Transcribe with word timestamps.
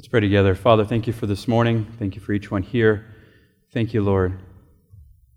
Let's 0.00 0.08
pray 0.08 0.20
together. 0.20 0.54
Father, 0.54 0.86
thank 0.86 1.06
you 1.06 1.12
for 1.12 1.26
this 1.26 1.46
morning. 1.46 1.86
Thank 1.98 2.14
you 2.14 2.22
for 2.22 2.32
each 2.32 2.50
one 2.50 2.62
here. 2.62 3.04
Thank 3.70 3.92
you, 3.92 4.00
Lord, 4.00 4.40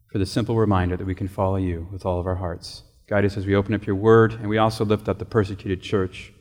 for 0.07 0.19
the 0.19 0.25
simple 0.25 0.55
reminder 0.55 0.95
that 0.95 1.03
we 1.03 1.15
can 1.15 1.27
follow 1.27 1.57
you 1.57 1.85
with 1.91 2.05
all 2.05 2.17
of 2.17 2.25
our 2.25 2.35
hearts. 2.35 2.83
Guide 3.07 3.25
us 3.25 3.35
as 3.35 3.45
we 3.45 3.55
open 3.55 3.73
up 3.73 3.85
your 3.85 3.97
word, 3.97 4.31
and 4.31 4.47
we 4.47 4.57
also 4.57 4.85
lift 4.85 5.09
up 5.09 5.19
the 5.19 5.25
persecuted 5.25 5.81
church, 5.81 6.31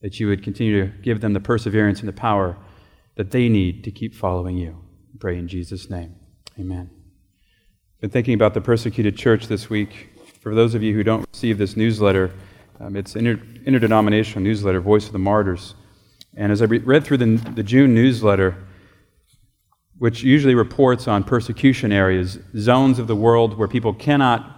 that 0.00 0.18
you 0.18 0.26
would 0.26 0.42
continue 0.42 0.86
to 0.86 0.90
give 1.02 1.20
them 1.20 1.34
the 1.34 1.38
perseverance 1.38 2.00
and 2.00 2.08
the 2.08 2.14
power 2.14 2.56
that 3.16 3.30
they 3.30 3.46
need 3.46 3.84
to 3.84 3.90
keep 3.90 4.14
following 4.14 4.56
you. 4.56 4.82
We 5.12 5.18
pray 5.18 5.36
in 5.36 5.46
Jesus' 5.46 5.90
name. 5.90 6.14
Amen. 6.58 6.88
Been 8.00 8.08
thinking 8.08 8.32
about 8.32 8.54
the 8.54 8.62
persecuted 8.62 9.18
church 9.18 9.48
this 9.48 9.68
week. 9.68 10.18
For 10.40 10.54
those 10.54 10.74
of 10.74 10.82
you 10.82 10.94
who 10.94 11.04
don't 11.04 11.28
receive 11.30 11.58
this 11.58 11.76
newsletter, 11.76 12.32
um, 12.80 12.96
it's 12.96 13.14
an 13.16 13.26
inter- 13.26 13.46
interdenominational 13.66 14.42
newsletter, 14.42 14.80
Voice 14.80 15.04
of 15.04 15.12
the 15.12 15.18
Martyrs. 15.18 15.74
And 16.36 16.52
as 16.52 16.60
I 16.60 16.66
re- 16.66 16.78
read 16.78 17.04
through 17.04 17.16
the, 17.16 17.36
the 17.54 17.62
June 17.62 17.94
newsletter, 17.94 18.56
which 19.98 20.22
usually 20.22 20.54
reports 20.54 21.08
on 21.08 21.24
persecution 21.24 21.90
areas, 21.90 22.38
zones 22.56 22.98
of 22.98 23.06
the 23.06 23.16
world 23.16 23.56
where 23.56 23.68
people 23.68 23.94
cannot 23.94 24.52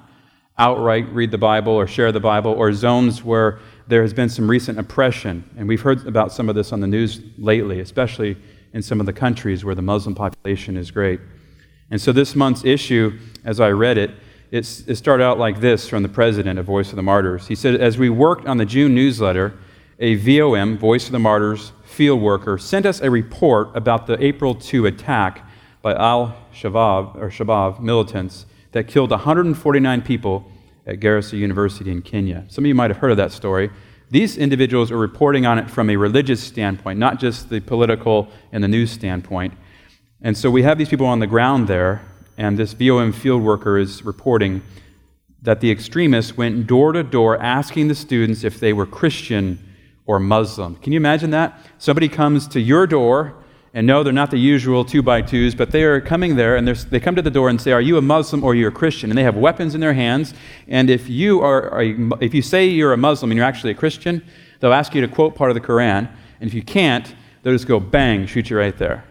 outright 0.58 1.08
read 1.12 1.30
the 1.30 1.38
Bible 1.38 1.72
or 1.72 1.86
share 1.86 2.10
the 2.10 2.18
Bible, 2.18 2.52
or 2.52 2.72
zones 2.72 3.22
where 3.22 3.60
there 3.86 4.02
has 4.02 4.12
been 4.12 4.28
some 4.28 4.50
recent 4.50 4.78
oppression. 4.78 5.48
And 5.56 5.68
we've 5.68 5.80
heard 5.80 6.04
about 6.06 6.32
some 6.32 6.48
of 6.48 6.56
this 6.56 6.72
on 6.72 6.80
the 6.80 6.88
news 6.88 7.20
lately, 7.38 7.78
especially 7.78 8.36
in 8.72 8.82
some 8.82 8.98
of 8.98 9.06
the 9.06 9.12
countries 9.12 9.64
where 9.64 9.76
the 9.76 9.82
Muslim 9.82 10.16
population 10.16 10.76
is 10.76 10.90
great. 10.90 11.20
And 11.90 12.00
so 12.00 12.12
this 12.12 12.34
month's 12.34 12.64
issue, 12.64 13.18
as 13.44 13.60
I 13.60 13.70
read 13.70 13.98
it, 13.98 14.10
it 14.50 14.64
started 14.64 15.24
out 15.24 15.38
like 15.38 15.60
this 15.60 15.88
from 15.88 16.02
the 16.02 16.08
president 16.08 16.58
of 16.58 16.66
Voice 16.66 16.90
of 16.90 16.96
the 16.96 17.02
Martyrs. 17.02 17.46
He 17.46 17.54
said, 17.54 17.80
As 17.80 17.98
we 17.98 18.08
worked 18.08 18.46
on 18.46 18.56
the 18.56 18.64
June 18.64 18.94
newsletter, 18.94 19.54
a 19.98 20.14
VOM, 20.14 20.78
Voice 20.78 21.06
of 21.06 21.12
the 21.12 21.18
Martyrs, 21.18 21.72
field 21.84 22.20
worker 22.20 22.56
sent 22.56 22.86
us 22.86 23.00
a 23.00 23.10
report 23.10 23.76
about 23.76 24.06
the 24.06 24.22
April 24.24 24.54
2 24.54 24.86
attack 24.86 25.44
by 25.82 25.92
Al 25.94 26.36
Shabaab, 26.54 27.16
or 27.16 27.30
Shabaab 27.30 27.80
militants 27.80 28.46
that 28.72 28.86
killed 28.86 29.10
149 29.10 30.02
people 30.02 30.52
at 30.86 31.00
Garissa 31.00 31.36
University 31.36 31.90
in 31.90 32.02
Kenya. 32.02 32.44
Some 32.48 32.64
of 32.64 32.68
you 32.68 32.76
might 32.76 32.90
have 32.90 32.98
heard 32.98 33.10
of 33.10 33.16
that 33.16 33.32
story. 33.32 33.70
These 34.10 34.38
individuals 34.38 34.92
are 34.92 34.96
reporting 34.96 35.46
on 35.46 35.58
it 35.58 35.68
from 35.68 35.90
a 35.90 35.96
religious 35.96 36.42
standpoint, 36.42 36.98
not 37.00 37.18
just 37.18 37.50
the 37.50 37.60
political 37.60 38.28
and 38.52 38.62
the 38.62 38.68
news 38.68 38.92
standpoint. 38.92 39.54
And 40.22 40.36
so 40.36 40.48
we 40.48 40.62
have 40.62 40.78
these 40.78 40.88
people 40.88 41.06
on 41.06 41.18
the 41.18 41.26
ground 41.26 41.66
there, 41.66 42.02
and 42.36 42.56
this 42.56 42.72
VOM 42.72 43.12
field 43.12 43.42
worker 43.42 43.76
is 43.76 44.04
reporting 44.04 44.62
that 45.42 45.60
the 45.60 45.72
extremists 45.72 46.36
went 46.36 46.68
door 46.68 46.92
to 46.92 47.02
door 47.02 47.36
asking 47.42 47.88
the 47.88 47.94
students 47.94 48.44
if 48.44 48.60
they 48.60 48.72
were 48.72 48.86
Christian 48.86 49.64
or 50.08 50.18
Muslim. 50.18 50.74
Can 50.76 50.92
you 50.92 50.96
imagine 50.96 51.30
that? 51.30 51.60
Somebody 51.76 52.08
comes 52.08 52.48
to 52.48 52.60
your 52.60 52.86
door, 52.86 53.34
and 53.74 53.86
no, 53.86 54.02
they're 54.02 54.12
not 54.12 54.30
the 54.30 54.38
usual 54.38 54.82
two 54.82 55.02
by 55.02 55.20
twos, 55.20 55.54
but 55.54 55.70
they 55.70 55.84
are 55.84 56.00
coming 56.00 56.34
there, 56.34 56.56
and 56.56 56.66
they 56.66 56.98
come 56.98 57.14
to 57.14 57.22
the 57.22 57.30
door 57.30 57.50
and 57.50 57.60
say, 57.60 57.72
"Are 57.72 57.80
you 57.80 57.98
a 57.98 58.02
Muslim 58.02 58.42
or 58.42 58.52
are 58.52 58.54
you 58.54 58.66
a 58.66 58.72
Christian?" 58.72 59.10
And 59.10 59.18
they 59.18 59.22
have 59.22 59.36
weapons 59.36 59.74
in 59.74 59.82
their 59.82 59.92
hands. 59.92 60.32
And 60.66 60.88
if 60.88 61.10
you 61.10 61.42
are, 61.42 61.82
if 62.20 62.32
you 62.34 62.40
say 62.40 62.66
you're 62.66 62.94
a 62.94 62.96
Muslim 62.96 63.30
and 63.30 63.36
you're 63.36 63.46
actually 63.46 63.72
a 63.72 63.74
Christian, 63.74 64.22
they'll 64.58 64.72
ask 64.72 64.94
you 64.94 65.02
to 65.02 65.08
quote 65.08 65.34
part 65.36 65.50
of 65.50 65.54
the 65.54 65.60
Quran. 65.60 66.08
And 66.40 66.48
if 66.48 66.54
you 66.54 66.62
can't, 66.62 67.14
they'll 67.42 67.52
just 67.52 67.68
go 67.68 67.78
bang, 67.78 68.26
shoot 68.26 68.48
you 68.48 68.56
right 68.56 68.76
there. 68.78 69.04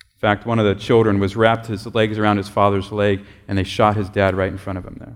In 0.00 0.20
fact, 0.20 0.46
one 0.46 0.58
of 0.58 0.66
the 0.66 0.74
children 0.74 1.20
was 1.20 1.36
wrapped 1.36 1.66
his 1.68 1.86
legs 1.94 2.18
around 2.18 2.38
his 2.38 2.48
father's 2.48 2.90
leg, 2.90 3.20
and 3.46 3.56
they 3.56 3.64
shot 3.64 3.94
his 3.94 4.08
dad 4.08 4.34
right 4.34 4.50
in 4.50 4.58
front 4.58 4.78
of 4.78 4.84
him 4.84 4.96
there. 4.98 5.14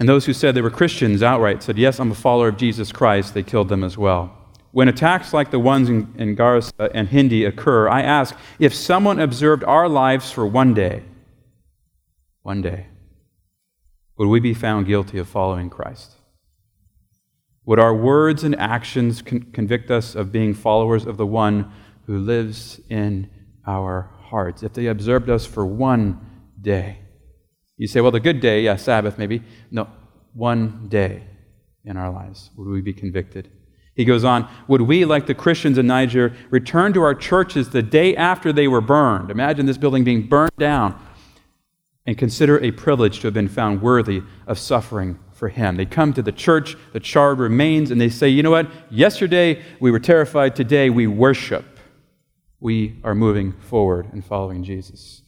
And 0.00 0.08
those 0.08 0.24
who 0.24 0.32
said 0.32 0.54
they 0.54 0.62
were 0.62 0.70
Christians 0.70 1.22
outright 1.22 1.62
said, 1.62 1.76
Yes, 1.76 2.00
I'm 2.00 2.10
a 2.10 2.14
follower 2.14 2.48
of 2.48 2.56
Jesus 2.56 2.90
Christ, 2.90 3.34
they 3.34 3.42
killed 3.42 3.68
them 3.68 3.84
as 3.84 3.98
well. 3.98 4.34
When 4.72 4.88
attacks 4.88 5.34
like 5.34 5.50
the 5.50 5.58
ones 5.58 5.90
in, 5.90 6.14
in 6.16 6.36
Garissa 6.36 6.90
and 6.94 7.08
Hindi 7.08 7.44
occur, 7.44 7.88
I 7.88 8.00
ask 8.00 8.34
if 8.58 8.74
someone 8.74 9.20
observed 9.20 9.62
our 9.64 9.88
lives 9.88 10.30
for 10.32 10.46
one 10.46 10.72
day, 10.72 11.02
one 12.42 12.62
day, 12.62 12.86
would 14.16 14.28
we 14.28 14.40
be 14.40 14.54
found 14.54 14.86
guilty 14.86 15.18
of 15.18 15.28
following 15.28 15.68
Christ? 15.68 16.12
Would 17.66 17.78
our 17.78 17.94
words 17.94 18.42
and 18.42 18.58
actions 18.58 19.20
con- 19.20 19.50
convict 19.52 19.90
us 19.90 20.14
of 20.14 20.32
being 20.32 20.54
followers 20.54 21.04
of 21.04 21.18
the 21.18 21.26
one 21.26 21.70
who 22.06 22.18
lives 22.18 22.80
in 22.88 23.28
our 23.66 24.10
hearts? 24.22 24.62
If 24.62 24.72
they 24.72 24.86
observed 24.86 25.28
us 25.28 25.44
for 25.44 25.66
one 25.66 26.20
day, 26.60 27.00
you 27.80 27.86
say, 27.86 28.02
well, 28.02 28.10
the 28.10 28.20
good 28.20 28.40
day, 28.40 28.60
yeah, 28.60 28.76
Sabbath 28.76 29.16
maybe. 29.16 29.42
No, 29.70 29.88
one 30.34 30.86
day 30.88 31.22
in 31.82 31.96
our 31.96 32.10
lives 32.10 32.50
would 32.54 32.68
we 32.68 32.82
be 32.82 32.92
convicted. 32.92 33.50
He 33.94 34.04
goes 34.04 34.22
on, 34.22 34.46
would 34.68 34.82
we, 34.82 35.06
like 35.06 35.26
the 35.26 35.34
Christians 35.34 35.78
in 35.78 35.86
Niger, 35.86 36.36
return 36.50 36.92
to 36.92 37.00
our 37.00 37.14
churches 37.14 37.70
the 37.70 37.82
day 37.82 38.14
after 38.14 38.52
they 38.52 38.68
were 38.68 38.82
burned? 38.82 39.30
Imagine 39.30 39.64
this 39.64 39.78
building 39.78 40.04
being 40.04 40.26
burned 40.26 40.52
down 40.58 41.00
and 42.04 42.18
consider 42.18 42.62
a 42.62 42.70
privilege 42.70 43.20
to 43.20 43.28
have 43.28 43.34
been 43.34 43.48
found 43.48 43.80
worthy 43.80 44.22
of 44.46 44.58
suffering 44.58 45.18
for 45.32 45.48
him. 45.48 45.76
They 45.76 45.86
come 45.86 46.12
to 46.12 46.22
the 46.22 46.32
church, 46.32 46.76
the 46.92 47.00
charred 47.00 47.38
remains, 47.38 47.90
and 47.90 47.98
they 47.98 48.10
say, 48.10 48.28
you 48.28 48.42
know 48.42 48.50
what? 48.50 48.70
Yesterday 48.90 49.62
we 49.80 49.90
were 49.90 49.98
terrified, 49.98 50.54
today 50.54 50.90
we 50.90 51.06
worship. 51.06 51.64
We 52.60 53.00
are 53.04 53.14
moving 53.14 53.52
forward 53.52 54.12
and 54.12 54.22
following 54.22 54.64
Jesus. 54.64 55.19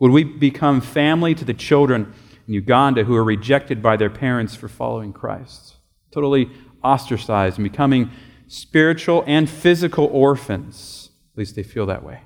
Would 0.00 0.10
we 0.10 0.24
become 0.24 0.80
family 0.80 1.34
to 1.34 1.44
the 1.44 1.54
children 1.54 2.12
in 2.48 2.54
Uganda 2.54 3.04
who 3.04 3.14
are 3.14 3.22
rejected 3.22 3.82
by 3.82 3.96
their 3.96 4.10
parents 4.10 4.54
for 4.54 4.66
following 4.66 5.12
Christ? 5.12 5.76
Totally 6.10 6.50
ostracized 6.82 7.58
and 7.58 7.70
becoming 7.70 8.10
spiritual 8.48 9.22
and 9.26 9.48
physical 9.48 10.06
orphans. 10.06 11.10
At 11.34 11.38
least 11.38 11.54
they 11.54 11.62
feel 11.62 11.86
that 11.86 12.02
way. 12.02 12.22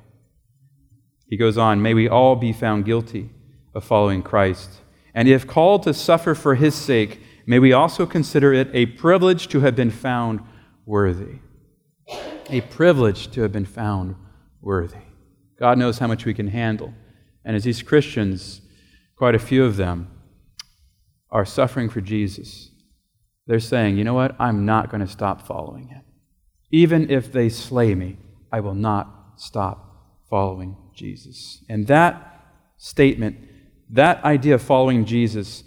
He 1.29 1.37
goes 1.37 1.59
on, 1.59 1.83
may 1.83 1.95
we 1.95 2.09
all 2.09 2.37
be 2.37 2.53
found 2.53 2.85
guilty 2.85 3.31
of 3.75 3.83
following 3.83 4.23
Christ. 4.23 4.71
And 5.13 5.29
if 5.29 5.47
called 5.47 5.83
to 5.83 5.95
suffer 5.95 6.35
for 6.37 6.55
his 6.55 6.77
sake, 6.77 7.21
may 7.45 7.59
we 7.59 7.73
also 7.73 8.07
consider 8.07 8.53
it 8.53 8.69
a 8.73 8.87
privilege 8.87 9.49
to 9.49 9.61
have 9.61 9.75
been 9.75 9.91
found 9.91 10.41
worthy. 10.87 11.39
A 12.51 12.61
privilege 12.61 13.33
to 13.33 13.43
have 13.43 13.51
been 13.51 13.65
found 13.65 14.15
worthy. 14.61 14.99
God 15.59 15.77
knows 15.77 15.99
how 15.99 16.07
much 16.07 16.25
we 16.25 16.35
can 16.35 16.49
handle. 16.49 16.95
And 17.45 17.57
as 17.57 17.65
these 17.65 17.83
Christians, 17.83 18.61
quite 19.17 19.35
a 19.35 19.39
few 19.39 19.65
of 19.65 19.77
them, 19.77 20.11
are 21.31 21.45
suffering 21.45 21.89
for 21.89 22.01
Jesus, 22.01 22.71
they're 23.47 23.61
saying, 23.61 23.99
you 23.99 24.05
know 24.05 24.15
what? 24.15 24.37
I'm 24.39 24.65
not 24.65 24.91
going 24.91 25.01
to 25.01 25.07
stop 25.07 25.47
following 25.47 25.89
him. 25.89 26.03
Even 26.71 27.11
if 27.11 27.33
they 27.33 27.49
slay 27.49 27.95
me, 27.95 28.17
I 28.51 28.61
will 28.61 28.75
not 28.75 29.35
stop 29.37 30.21
following 30.31 30.77
Jesus. 30.95 31.63
And 31.69 31.87
that 31.89 32.47
statement, 32.77 33.37
that 33.91 34.25
idea 34.25 34.55
of 34.55 34.63
following 34.63 35.05
Jesus, 35.05 35.65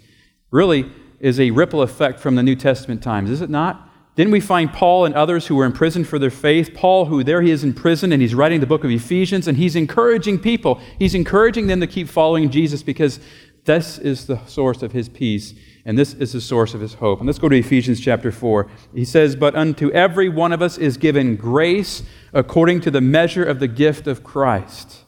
really 0.50 0.90
is 1.20 1.38
a 1.38 1.50
ripple 1.50 1.82
effect 1.82 2.18
from 2.20 2.34
the 2.34 2.42
New 2.42 2.56
Testament 2.56 3.02
times, 3.02 3.30
is 3.30 3.40
it 3.40 3.50
not? 3.50 3.87
Then 4.18 4.32
we 4.32 4.40
find 4.40 4.72
Paul 4.72 5.04
and 5.04 5.14
others 5.14 5.46
who 5.46 5.54
were 5.54 5.64
in 5.64 5.70
prison 5.70 6.02
for 6.02 6.18
their 6.18 6.28
faith. 6.28 6.74
Paul, 6.74 7.04
who 7.04 7.22
there 7.22 7.40
he 7.40 7.52
is 7.52 7.62
in 7.62 7.72
prison, 7.72 8.10
and 8.10 8.20
he's 8.20 8.34
writing 8.34 8.58
the 8.58 8.66
book 8.66 8.82
of 8.82 8.90
Ephesians, 8.90 9.46
and 9.46 9.56
he's 9.56 9.76
encouraging 9.76 10.40
people. 10.40 10.80
He's 10.98 11.14
encouraging 11.14 11.68
them 11.68 11.78
to 11.78 11.86
keep 11.86 12.08
following 12.08 12.50
Jesus 12.50 12.82
because 12.82 13.20
this 13.64 13.96
is 13.96 14.26
the 14.26 14.44
source 14.46 14.82
of 14.82 14.90
his 14.90 15.08
peace, 15.08 15.54
and 15.84 15.96
this 15.96 16.14
is 16.14 16.32
the 16.32 16.40
source 16.40 16.74
of 16.74 16.80
his 16.80 16.94
hope. 16.94 17.20
And 17.20 17.28
let's 17.28 17.38
go 17.38 17.48
to 17.48 17.56
Ephesians 17.56 18.00
chapter 18.00 18.32
4. 18.32 18.68
He 18.92 19.04
says, 19.04 19.36
But 19.36 19.54
unto 19.54 19.88
every 19.92 20.28
one 20.28 20.52
of 20.52 20.62
us 20.62 20.78
is 20.78 20.96
given 20.96 21.36
grace 21.36 22.02
according 22.32 22.80
to 22.80 22.90
the 22.90 23.00
measure 23.00 23.44
of 23.44 23.60
the 23.60 23.68
gift 23.68 24.08
of 24.08 24.24
Christ. 24.24 25.04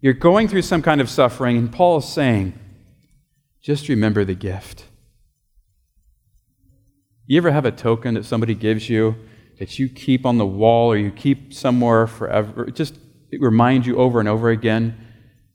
You're 0.00 0.12
going 0.12 0.46
through 0.46 0.62
some 0.62 0.82
kind 0.82 1.00
of 1.00 1.10
suffering, 1.10 1.56
and 1.56 1.72
Paul 1.72 1.98
is 1.98 2.08
saying, 2.08 2.56
just 3.60 3.88
remember 3.88 4.24
the 4.24 4.36
gift. 4.36 4.84
You 7.30 7.36
ever 7.36 7.52
have 7.52 7.64
a 7.64 7.70
token 7.70 8.14
that 8.14 8.24
somebody 8.24 8.56
gives 8.56 8.90
you 8.90 9.14
that 9.60 9.78
you 9.78 9.88
keep 9.88 10.26
on 10.26 10.36
the 10.36 10.44
wall 10.44 10.90
or 10.90 10.96
you 10.96 11.12
keep 11.12 11.54
somewhere 11.54 12.08
forever? 12.08 12.64
It 12.64 12.74
just 12.74 12.98
it 13.30 13.40
reminds 13.40 13.86
you 13.86 13.98
over 13.98 14.18
and 14.18 14.28
over 14.28 14.50
again 14.50 14.98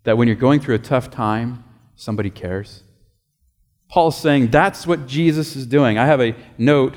that 0.06 0.18
when 0.18 0.30
you're 0.30 0.38
going 0.38 0.62
through 0.62 0.75
a 0.75 0.80
tough 0.80 1.12
time, 1.12 1.66
somebody 1.98 2.30
cares. 2.30 2.83
Paul's 3.89 4.18
saying 4.18 4.51
that's 4.51 4.88
what 4.88 5.06
Jesus 5.06 5.57
is 5.57 5.66
doing. 5.66 5.98
I 5.98 6.06
have 6.06 6.22
a 6.22 6.33
note 6.57 6.95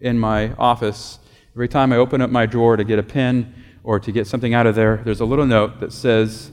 in 0.00 0.16
my 0.16 0.52
office. 0.52 1.18
Every 1.56 1.66
time 1.66 1.92
I 1.92 1.96
open 1.96 2.20
up 2.20 2.30
my 2.30 2.46
drawer 2.46 2.76
to 2.76 2.84
get 2.84 3.00
a 3.00 3.02
pen 3.02 3.52
or 3.82 3.98
to 3.98 4.12
get 4.12 4.28
something 4.28 4.54
out 4.54 4.64
of 4.64 4.76
there, 4.76 5.02
there's 5.04 5.18
a 5.18 5.24
little 5.24 5.44
note 5.44 5.80
that 5.80 5.92
says, 5.92 6.52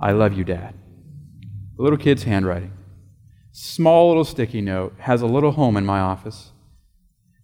I 0.00 0.12
love 0.12 0.34
you, 0.34 0.44
Dad. 0.44 0.74
A 1.80 1.82
little 1.82 1.98
kid's 1.98 2.22
handwriting. 2.22 2.70
Small 3.50 4.06
little 4.06 4.24
sticky 4.24 4.60
note, 4.60 4.94
has 5.00 5.20
a 5.20 5.26
little 5.26 5.50
home 5.50 5.76
in 5.76 5.84
my 5.84 5.98
office. 5.98 6.52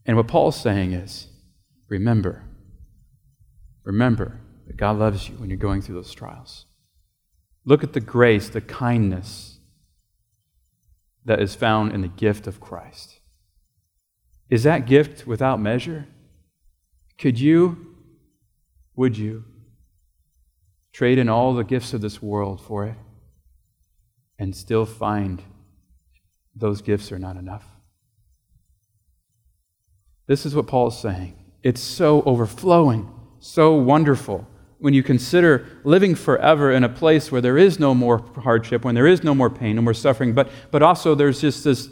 And 0.06 0.16
what 0.16 0.28
Paul's 0.28 0.58
saying 0.58 0.92
is 0.92 1.26
remember, 1.88 2.44
remember 3.84 4.40
that 4.66 4.76
God 4.76 4.98
loves 4.98 5.28
you 5.28 5.34
when 5.34 5.50
you're 5.50 5.58
going 5.58 5.82
through 5.82 5.96
those 5.96 6.14
trials. 6.14 6.66
Look 7.64 7.82
at 7.82 7.92
the 7.92 8.00
grace, 8.00 8.48
the 8.48 8.60
kindness 8.60 9.58
that 11.24 11.42
is 11.42 11.56
found 11.56 11.92
in 11.92 12.02
the 12.02 12.08
gift 12.08 12.46
of 12.46 12.60
Christ. 12.60 13.18
Is 14.48 14.62
that 14.62 14.86
gift 14.86 15.26
without 15.26 15.60
measure? 15.60 16.06
Could 17.18 17.40
you 17.40 17.94
Would 18.94 19.18
you 19.18 19.44
trade 20.92 21.18
in 21.18 21.28
all 21.28 21.52
the 21.52 21.64
gifts 21.64 21.92
of 21.92 22.00
this 22.00 22.22
world 22.22 22.60
for 22.60 22.86
it 22.86 22.94
and 24.38 24.56
still 24.56 24.86
find 24.86 25.42
those 26.54 26.80
gifts 26.80 27.10
are 27.12 27.18
not 27.18 27.36
enough? 27.36 27.75
This 30.26 30.44
is 30.44 30.54
what 30.54 30.66
Paul 30.66 30.88
is 30.88 30.98
saying. 30.98 31.34
It's 31.62 31.80
so 31.80 32.22
overflowing, 32.22 33.10
so 33.38 33.74
wonderful 33.74 34.46
when 34.78 34.92
you 34.92 35.02
consider 35.02 35.66
living 35.84 36.14
forever 36.14 36.70
in 36.70 36.84
a 36.84 36.88
place 36.88 37.32
where 37.32 37.40
there 37.40 37.56
is 37.56 37.78
no 37.78 37.94
more 37.94 38.18
hardship, 38.36 38.84
when 38.84 38.94
there 38.94 39.06
is 39.06 39.24
no 39.24 39.34
more 39.34 39.48
pain, 39.48 39.76
no 39.76 39.82
more 39.82 39.94
suffering, 39.94 40.34
but, 40.34 40.50
but 40.70 40.82
also 40.82 41.14
there's 41.14 41.40
just 41.40 41.64
this 41.64 41.88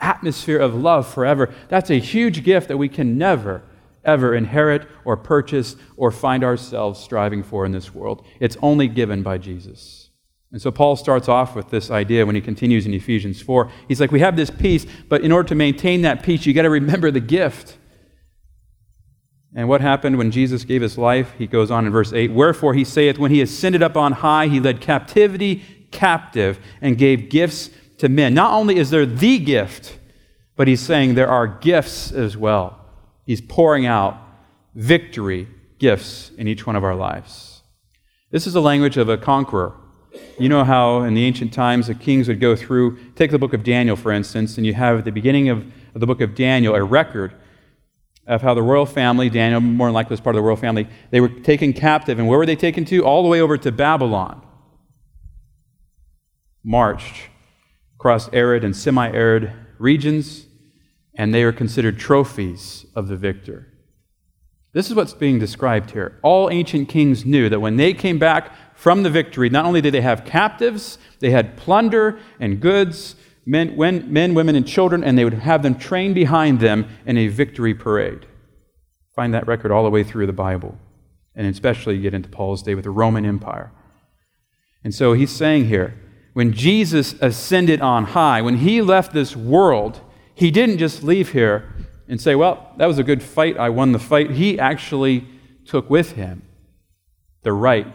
atmosphere 0.00 0.58
of 0.58 0.74
love 0.74 1.08
forever. 1.08 1.52
That's 1.68 1.90
a 1.90 1.98
huge 1.98 2.44
gift 2.44 2.68
that 2.68 2.76
we 2.76 2.88
can 2.88 3.16
never, 3.16 3.62
ever 4.04 4.34
inherit 4.34 4.86
or 5.04 5.16
purchase 5.16 5.76
or 5.96 6.10
find 6.10 6.44
ourselves 6.44 7.00
striving 7.00 7.42
for 7.42 7.64
in 7.64 7.72
this 7.72 7.94
world. 7.94 8.26
It's 8.38 8.56
only 8.60 8.88
given 8.88 9.22
by 9.22 9.38
Jesus. 9.38 10.05
And 10.52 10.62
so 10.62 10.70
Paul 10.70 10.96
starts 10.96 11.28
off 11.28 11.56
with 11.56 11.70
this 11.70 11.90
idea 11.90 12.24
when 12.24 12.34
he 12.34 12.40
continues 12.40 12.86
in 12.86 12.94
Ephesians 12.94 13.42
4. 13.42 13.70
He's 13.88 14.00
like, 14.00 14.12
We 14.12 14.20
have 14.20 14.36
this 14.36 14.50
peace, 14.50 14.86
but 15.08 15.22
in 15.22 15.32
order 15.32 15.48
to 15.48 15.54
maintain 15.54 16.02
that 16.02 16.22
peace, 16.22 16.46
you 16.46 16.54
got 16.54 16.62
to 16.62 16.70
remember 16.70 17.10
the 17.10 17.20
gift. 17.20 17.76
And 19.54 19.68
what 19.68 19.80
happened 19.80 20.18
when 20.18 20.30
Jesus 20.30 20.64
gave 20.64 20.82
his 20.82 20.98
life? 20.98 21.32
He 21.38 21.46
goes 21.46 21.70
on 21.70 21.86
in 21.86 21.92
verse 21.92 22.12
8 22.12 22.30
Wherefore 22.32 22.74
he 22.74 22.84
saith, 22.84 23.18
When 23.18 23.30
he 23.30 23.40
ascended 23.40 23.82
up 23.82 23.96
on 23.96 24.12
high, 24.12 24.46
he 24.46 24.60
led 24.60 24.80
captivity 24.80 25.62
captive 25.90 26.58
and 26.80 26.98
gave 26.98 27.30
gifts 27.30 27.70
to 27.98 28.08
men. 28.08 28.34
Not 28.34 28.52
only 28.52 28.76
is 28.76 28.90
there 28.90 29.06
the 29.06 29.38
gift, 29.38 29.98
but 30.56 30.68
he's 30.68 30.80
saying 30.80 31.14
there 31.14 31.28
are 31.28 31.46
gifts 31.46 32.12
as 32.12 32.36
well. 32.36 32.84
He's 33.24 33.40
pouring 33.40 33.86
out 33.86 34.18
victory 34.74 35.48
gifts 35.78 36.30
in 36.36 36.48
each 36.48 36.66
one 36.66 36.76
of 36.76 36.84
our 36.84 36.94
lives. 36.94 37.62
This 38.30 38.46
is 38.46 38.52
the 38.52 38.62
language 38.62 38.96
of 38.96 39.08
a 39.08 39.16
conqueror. 39.16 39.74
You 40.38 40.48
know 40.48 40.64
how 40.64 41.02
in 41.02 41.14
the 41.14 41.24
ancient 41.24 41.52
times 41.52 41.86
the 41.86 41.94
kings 41.94 42.28
would 42.28 42.40
go 42.40 42.54
through, 42.54 42.98
take 43.14 43.30
the 43.30 43.38
book 43.38 43.52
of 43.52 43.64
Daniel, 43.64 43.96
for 43.96 44.12
instance, 44.12 44.56
and 44.56 44.66
you 44.66 44.74
have 44.74 44.98
at 44.98 45.04
the 45.04 45.12
beginning 45.12 45.48
of, 45.48 45.64
of 45.94 46.00
the 46.00 46.06
book 46.06 46.20
of 46.20 46.34
Daniel 46.34 46.74
a 46.74 46.84
record 46.84 47.32
of 48.26 48.42
how 48.42 48.54
the 48.54 48.62
royal 48.62 48.86
family, 48.86 49.30
Daniel 49.30 49.60
more 49.60 49.86
than 49.86 49.94
likely 49.94 50.14
was 50.14 50.20
part 50.20 50.34
of 50.34 50.38
the 50.38 50.46
royal 50.46 50.56
family, 50.56 50.88
they 51.10 51.20
were 51.20 51.28
taken 51.28 51.72
captive. 51.72 52.18
And 52.18 52.28
where 52.28 52.38
were 52.38 52.46
they 52.46 52.56
taken 52.56 52.84
to? 52.86 53.04
All 53.04 53.22
the 53.22 53.28
way 53.28 53.40
over 53.40 53.56
to 53.56 53.72
Babylon. 53.72 54.42
Marched 56.64 57.28
across 57.94 58.28
arid 58.32 58.64
and 58.64 58.76
semi 58.76 59.08
arid 59.10 59.52
regions, 59.78 60.46
and 61.14 61.32
they 61.32 61.42
are 61.44 61.52
considered 61.52 61.98
trophies 61.98 62.84
of 62.94 63.08
the 63.08 63.16
victor. 63.16 63.72
This 64.76 64.90
is 64.90 64.94
what's 64.94 65.14
being 65.14 65.38
described 65.38 65.92
here. 65.92 66.18
All 66.20 66.50
ancient 66.50 66.90
kings 66.90 67.24
knew 67.24 67.48
that 67.48 67.60
when 67.60 67.78
they 67.78 67.94
came 67.94 68.18
back 68.18 68.52
from 68.74 69.04
the 69.04 69.08
victory, 69.08 69.48
not 69.48 69.64
only 69.64 69.80
did 69.80 69.94
they 69.94 70.02
have 70.02 70.26
captives, 70.26 70.98
they 71.18 71.30
had 71.30 71.56
plunder 71.56 72.18
and 72.38 72.60
goods, 72.60 73.16
men, 73.46 73.74
when, 73.74 74.12
men, 74.12 74.34
women, 74.34 74.54
and 74.54 74.68
children, 74.68 75.02
and 75.02 75.16
they 75.16 75.24
would 75.24 75.32
have 75.32 75.62
them 75.62 75.76
train 75.76 76.12
behind 76.12 76.60
them 76.60 76.86
in 77.06 77.16
a 77.16 77.28
victory 77.28 77.72
parade. 77.72 78.26
Find 79.14 79.32
that 79.32 79.46
record 79.46 79.70
all 79.70 79.82
the 79.82 79.88
way 79.88 80.04
through 80.04 80.26
the 80.26 80.34
Bible, 80.34 80.76
and 81.34 81.46
especially 81.46 81.98
get 81.98 82.12
into 82.12 82.28
Paul's 82.28 82.62
day 82.62 82.74
with 82.74 82.84
the 82.84 82.90
Roman 82.90 83.24
Empire. 83.24 83.72
And 84.84 84.94
so 84.94 85.14
he's 85.14 85.30
saying 85.30 85.68
here 85.68 85.98
when 86.34 86.52
Jesus 86.52 87.14
ascended 87.22 87.80
on 87.80 88.04
high, 88.04 88.42
when 88.42 88.58
he 88.58 88.82
left 88.82 89.14
this 89.14 89.34
world, 89.34 90.02
he 90.34 90.50
didn't 90.50 90.76
just 90.76 91.02
leave 91.02 91.32
here 91.32 91.72
and 92.08 92.20
say, 92.20 92.34
Well, 92.34 92.72
that 92.76 92.86
was 92.86 92.98
a 92.98 93.04
good 93.04 93.22
fight. 93.22 93.56
I 93.56 93.68
won 93.70 93.92
the 93.92 93.98
fight. 93.98 94.30
He 94.32 94.58
actually 94.58 95.26
took 95.64 95.90
with 95.90 96.12
him 96.12 96.42
the 97.42 97.52
right, 97.52 97.86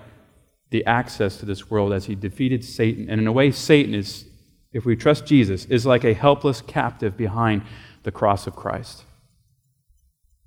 the 0.69 0.85
access 0.85 1.37
to 1.37 1.45
this 1.45 1.69
world 1.69 1.93
as 1.93 2.05
he 2.05 2.15
defeated 2.15 2.63
Satan. 2.63 3.09
And 3.09 3.19
in 3.19 3.27
a 3.27 3.31
way, 3.31 3.51
Satan 3.51 3.93
is, 3.93 4.25
if 4.71 4.85
we 4.85 4.95
trust 4.95 5.25
Jesus, 5.25 5.65
is 5.65 5.85
like 5.85 6.03
a 6.03 6.13
helpless 6.13 6.61
captive 6.61 7.17
behind 7.17 7.63
the 8.03 8.11
cross 8.11 8.47
of 8.47 8.55
Christ. 8.55 9.03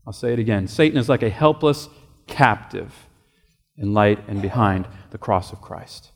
I'll 0.06 0.12
say 0.12 0.32
it 0.32 0.38
again 0.38 0.69
Satan 0.69 0.99
is 0.99 1.08
like 1.08 1.22
a 1.22 1.31
helpless 1.31 1.88
captive 2.26 2.93
in 3.76 3.93
light 3.93 4.22
and 4.28 4.40
behind 4.40 4.87
the 5.11 5.19
cross 5.19 5.52
of 5.52 5.61
Christ. 5.61 6.11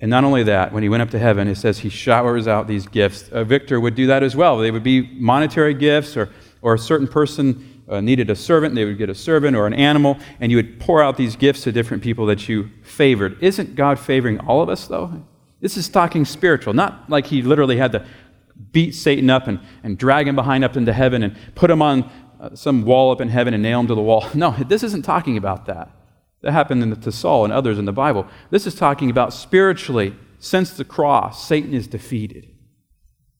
And 0.00 0.08
not 0.08 0.24
only 0.24 0.42
that, 0.44 0.72
when 0.72 0.82
he 0.82 0.88
went 0.88 1.02
up 1.02 1.10
to 1.10 1.18
heaven, 1.18 1.46
it 1.46 1.56
says 1.56 1.80
he 1.80 1.90
showers 1.90 2.48
out 2.48 2.66
these 2.66 2.86
gifts. 2.86 3.28
A 3.32 3.44
victor 3.44 3.78
would 3.78 3.94
do 3.94 4.06
that 4.06 4.22
as 4.22 4.34
well. 4.34 4.56
They 4.56 4.70
would 4.70 4.82
be 4.82 5.02
monetary 5.12 5.74
gifts, 5.74 6.16
or, 6.16 6.30
or 6.62 6.74
a 6.74 6.78
certain 6.78 7.06
person 7.06 7.82
uh, 7.90 8.00
needed 8.00 8.30
a 8.30 8.36
servant, 8.36 8.74
they 8.74 8.84
would 8.84 8.98
get 8.98 9.10
a 9.10 9.14
servant 9.14 9.56
or 9.56 9.66
an 9.66 9.74
animal, 9.74 10.16
and 10.40 10.50
you 10.50 10.56
would 10.56 10.78
pour 10.78 11.02
out 11.02 11.16
these 11.16 11.34
gifts 11.34 11.64
to 11.64 11.72
different 11.72 12.02
people 12.02 12.24
that 12.26 12.48
you 12.48 12.70
favored. 12.82 13.42
Isn't 13.42 13.74
God 13.74 13.98
favoring 13.98 14.38
all 14.40 14.62
of 14.62 14.68
us, 14.68 14.86
though? 14.86 15.24
This 15.60 15.76
is 15.76 15.88
talking 15.88 16.24
spiritual, 16.24 16.72
not 16.72 17.10
like 17.10 17.26
he 17.26 17.42
literally 17.42 17.76
had 17.76 17.92
to 17.92 18.06
beat 18.72 18.92
Satan 18.92 19.28
up 19.28 19.48
and, 19.48 19.60
and 19.82 19.98
drag 19.98 20.28
him 20.28 20.36
behind 20.36 20.64
up 20.64 20.76
into 20.76 20.92
heaven 20.92 21.22
and 21.22 21.36
put 21.54 21.70
him 21.70 21.82
on 21.82 22.08
uh, 22.40 22.54
some 22.54 22.84
wall 22.84 23.10
up 23.10 23.20
in 23.20 23.28
heaven 23.28 23.52
and 23.54 23.62
nail 23.62 23.80
him 23.80 23.88
to 23.88 23.94
the 23.94 24.00
wall. 24.00 24.26
No, 24.34 24.52
this 24.52 24.82
isn't 24.82 25.02
talking 25.02 25.36
about 25.36 25.66
that. 25.66 25.90
That 26.42 26.52
happened 26.52 27.02
to 27.02 27.12
Saul 27.12 27.44
and 27.44 27.52
others 27.52 27.78
in 27.78 27.84
the 27.84 27.92
Bible. 27.92 28.26
This 28.50 28.66
is 28.66 28.74
talking 28.74 29.10
about 29.10 29.32
spiritually, 29.32 30.16
since 30.38 30.70
the 30.70 30.84
cross, 30.84 31.46
Satan 31.46 31.74
is 31.74 31.86
defeated. 31.86 32.48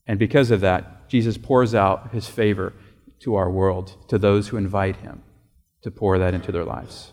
And 0.07 0.19
because 0.19 0.51
of 0.51 0.61
that, 0.61 1.09
Jesus 1.09 1.39
pours 1.39 1.75
out 1.75 2.13
his 2.13 2.27
favor 2.29 2.75
to 3.21 3.35
our 3.35 3.51
world, 3.51 3.97
to 4.09 4.19
those 4.19 4.49
who 4.49 4.57
invite 4.57 4.97
him 4.97 5.23
to 5.83 5.91
pour 5.91 6.19
that 6.19 6.35
into 6.35 6.53
their 6.53 6.65
lives. 6.65 7.13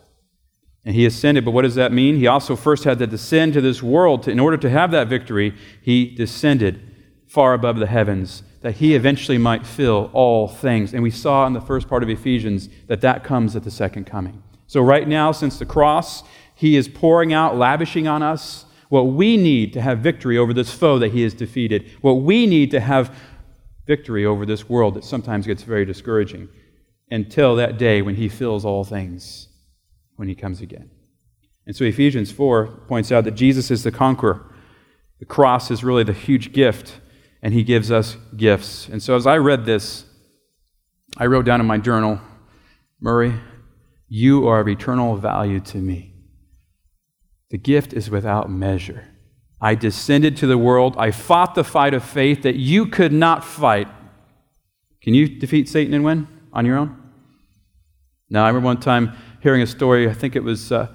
And 0.83 0.95
he 0.95 1.05
ascended, 1.05 1.43
but 1.43 1.51
what 1.51 1.63
does 1.63 1.75
that 1.75 1.91
mean? 1.91 2.15
He 2.15 2.27
also 2.27 2.55
first 2.55 2.85
had 2.85 2.99
to 2.99 3.07
descend 3.07 3.53
to 3.53 3.61
this 3.61 3.83
world. 3.83 4.23
To, 4.23 4.31
in 4.31 4.39
order 4.39 4.57
to 4.57 4.69
have 4.69 4.91
that 4.91 5.07
victory, 5.07 5.53
he 5.81 6.15
descended 6.15 6.81
far 7.27 7.53
above 7.53 7.77
the 7.77 7.87
heavens, 7.87 8.43
that 8.61 8.75
he 8.75 8.95
eventually 8.95 9.37
might 9.37 9.67
fill 9.67 10.09
all 10.13 10.47
things. 10.47 10.93
And 10.93 11.03
we 11.03 11.11
saw 11.11 11.45
in 11.45 11.53
the 11.53 11.61
first 11.61 11.89
part 11.89 12.03
of 12.03 12.09
Ephesians 12.09 12.69
that 12.87 13.01
that 13.01 13.23
comes 13.23 13.55
at 13.55 13.63
the 13.63 13.71
second 13.71 14.05
coming. 14.05 14.43
So, 14.67 14.81
right 14.81 15.07
now, 15.07 15.31
since 15.31 15.57
the 15.57 15.65
cross, 15.65 16.23
he 16.53 16.75
is 16.75 16.87
pouring 16.87 17.33
out, 17.33 17.57
lavishing 17.57 18.07
on 18.07 18.21
us 18.21 18.65
what 18.89 19.03
we 19.03 19.37
need 19.37 19.73
to 19.73 19.81
have 19.81 19.99
victory 19.99 20.37
over 20.37 20.53
this 20.53 20.73
foe 20.73 20.99
that 20.99 21.11
he 21.11 21.23
has 21.23 21.33
defeated, 21.33 21.89
what 22.01 22.13
we 22.13 22.45
need 22.45 22.71
to 22.71 22.79
have 22.79 23.15
victory 23.85 24.25
over 24.25 24.45
this 24.45 24.69
world 24.69 24.93
that 24.95 25.03
sometimes 25.03 25.47
gets 25.47 25.63
very 25.63 25.85
discouraging 25.85 26.49
until 27.09 27.55
that 27.55 27.77
day 27.77 28.01
when 28.01 28.15
he 28.15 28.27
fills 28.27 28.65
all 28.65 28.83
things, 28.83 29.47
when 30.15 30.27
he 30.27 30.35
comes 30.35 30.61
again. 30.61 30.89
And 31.65 31.75
so 31.75 31.83
Ephesians 31.83 32.31
4 32.31 32.67
points 32.87 33.11
out 33.11 33.23
that 33.25 33.35
Jesus 33.35 33.71
is 33.71 33.83
the 33.83 33.91
conqueror. 33.91 34.53
The 35.19 35.25
cross 35.25 35.71
is 35.71 35.83
really 35.83 36.03
the 36.03 36.13
huge 36.13 36.53
gift, 36.53 36.99
and 37.41 37.53
he 37.53 37.63
gives 37.63 37.91
us 37.91 38.17
gifts. 38.35 38.87
And 38.87 39.01
so 39.01 39.15
as 39.15 39.27
I 39.27 39.37
read 39.37 39.65
this, 39.65 40.05
I 41.17 41.25
wrote 41.25 41.45
down 41.45 41.59
in 41.59 41.67
my 41.67 41.77
journal, 41.77 42.21
Murray, 42.99 43.33
you 44.07 44.47
are 44.47 44.59
of 44.59 44.67
eternal 44.67 45.17
value 45.17 45.59
to 45.59 45.77
me. 45.77 46.13
The 47.49 47.57
gift 47.57 47.93
is 47.93 48.09
without 48.09 48.49
measure. 48.49 49.05
I 49.59 49.75
descended 49.75 50.37
to 50.37 50.47
the 50.47 50.57
world. 50.57 50.95
I 50.97 51.11
fought 51.11 51.55
the 51.55 51.63
fight 51.63 51.93
of 51.93 52.03
faith 52.03 52.43
that 52.43 52.55
you 52.55 52.87
could 52.87 53.11
not 53.11 53.43
fight. 53.43 53.87
Can 55.01 55.13
you 55.13 55.27
defeat 55.27 55.67
Satan 55.69 55.93
and 55.93 56.03
win 56.03 56.27
on 56.53 56.65
your 56.65 56.77
own? 56.77 56.95
Now, 58.29 58.43
I 58.43 58.47
remember 58.49 58.65
one 58.65 58.79
time 58.79 59.13
hearing 59.41 59.61
a 59.61 59.67
story, 59.67 60.09
I 60.09 60.13
think 60.13 60.35
it 60.35 60.43
was 60.43 60.71
uh, 60.71 60.87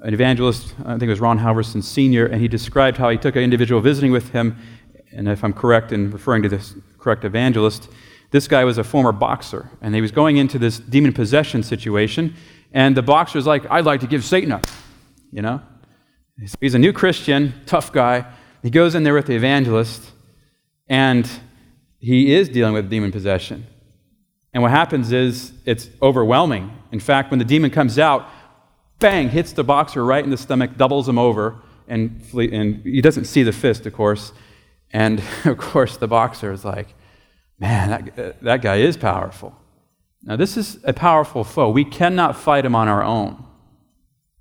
an 0.00 0.14
evangelist, 0.14 0.74
I 0.84 0.92
think 0.92 1.04
it 1.04 1.08
was 1.08 1.20
Ron 1.20 1.38
Halvorsen 1.38 1.82
Sr., 1.82 2.26
and 2.26 2.40
he 2.40 2.48
described 2.48 2.96
how 2.96 3.10
he 3.10 3.18
took 3.18 3.36
an 3.36 3.42
individual 3.42 3.80
visiting 3.80 4.12
with 4.12 4.30
him, 4.30 4.56
and 5.12 5.28
if 5.28 5.44
I'm 5.44 5.52
correct 5.52 5.92
in 5.92 6.10
referring 6.10 6.42
to 6.42 6.48
this 6.48 6.74
correct 6.98 7.24
evangelist, 7.24 7.88
this 8.34 8.48
guy 8.48 8.64
was 8.64 8.78
a 8.78 8.82
former 8.82 9.12
boxer, 9.12 9.70
and 9.80 9.94
he 9.94 10.00
was 10.00 10.10
going 10.10 10.38
into 10.38 10.58
this 10.58 10.80
demon 10.80 11.12
possession 11.12 11.62
situation, 11.62 12.34
and 12.72 12.96
the 12.96 13.00
boxer 13.00 13.38
boxer's 13.38 13.46
like, 13.46 13.64
I'd 13.70 13.84
like 13.84 14.00
to 14.00 14.08
give 14.08 14.24
Satan 14.24 14.50
up, 14.50 14.66
you 15.30 15.40
know? 15.40 15.62
He's 16.60 16.74
a 16.74 16.80
new 16.80 16.92
Christian, 16.92 17.54
tough 17.64 17.92
guy. 17.92 18.26
He 18.60 18.70
goes 18.70 18.96
in 18.96 19.04
there 19.04 19.14
with 19.14 19.26
the 19.26 19.36
evangelist, 19.36 20.10
and 20.88 21.30
he 22.00 22.34
is 22.34 22.48
dealing 22.48 22.74
with 22.74 22.90
demon 22.90 23.12
possession. 23.12 23.68
And 24.52 24.64
what 24.64 24.72
happens 24.72 25.12
is 25.12 25.52
it's 25.64 25.88
overwhelming. 26.02 26.76
In 26.90 26.98
fact, 26.98 27.30
when 27.30 27.38
the 27.38 27.44
demon 27.44 27.70
comes 27.70 28.00
out, 28.00 28.28
bang, 28.98 29.28
hits 29.28 29.52
the 29.52 29.62
boxer 29.62 30.04
right 30.04 30.24
in 30.24 30.30
the 30.30 30.36
stomach, 30.36 30.76
doubles 30.76 31.08
him 31.08 31.20
over, 31.20 31.62
and, 31.86 32.20
flee, 32.26 32.52
and 32.52 32.82
he 32.82 33.00
doesn't 33.00 33.26
see 33.26 33.44
the 33.44 33.52
fist, 33.52 33.86
of 33.86 33.92
course. 33.92 34.32
And 34.92 35.22
of 35.44 35.56
course, 35.56 35.96
the 35.98 36.08
boxer 36.08 36.50
is 36.50 36.64
like, 36.64 36.96
man, 37.58 37.90
that, 37.90 38.18
uh, 38.18 38.32
that 38.42 38.62
guy 38.62 38.76
is 38.76 38.96
powerful. 38.96 39.54
Now, 40.22 40.36
this 40.36 40.56
is 40.56 40.78
a 40.84 40.92
powerful 40.92 41.44
foe. 41.44 41.68
We 41.70 41.84
cannot 41.84 42.36
fight 42.36 42.64
him 42.64 42.74
on 42.74 42.88
our 42.88 43.02
own. 43.02 43.44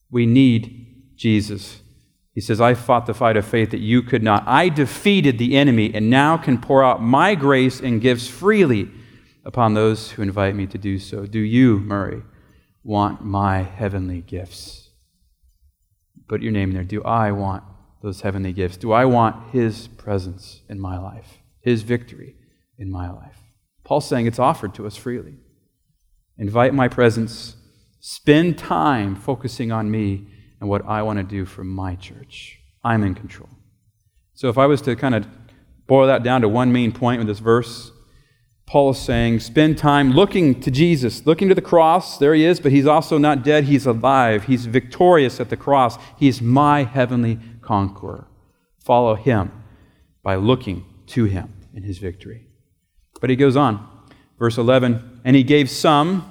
We 0.10 0.26
need 0.26 1.16
Jesus. 1.16 1.82
He 2.34 2.42
says, 2.42 2.62
I 2.62 2.74
fought 2.74 3.06
the 3.06 3.14
fight 3.14 3.38
of 3.38 3.46
faith 3.46 3.72
that 3.72 3.80
you 3.80 4.02
could 4.02 4.24
not. 4.24 4.44
I 4.48 4.70
defeated 4.70 5.38
the 5.38 5.58
enemy 5.58 5.94
and 5.94 6.10
now 6.10 6.38
can 6.38 6.60
pour 6.60 6.84
out 6.84 7.02
my 7.02 7.36
grace 7.36 7.80
and 7.80 8.02
gifts 8.02 8.28
freely 8.28 8.90
upon 9.44 9.74
those 9.74 10.12
who 10.12 10.22
invite 10.22 10.56
me 10.56 10.68
to 10.68 10.78
do 10.78 10.98
so. 11.00 11.26
Do 11.26 11.40
you, 11.40 11.80
Murray, 11.80 12.24
want 12.84 13.24
my 13.24 13.62
heavenly 13.62 14.22
gifts? 14.22 14.90
Put 16.28 16.42
your 16.42 16.54
name 16.54 16.72
there. 16.72 16.84
Do 16.84 17.04
I 17.04 17.32
want 17.32 17.64
those 18.02 18.22
heavenly 18.22 18.54
gifts? 18.54 18.78
Do 18.78 18.94
I 18.94 19.06
want 19.06 19.52
His 19.52 19.88
presence 19.90 20.62
in 20.70 20.80
my 20.80 20.98
life, 20.98 21.40
His 21.60 21.84
victory 21.84 22.36
in 22.78 22.92
my 22.92 23.10
life? 23.12 23.38
Paul's 23.84 24.08
saying 24.08 24.28
it's 24.28 24.40
offered 24.40 24.74
to 24.76 24.88
us 24.88 24.96
freely. 24.96 25.36
Invite 26.38 26.74
my 26.74 26.88
presence. 26.88 27.56
Spend 28.00 28.58
time 28.58 29.16
focusing 29.16 29.72
on 29.72 29.92
me 29.92 30.28
and 30.60 30.70
what 30.70 30.86
I 30.86 31.02
want 31.02 31.18
to 31.18 31.24
do 31.24 31.46
for 31.46 31.64
my 31.64 31.96
church. 31.96 32.60
I'm 32.84 33.04
in 33.04 33.16
control. 33.16 33.50
So 34.34 34.50
if 34.50 34.58
I 34.58 34.66
was 34.66 34.82
to 34.84 34.96
kind 34.96 35.16
of 35.16 35.28
boil 35.88 36.08
that 36.08 36.24
down 36.24 36.42
to 36.42 36.50
one 36.50 36.72
main 36.72 36.92
point 36.92 37.20
with 37.20 37.28
this 37.28 37.40
verse, 37.40 37.92
Paul 38.66 38.92
is 38.92 39.00
saying, 39.00 39.42
spend 39.42 39.78
time 39.78 40.12
looking 40.12 40.60
to 40.62 40.72
Jesus, 40.72 41.26
looking 41.26 41.50
to 41.50 41.56
the 41.56 41.62
cross. 41.62 42.18
There 42.18 42.34
he 42.34 42.46
is, 42.46 42.60
but 42.60 42.72
he's 42.72 42.88
also 42.88 43.18
not 43.18 43.44
dead. 43.44 43.66
He's 43.66 43.86
alive. 43.86 44.46
He's 44.46 44.66
victorious 44.66 45.40
at 45.40 45.50
the 45.50 45.58
cross. 45.58 45.98
He's 46.18 46.42
my 46.42 46.84
heavenly 46.84 47.40
conqueror. 47.62 48.28
Follow 48.80 49.16
him 49.16 49.52
by 50.24 50.36
looking 50.36 50.86
to 51.08 51.26
him 51.26 51.54
in 51.74 51.84
his 51.84 51.98
victory. 52.00 52.48
But 53.24 53.30
he 53.30 53.38
goes 53.38 53.56
on, 53.56 53.88
verse 54.38 54.58
11, 54.58 55.22
and 55.24 55.34
he 55.34 55.44
gave 55.44 55.70
some 55.70 56.30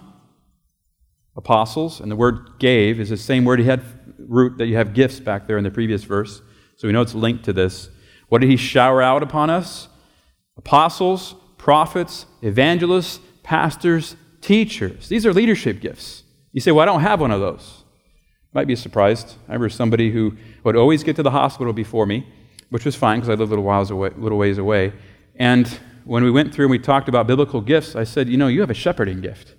apostles, 1.35 2.01
and 2.01 2.11
the 2.11 2.17
word 2.17 2.59
gave 2.59 3.01
is 3.01 3.09
the 3.09 3.17
same 3.17 3.47
word 3.47 3.61
he 3.61 3.65
had 3.65 3.83
root 4.19 4.59
that 4.59 4.67
you 4.67 4.77
have 4.77 4.93
gifts 4.93 5.19
back 5.19 5.47
there 5.47 5.57
in 5.57 5.65
the 5.65 5.71
previous 5.71 6.05
verse. 6.05 6.43
So 6.77 6.87
we 6.87 6.93
know 6.93 7.01
it's 7.01 7.15
linked 7.15 7.47
to 7.47 7.55
this. 7.55 7.89
What 8.29 8.43
did 8.43 8.51
he 8.51 8.59
shower 8.59 9.01
out 9.01 9.23
upon 9.23 9.49
us? 9.49 9.89
Apostles, 10.59 11.35
prophets, 11.57 12.27
evangelists, 12.43 13.21
pastors, 13.43 14.15
teachers. 14.43 15.09
These 15.09 15.25
are 15.25 15.33
leadership 15.33 15.81
gifts. 15.81 16.25
You 16.53 16.61
say, 16.61 16.73
Well, 16.73 16.83
I 16.83 16.85
don't 16.85 17.01
have 17.01 17.23
one 17.23 17.31
of 17.31 17.41
those. 17.41 17.85
Might 18.53 18.67
be 18.67 18.77
surprised. 18.77 19.37
I 19.49 19.55
remember 19.55 19.71
somebody 19.71 20.11
who 20.11 20.37
would 20.63 20.77
always 20.77 21.03
get 21.05 21.17
to 21.17 21.23
the 21.23 21.31
hospital 21.31 21.73
before 21.73 22.05
me, 22.05 22.27
which 22.69 22.85
was 22.85 22.97
fine 22.97 23.21
because 23.21 23.31
I 23.31 23.33
lived 23.33 23.49
a 23.49 23.53
little, 23.55 23.65
whiles 23.65 23.91
away, 23.91 24.11
little 24.15 24.37
ways 24.37 24.59
away. 24.59 24.93
And 25.37 25.75
when 26.05 26.25
we 26.25 26.31
went 26.31 26.55
through 26.55 26.67
and 26.67 26.71
we 26.71 26.79
talked 26.79 27.09
about 27.09 27.27
biblical 27.27 27.61
gifts, 27.61 27.95
I 27.97 28.05
said, 28.05 28.29
You 28.29 28.37
know, 28.37 28.49
you 28.49 28.61
have 28.61 28.71
a 28.71 28.75
shepherding 28.75 29.21
gift. 29.21 29.55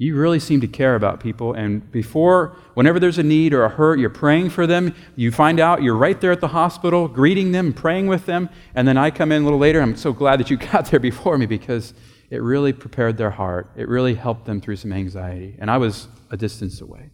You 0.00 0.16
really 0.16 0.38
seem 0.38 0.60
to 0.60 0.68
care 0.68 0.94
about 0.94 1.18
people. 1.18 1.54
And 1.54 1.90
before, 1.90 2.56
whenever 2.74 3.00
there's 3.00 3.18
a 3.18 3.24
need 3.24 3.52
or 3.52 3.64
a 3.64 3.68
hurt, 3.68 3.98
you're 3.98 4.10
praying 4.10 4.50
for 4.50 4.64
them. 4.64 4.94
You 5.16 5.32
find 5.32 5.58
out 5.58 5.82
you're 5.82 5.96
right 5.96 6.20
there 6.20 6.30
at 6.30 6.40
the 6.40 6.48
hospital, 6.48 7.08
greeting 7.08 7.50
them, 7.50 7.72
praying 7.72 8.06
with 8.06 8.24
them. 8.24 8.48
And 8.76 8.86
then 8.86 8.96
I 8.96 9.10
come 9.10 9.32
in 9.32 9.42
a 9.42 9.44
little 9.44 9.58
later. 9.58 9.80
I'm 9.80 9.96
so 9.96 10.12
glad 10.12 10.38
that 10.38 10.50
you 10.50 10.56
got 10.72 10.86
there 10.86 11.00
before 11.00 11.36
me 11.36 11.46
because 11.46 11.94
it 12.30 12.42
really 12.42 12.72
prepared 12.72 13.16
their 13.16 13.30
heart. 13.30 13.72
It 13.76 13.88
really 13.88 14.14
helped 14.14 14.44
them 14.44 14.60
through 14.60 14.76
some 14.76 14.92
anxiety. 14.92 15.56
And 15.58 15.68
I 15.68 15.78
was 15.78 16.06
a 16.30 16.36
distance 16.36 16.80
away. 16.80 17.10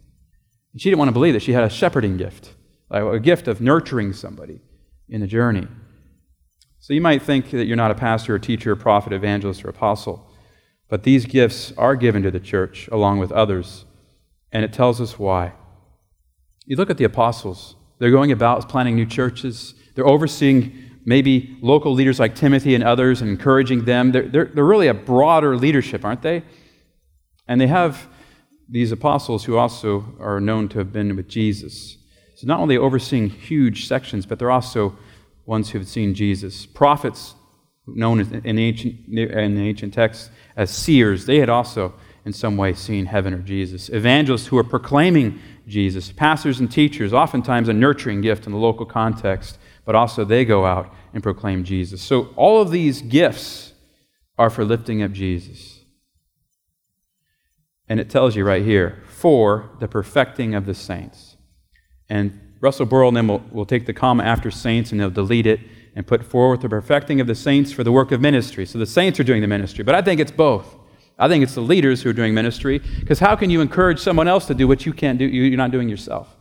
And 0.73 0.81
she 0.81 0.89
didn't 0.89 0.99
want 0.99 1.09
to 1.09 1.13
believe 1.13 1.33
that 1.33 1.41
she 1.41 1.53
had 1.53 1.63
a 1.63 1.69
shepherding 1.69 2.17
gift, 2.17 2.53
a 2.91 3.19
gift 3.19 3.47
of 3.47 3.61
nurturing 3.61 4.13
somebody 4.13 4.61
in 5.09 5.21
the 5.21 5.27
journey. 5.27 5.67
So 6.85 6.93
you 6.93 7.01
might 7.01 7.23
think 7.23 7.49
that 7.49 7.65
you're 7.65 7.75
not 7.75 7.89
a 7.89 7.95
pastor, 7.95 8.35
or 8.35 8.37
teacher, 8.37 8.73
or 8.73 8.75
prophet, 8.75 9.11
evangelist, 9.11 9.65
or 9.65 9.69
apostle. 9.69 10.31
But 10.87 11.01
these 11.01 11.25
gifts 11.25 11.73
are 11.79 11.95
given 11.95 12.21
to 12.21 12.29
the 12.29 12.39
church 12.39 12.87
along 12.91 13.17
with 13.17 13.31
others, 13.31 13.85
and 14.51 14.63
it 14.63 14.71
tells 14.71 15.01
us 15.01 15.17
why. 15.17 15.53
You 16.67 16.75
look 16.75 16.91
at 16.91 16.99
the 16.99 17.03
apostles, 17.03 17.75
they're 17.97 18.11
going 18.11 18.31
about 18.31 18.69
planting 18.69 18.95
new 18.95 19.07
churches, 19.07 19.73
they're 19.95 20.05
overseeing 20.05 20.79
maybe 21.05 21.57
local 21.59 21.91
leaders 21.91 22.19
like 22.19 22.35
Timothy 22.35 22.75
and 22.75 22.83
others 22.83 23.19
and 23.19 23.31
encouraging 23.31 23.85
them. 23.85 24.11
They're, 24.11 24.29
they're, 24.29 24.51
they're 24.53 24.63
really 24.63 24.87
a 24.87 24.93
broader 24.93 25.57
leadership, 25.57 26.05
aren't 26.05 26.21
they? 26.21 26.43
And 27.47 27.59
they 27.59 27.65
have 27.65 28.07
these 28.69 28.91
apostles 28.91 29.45
who 29.45 29.57
also 29.57 30.15
are 30.19 30.39
known 30.39 30.69
to 30.69 30.77
have 30.77 30.93
been 30.93 31.15
with 31.15 31.29
Jesus. 31.29 31.97
So 32.35 32.45
not 32.45 32.59
only 32.59 32.77
overseeing 32.77 33.31
huge 33.31 33.87
sections, 33.87 34.27
but 34.27 34.37
they're 34.37 34.51
also 34.51 34.95
ones 35.45 35.71
who 35.71 35.79
have 35.79 35.87
seen 35.87 36.13
Jesus. 36.13 36.65
Prophets, 36.65 37.35
known 37.87 38.19
in 38.19 38.59
ancient, 38.59 39.07
in 39.07 39.57
ancient 39.57 39.93
texts, 39.93 40.29
as 40.55 40.71
seers, 40.71 41.25
they 41.25 41.39
had 41.39 41.49
also 41.49 41.93
in 42.25 42.33
some 42.33 42.57
way 42.57 42.73
seen 42.73 43.05
heaven 43.05 43.33
or 43.33 43.39
Jesus. 43.39 43.89
Evangelists 43.89 44.47
who 44.47 44.57
are 44.57 44.63
proclaiming 44.63 45.39
Jesus, 45.67 46.11
pastors 46.11 46.59
and 46.59 46.71
teachers, 46.71 47.13
oftentimes 47.13 47.69
a 47.69 47.73
nurturing 47.73 48.21
gift 48.21 48.45
in 48.45 48.51
the 48.51 48.57
local 48.57 48.85
context, 48.85 49.59
but 49.85 49.95
also 49.95 50.25
they 50.25 50.43
go 50.45 50.65
out 50.65 50.91
and 51.13 51.21
proclaim 51.21 51.63
Jesus. 51.63 52.01
So 52.01 52.33
all 52.35 52.61
of 52.61 52.71
these 52.71 53.01
gifts 53.01 53.73
are 54.37 54.49
for 54.49 54.65
lifting 54.65 55.03
up 55.03 55.11
Jesus. 55.11 55.81
And 57.87 57.99
it 57.99 58.09
tells 58.09 58.35
you 58.35 58.43
right 58.43 58.63
here, 58.63 59.03
for 59.07 59.69
the 59.79 59.87
perfecting 59.87 60.55
of 60.55 60.65
the 60.65 60.73
saints. 60.73 61.37
And 62.09 62.44
Russell 62.65 62.87
Burrill 62.87 63.09
and 63.09 63.17
then 63.17 63.27
will, 63.27 63.43
will 63.51 63.65
take 63.65 63.85
the 63.85 63.93
comma 63.93 64.23
after 64.23 64.49
saints 64.49 64.91
and 64.91 64.99
they'll 64.99 65.11
delete 65.11 65.45
it 65.45 65.59
and 65.95 66.05
put 66.05 66.25
forth 66.25 66.61
the 66.61 66.67
perfecting 66.67 67.21
of 67.21 67.27
the 67.27 67.35
saints 67.35 67.71
for 67.71 67.83
the 67.83 67.91
work 67.91 68.11
of 68.11 68.19
ministry. 68.19 68.65
So 68.65 68.79
the 68.79 68.87
saints 68.87 69.19
are 69.19 69.23
doing 69.23 69.41
the 69.41 69.47
ministry, 69.47 69.83
but 69.83 69.93
I 69.93 70.01
think 70.01 70.19
it's 70.19 70.31
both. 70.31 70.75
I 71.17 71.27
think 71.27 71.43
it's 71.43 71.53
the 71.53 71.61
leaders 71.61 72.01
who 72.01 72.09
are 72.09 72.13
doing 72.21 72.33
ministry, 72.33 72.81
because 72.99 73.19
how 73.19 73.35
can 73.35 73.51
you 73.51 73.61
encourage 73.61 73.99
someone 73.99 74.27
else 74.27 74.47
to 74.47 74.55
do 74.55 74.67
what 74.67 74.85
you 74.85 74.93
can't 74.93 75.19
do, 75.19 75.25
you're 75.25 75.55
not 75.55 75.71
doing 75.71 75.87
yourself? 75.87 76.35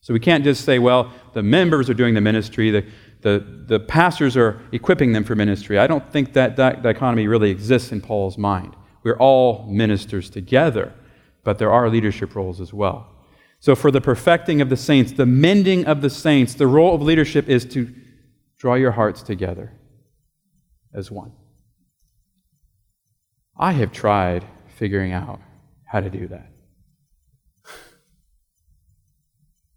So 0.00 0.12
we 0.12 0.20
can't 0.20 0.42
just 0.42 0.64
say, 0.64 0.78
well, 0.78 1.12
the 1.34 1.42
members 1.42 1.88
are 1.88 1.94
doing 1.94 2.14
the 2.14 2.20
ministry, 2.20 2.70
the, 2.70 2.84
the, 3.22 3.64
the 3.66 3.78
pastors 3.78 4.36
are 4.36 4.60
equipping 4.72 5.12
them 5.12 5.24
for 5.24 5.36
ministry. 5.36 5.78
I 5.78 5.86
don't 5.86 6.10
think 6.12 6.32
that, 6.32 6.56
that 6.56 6.82
dichotomy 6.82 7.28
really 7.28 7.50
exists 7.50 7.92
in 7.92 8.00
Paul's 8.00 8.36
mind. 8.36 8.74
We're 9.04 9.18
all 9.18 9.66
ministers 9.68 10.28
together, 10.28 10.92
but 11.44 11.58
there 11.58 11.72
are 11.72 11.88
leadership 11.88 12.34
roles 12.34 12.60
as 12.60 12.72
well. 12.74 13.09
So, 13.60 13.76
for 13.76 13.90
the 13.90 14.00
perfecting 14.00 14.60
of 14.60 14.70
the 14.70 14.76
saints, 14.76 15.12
the 15.12 15.26
mending 15.26 15.84
of 15.86 16.00
the 16.00 16.10
saints, 16.10 16.54
the 16.54 16.66
role 16.66 16.94
of 16.94 17.02
leadership 17.02 17.48
is 17.48 17.64
to 17.66 17.94
Draw 18.60 18.74
your 18.74 18.90
hearts 18.90 19.22
together 19.22 19.72
as 20.92 21.10
one. 21.10 21.32
I 23.58 23.72
have 23.72 23.90
tried 23.90 24.44
figuring 24.76 25.12
out 25.12 25.40
how 25.86 26.00
to 26.00 26.10
do 26.10 26.28
that. 26.28 26.50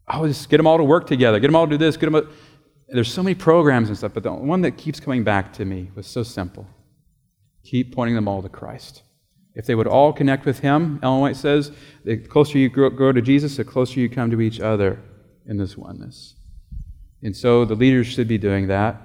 I 0.05 0.27
just 0.27 0.49
get 0.49 0.57
them 0.57 0.67
all 0.67 0.77
to 0.77 0.83
work 0.83 1.07
together, 1.07 1.39
get 1.39 1.47
them 1.47 1.55
all 1.55 1.65
to 1.65 1.71
do 1.71 1.77
this, 1.77 1.95
get 1.95 2.07
them. 2.07 2.15
All... 2.15 2.23
There's 2.89 3.11
so 3.11 3.23
many 3.23 3.35
programs 3.35 3.87
and 3.87 3.97
stuff, 3.97 4.13
but 4.13 4.23
the 4.23 4.33
one 4.33 4.59
that 4.63 4.71
keeps 4.71 4.99
coming 4.99 5.23
back 5.23 5.53
to 5.53 5.63
me 5.63 5.89
was 5.95 6.05
so 6.05 6.21
simple. 6.21 6.67
Keep 7.63 7.95
pointing 7.95 8.15
them 8.15 8.27
all 8.27 8.41
to 8.41 8.49
Christ. 8.49 9.03
If 9.55 9.65
they 9.65 9.75
would 9.75 9.87
all 9.87 10.13
connect 10.13 10.45
with 10.45 10.59
Him, 10.59 10.99
Ellen 11.03 11.21
White 11.21 11.35
says, 11.35 11.71
the 12.03 12.17
closer 12.17 12.57
you 12.57 12.69
grow 12.69 13.11
to 13.11 13.21
Jesus, 13.21 13.57
the 13.57 13.63
closer 13.63 13.99
you 13.99 14.09
come 14.09 14.31
to 14.31 14.41
each 14.41 14.59
other 14.59 14.99
in 15.45 15.57
this 15.57 15.77
oneness. 15.77 16.35
And 17.21 17.35
so 17.35 17.63
the 17.63 17.75
leaders 17.75 18.07
should 18.07 18.27
be 18.27 18.37
doing 18.37 18.67
that 18.67 19.01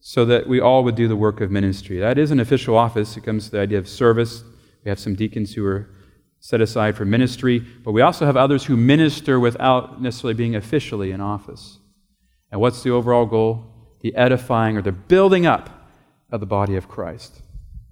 so 0.00 0.24
that 0.24 0.48
we 0.48 0.60
all 0.60 0.84
would 0.84 0.94
do 0.94 1.08
the 1.08 1.16
work 1.16 1.40
of 1.40 1.50
ministry. 1.50 1.98
That 1.98 2.16
is 2.16 2.30
an 2.30 2.38
official 2.38 2.76
office. 2.76 3.16
It 3.16 3.24
comes 3.24 3.46
to 3.46 3.50
the 3.52 3.60
idea 3.60 3.78
of 3.78 3.88
service. 3.88 4.44
We 4.84 4.88
have 4.88 5.00
some 5.00 5.16
deacons 5.16 5.54
who 5.54 5.66
are 5.66 5.90
set 6.38 6.60
aside 6.60 6.96
for 6.96 7.04
ministry, 7.04 7.58
but 7.58 7.90
we 7.90 8.02
also 8.02 8.24
have 8.24 8.36
others 8.36 8.64
who 8.64 8.76
minister 8.76 9.40
without 9.40 10.00
necessarily 10.00 10.34
being 10.34 10.54
officially 10.54 11.10
in 11.10 11.20
office. 11.20 11.78
And 12.52 12.60
what's 12.60 12.84
the 12.84 12.90
overall 12.90 13.26
goal? 13.26 13.64
The 14.02 14.14
edifying 14.14 14.76
or 14.76 14.82
the 14.82 14.92
building 14.92 15.44
up 15.44 15.70
of 16.30 16.38
the 16.38 16.46
body 16.46 16.76
of 16.76 16.86
Christ. 16.86 17.42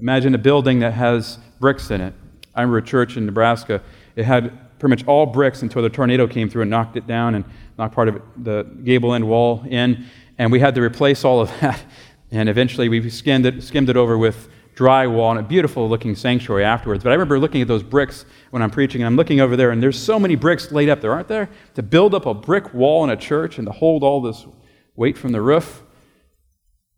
Imagine 0.01 0.35
a 0.35 0.39
building 0.39 0.81
that 0.81 0.93
has 0.93 1.39
bricks 1.61 1.91
in 1.91 2.01
it. 2.01 2.15
I 2.55 2.63
remember 2.63 2.79
a 2.79 2.83
church 2.83 3.17
in 3.17 3.27
Nebraska. 3.27 3.83
It 4.17 4.25
had 4.25 4.79
pretty 4.79 4.91
much 4.91 5.07
all 5.07 5.27
bricks 5.27 5.63
until 5.63 5.83
the 5.83 5.89
tornado 5.89 6.27
came 6.27 6.49
through 6.49 6.63
and 6.63 6.71
knocked 6.71 6.97
it 6.97 7.07
down. 7.07 7.35
And 7.35 7.45
knocked 7.79 7.95
part 7.95 8.09
of 8.09 8.17
it, 8.17 8.23
the 8.37 8.65
gable 8.85 9.15
end 9.15 9.27
wall 9.27 9.65
in, 9.69 10.07
and 10.39 10.51
we 10.53 10.61
had 10.61 10.75
to 10.75 10.83
replace 10.83 11.25
all 11.25 11.41
of 11.41 11.49
that. 11.61 11.83
And 12.31 12.49
eventually 12.49 12.89
we 12.89 13.09
skimmed 13.11 13.47
it, 13.47 13.63
skimmed 13.63 13.89
it 13.89 13.97
over 13.97 14.19
with 14.19 14.49
drywall 14.75 15.31
and 15.31 15.39
a 15.39 15.43
beautiful 15.43 15.89
looking 15.89 16.17
sanctuary 16.17 16.65
afterwards. 16.65 17.05
But 17.05 17.11
I 17.11 17.15
remember 17.15 17.39
looking 17.39 17.63
at 17.63 17.69
those 17.69 17.85
bricks 17.85 18.25
when 18.51 18.61
I'm 18.61 18.71
preaching, 18.71 19.03
and 19.03 19.07
I'm 19.07 19.17
looking 19.17 19.41
over 19.41 19.57
there, 19.57 19.71
and 19.71 19.81
there's 19.81 19.99
so 19.99 20.19
many 20.19 20.35
bricks 20.35 20.73
laid 20.73 20.89
up 20.89 21.01
there, 21.01 21.13
aren't 21.13 21.29
there? 21.29 21.49
To 21.75 21.83
build 21.83 22.13
up 22.15 22.27
a 22.27 22.35
brick 22.35 22.75
wall 22.75 23.05
in 23.05 23.11
a 23.11 23.17
church 23.17 23.59
and 23.59 23.67
to 23.67 23.73
hold 23.73 24.03
all 24.03 24.21
this 24.21 24.47
weight 24.97 25.17
from 25.17 25.31
the 25.31 25.41
roof. 25.41 25.85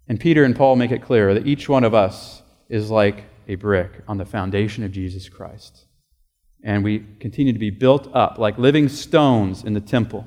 And 0.09 0.19
Peter 0.19 0.45
and 0.45 0.57
Paul 0.57 0.77
make 0.77 0.91
it 0.91 1.03
clear 1.03 1.35
that 1.35 1.47
each 1.47 1.69
one 1.69 1.85
of 1.85 1.93
us 1.93 2.43
is 2.69 2.91
like 2.91 3.25
a 3.49 3.55
brick 3.55 4.03
on 4.09 4.19
the 4.19 4.25
foundation 4.25 4.85
of 4.85 4.93
Jesus 4.93 5.29
Christ. 5.29 5.87
And 6.65 6.83
we 6.83 7.05
continue 7.21 7.53
to 7.53 7.59
be 7.59 7.71
built 7.71 8.09
up 8.15 8.39
like 8.39 8.59
living 8.59 8.89
stones 8.89 9.63
in 9.63 9.75
the 9.75 9.81
temple. 9.81 10.27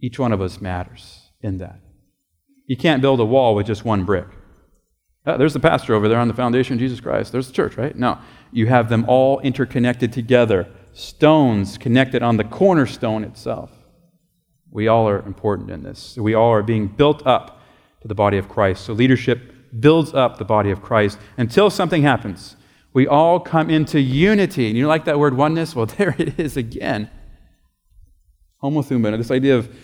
Each 0.00 0.18
one 0.18 0.32
of 0.32 0.40
us 0.40 0.60
matters 0.60 1.30
in 1.40 1.58
that. 1.58 1.80
You 2.66 2.76
can't 2.76 3.02
build 3.02 3.18
a 3.18 3.24
wall 3.24 3.54
with 3.54 3.66
just 3.66 3.84
one 3.84 4.04
brick. 4.04 4.26
Oh, 5.26 5.36
there's 5.36 5.54
the 5.54 5.60
pastor 5.60 5.94
over 5.94 6.08
there 6.08 6.20
on 6.20 6.28
the 6.28 6.34
foundation 6.34 6.74
of 6.74 6.80
Jesus 6.80 7.00
Christ. 7.00 7.32
There's 7.32 7.48
the 7.48 7.52
church, 7.52 7.76
right? 7.76 7.96
No. 7.96 8.18
You 8.52 8.66
have 8.66 8.88
them 8.88 9.04
all 9.08 9.40
interconnected 9.40 10.12
together, 10.12 10.68
stones 10.92 11.76
connected 11.76 12.22
on 12.22 12.36
the 12.36 12.44
cornerstone 12.44 13.24
itself. 13.24 13.70
We 14.70 14.86
all 14.86 15.08
are 15.08 15.20
important 15.26 15.70
in 15.70 15.82
this. 15.82 16.16
We 16.16 16.34
all 16.34 16.52
are 16.52 16.62
being 16.62 16.88
built 16.88 17.26
up 17.26 17.60
to 18.02 18.08
the 18.08 18.14
body 18.14 18.38
of 18.38 18.48
Christ. 18.48 18.84
So 18.84 18.92
leadership 18.92 19.52
builds 19.78 20.14
up 20.14 20.38
the 20.38 20.44
body 20.44 20.70
of 20.70 20.82
Christ 20.82 21.18
until 21.36 21.70
something 21.70 22.02
happens. 22.02 22.56
We 22.92 23.06
all 23.06 23.40
come 23.40 23.70
into 23.70 24.00
unity. 24.00 24.68
And 24.68 24.76
you 24.76 24.86
like 24.86 25.04
that 25.04 25.18
word 25.18 25.36
oneness? 25.36 25.74
Well, 25.74 25.86
there 25.98 26.14
it 26.18 26.38
is 26.38 26.56
again. 26.56 27.10
Homothumena, 28.62 29.16
this 29.16 29.30
idea 29.30 29.56
of 29.56 29.74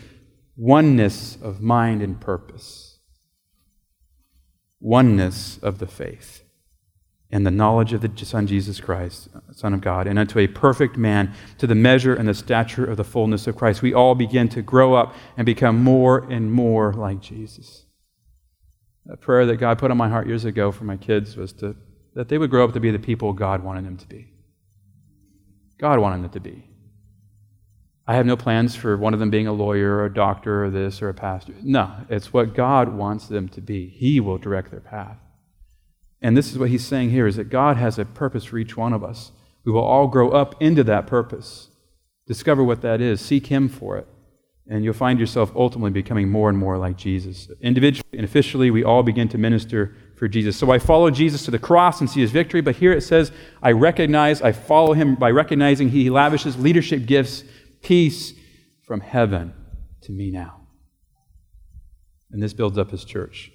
oneness 0.56 1.36
of 1.40 1.60
mind 1.60 2.02
and 2.02 2.20
purpose, 2.20 2.98
oneness 4.80 5.58
of 5.58 5.78
the 5.78 5.86
faith 5.86 6.42
and 7.30 7.46
the 7.46 7.50
knowledge 7.50 7.92
of 7.92 8.00
the 8.00 8.24
Son 8.24 8.46
Jesus 8.46 8.80
Christ, 8.80 9.28
uh, 9.34 9.40
Son 9.52 9.74
of 9.74 9.80
God, 9.80 10.06
and 10.06 10.18
unto 10.18 10.38
a 10.38 10.46
perfect 10.46 10.96
man, 10.96 11.32
to 11.58 11.66
the 11.66 11.74
measure 11.74 12.14
and 12.14 12.28
the 12.28 12.34
stature 12.34 12.84
of 12.84 12.96
the 12.96 13.04
fullness 13.04 13.46
of 13.46 13.56
Christ. 13.56 13.82
We 13.82 13.92
all 13.92 14.14
begin 14.14 14.48
to 14.50 14.62
grow 14.62 14.94
up 14.94 15.14
and 15.36 15.44
become 15.44 15.82
more 15.82 16.30
and 16.30 16.52
more 16.52 16.92
like 16.92 17.20
Jesus. 17.20 17.83
A 19.10 19.16
prayer 19.16 19.44
that 19.46 19.56
God 19.56 19.78
put 19.78 19.90
on 19.90 19.96
my 19.96 20.08
heart 20.08 20.26
years 20.26 20.44
ago 20.44 20.72
for 20.72 20.84
my 20.84 20.96
kids 20.96 21.36
was 21.36 21.52
to, 21.54 21.76
that 22.14 22.28
they 22.28 22.38
would 22.38 22.50
grow 22.50 22.64
up 22.64 22.72
to 22.72 22.80
be 22.80 22.90
the 22.90 22.98
people 22.98 23.32
God 23.32 23.62
wanted 23.62 23.84
them 23.84 23.96
to 23.98 24.08
be. 24.08 24.32
God 25.78 25.98
wanted 25.98 26.22
them 26.22 26.30
to 26.30 26.40
be. 26.40 26.64
I 28.06 28.16
have 28.16 28.26
no 28.26 28.36
plans 28.36 28.76
for 28.76 28.96
one 28.96 29.14
of 29.14 29.20
them 29.20 29.30
being 29.30 29.46
a 29.46 29.52
lawyer 29.52 29.96
or 29.96 30.04
a 30.06 30.12
doctor 30.12 30.64
or 30.64 30.70
this 30.70 31.00
or 31.00 31.08
a 31.08 31.14
pastor. 31.14 31.54
No, 31.62 31.90
it's 32.08 32.32
what 32.32 32.54
God 32.54 32.90
wants 32.90 33.28
them 33.28 33.48
to 33.50 33.60
be. 33.60 33.88
He 33.88 34.20
will 34.20 34.38
direct 34.38 34.70
their 34.70 34.80
path. 34.80 35.16
And 36.20 36.36
this 36.36 36.50
is 36.50 36.58
what 36.58 36.70
he's 36.70 36.86
saying 36.86 37.10
here 37.10 37.26
is 37.26 37.36
that 37.36 37.50
God 37.50 37.76
has 37.76 37.98
a 37.98 38.04
purpose 38.04 38.44
for 38.44 38.58
each 38.58 38.76
one 38.76 38.92
of 38.92 39.04
us. 39.04 39.32
We 39.64 39.72
will 39.72 39.84
all 39.84 40.06
grow 40.06 40.30
up 40.30 40.54
into 40.60 40.84
that 40.84 41.06
purpose. 41.06 41.68
Discover 42.26 42.64
what 42.64 42.82
that 42.82 43.00
is, 43.00 43.20
seek 43.20 43.48
him 43.48 43.68
for 43.68 43.96
it. 43.98 44.06
And 44.66 44.82
you'll 44.82 44.94
find 44.94 45.20
yourself 45.20 45.52
ultimately 45.54 45.90
becoming 45.90 46.28
more 46.28 46.48
and 46.48 46.56
more 46.56 46.78
like 46.78 46.96
Jesus. 46.96 47.50
Individually 47.60 48.08
and 48.14 48.24
officially, 48.24 48.70
we 48.70 48.82
all 48.82 49.02
begin 49.02 49.28
to 49.28 49.38
minister 49.38 49.94
for 50.16 50.26
Jesus. 50.26 50.56
So 50.56 50.70
I 50.70 50.78
follow 50.78 51.10
Jesus 51.10 51.44
to 51.44 51.50
the 51.50 51.58
cross 51.58 52.00
and 52.00 52.08
see 52.08 52.20
his 52.20 52.30
victory, 52.30 52.62
but 52.62 52.76
here 52.76 52.92
it 52.92 53.02
says, 53.02 53.30
I 53.62 53.72
recognize, 53.72 54.40
I 54.40 54.52
follow 54.52 54.94
him 54.94 55.16
by 55.16 55.30
recognizing 55.30 55.90
he 55.90 56.08
lavishes 56.08 56.56
leadership 56.56 57.04
gifts, 57.04 57.44
peace 57.82 58.32
from 58.86 59.00
heaven 59.00 59.52
to 60.02 60.12
me 60.12 60.30
now. 60.30 60.62
And 62.30 62.42
this 62.42 62.54
builds 62.54 62.78
up 62.78 62.90
his 62.90 63.04
church. 63.04 63.52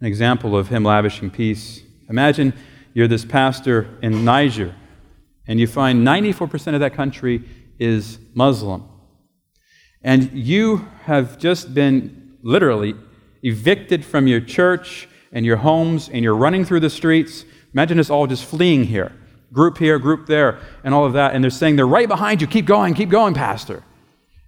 An 0.00 0.06
example 0.06 0.56
of 0.56 0.68
him 0.68 0.84
lavishing 0.84 1.30
peace 1.30 1.82
Imagine 2.12 2.52
you're 2.92 3.08
this 3.08 3.24
pastor 3.24 3.88
in 4.02 4.22
Niger, 4.22 4.74
and 5.46 5.58
you 5.58 5.66
find 5.66 6.06
94% 6.06 6.74
of 6.74 6.80
that 6.80 6.92
country 6.92 7.42
is 7.78 8.18
Muslim. 8.34 8.86
And 10.04 10.32
you 10.32 10.88
have 11.04 11.38
just 11.38 11.74
been 11.74 12.36
literally 12.42 12.94
evicted 13.42 14.04
from 14.04 14.26
your 14.26 14.40
church 14.40 15.08
and 15.32 15.46
your 15.46 15.56
homes, 15.56 16.08
and 16.08 16.22
you're 16.22 16.36
running 16.36 16.64
through 16.64 16.80
the 16.80 16.90
streets. 16.90 17.44
Imagine 17.72 17.98
us 17.98 18.10
all 18.10 18.26
just 18.26 18.44
fleeing 18.44 18.84
here 18.84 19.12
group 19.52 19.76
here, 19.78 19.98
group 19.98 20.26
there, 20.26 20.58
and 20.82 20.94
all 20.94 21.04
of 21.04 21.12
that. 21.12 21.34
And 21.34 21.44
they're 21.44 21.50
saying, 21.50 21.76
They're 21.76 21.86
right 21.86 22.08
behind 22.08 22.40
you. 22.40 22.46
Keep 22.46 22.66
going, 22.66 22.94
keep 22.94 23.10
going, 23.10 23.34
Pastor. 23.34 23.84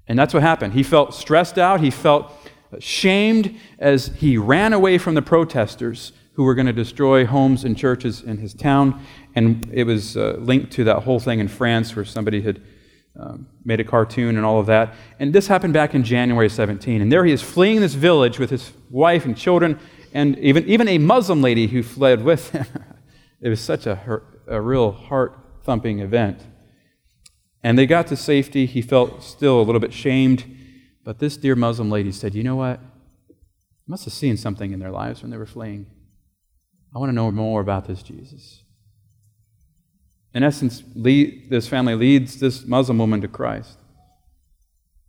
And 0.08 0.18
that's 0.18 0.34
what 0.34 0.42
happened. 0.42 0.74
He 0.74 0.82
felt 0.82 1.14
stressed 1.14 1.58
out. 1.58 1.80
He 1.80 1.90
felt 1.90 2.30
shamed 2.78 3.56
as 3.78 4.08
he 4.08 4.36
ran 4.36 4.72
away 4.72 4.98
from 4.98 5.14
the 5.14 5.22
protesters 5.22 6.12
who 6.34 6.42
were 6.42 6.54
going 6.54 6.66
to 6.66 6.72
destroy 6.72 7.24
homes 7.24 7.64
and 7.64 7.76
churches 7.76 8.20
in 8.22 8.38
his 8.38 8.52
town. 8.52 9.00
And 9.34 9.68
it 9.72 9.84
was 9.84 10.16
uh, 10.16 10.36
linked 10.38 10.72
to 10.72 10.84
that 10.84 11.04
whole 11.04 11.20
thing 11.20 11.38
in 11.38 11.48
France 11.48 11.94
where 11.94 12.04
somebody 12.04 12.42
had 12.42 12.60
um, 13.18 13.46
made 13.64 13.80
a 13.80 13.84
cartoon 13.84 14.36
and 14.36 14.44
all 14.44 14.58
of 14.58 14.66
that. 14.66 14.94
And 15.18 15.32
this 15.32 15.46
happened 15.46 15.72
back 15.72 15.94
in 15.94 16.02
January 16.02 16.48
17. 16.48 17.00
And 17.00 17.12
there 17.12 17.24
he 17.24 17.32
is 17.32 17.42
fleeing 17.42 17.80
this 17.80 17.94
village 17.94 18.38
with 18.38 18.50
his 18.50 18.72
wife 18.90 19.24
and 19.24 19.36
children, 19.36 19.78
and 20.12 20.38
even, 20.38 20.68
even 20.68 20.88
a 20.88 20.98
Muslim 20.98 21.42
lady 21.42 21.66
who 21.68 21.82
fled 21.82 22.24
with 22.24 22.50
him. 22.50 22.66
it 23.40 23.48
was 23.48 23.60
such 23.60 23.86
a, 23.86 24.20
a 24.46 24.60
real 24.60 24.92
heart 24.92 25.38
thumping 25.62 26.00
event. 26.00 26.40
And 27.62 27.78
they 27.78 27.86
got 27.86 28.06
to 28.08 28.16
safety. 28.16 28.66
He 28.66 28.82
felt 28.82 29.22
still 29.22 29.60
a 29.60 29.62
little 29.62 29.80
bit 29.80 29.92
shamed. 29.92 30.44
But 31.04 31.18
this 31.18 31.36
dear 31.36 31.56
Muslim 31.56 31.90
lady 31.90 32.12
said, 32.12 32.34
You 32.34 32.42
know 32.42 32.56
what? 32.56 32.80
I 32.80 33.86
must 33.86 34.04
have 34.04 34.14
seen 34.14 34.36
something 34.36 34.72
in 34.72 34.80
their 34.80 34.90
lives 34.90 35.22
when 35.22 35.30
they 35.30 35.36
were 35.36 35.46
fleeing. 35.46 35.86
I 36.94 36.98
want 36.98 37.10
to 37.10 37.14
know 37.14 37.30
more 37.30 37.60
about 37.60 37.86
this 37.86 38.02
Jesus. 38.02 38.63
In 40.34 40.42
essence, 40.42 40.82
lead, 40.96 41.48
this 41.48 41.68
family 41.68 41.94
leads 41.94 42.40
this 42.40 42.66
Muslim 42.66 42.98
woman 42.98 43.20
to 43.20 43.28
Christ 43.28 43.78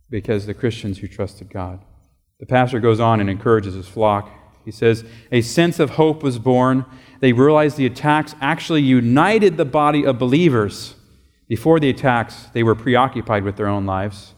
because 0.08 0.46
the 0.46 0.54
Christians 0.54 0.98
who 0.98 1.08
trusted 1.08 1.50
God. 1.50 1.84
The 2.38 2.46
pastor 2.46 2.78
goes 2.78 3.00
on 3.00 3.20
and 3.20 3.28
encourages 3.28 3.74
his 3.74 3.88
flock. 3.88 4.30
He 4.64 4.70
says, 4.70 5.04
A 5.32 5.40
sense 5.40 5.80
of 5.80 5.90
hope 5.90 6.22
was 6.22 6.38
born. 6.38 6.84
They 7.20 7.32
realized 7.32 7.76
the 7.76 7.86
attacks 7.86 8.34
actually 8.40 8.82
united 8.82 9.56
the 9.56 9.64
body 9.64 10.06
of 10.06 10.18
believers. 10.18 10.94
Before 11.48 11.80
the 11.80 11.90
attacks, 11.90 12.46
they 12.52 12.62
were 12.62 12.74
preoccupied 12.74 13.42
with 13.42 13.56
their 13.56 13.68
own 13.68 13.86
lives. 13.86 14.34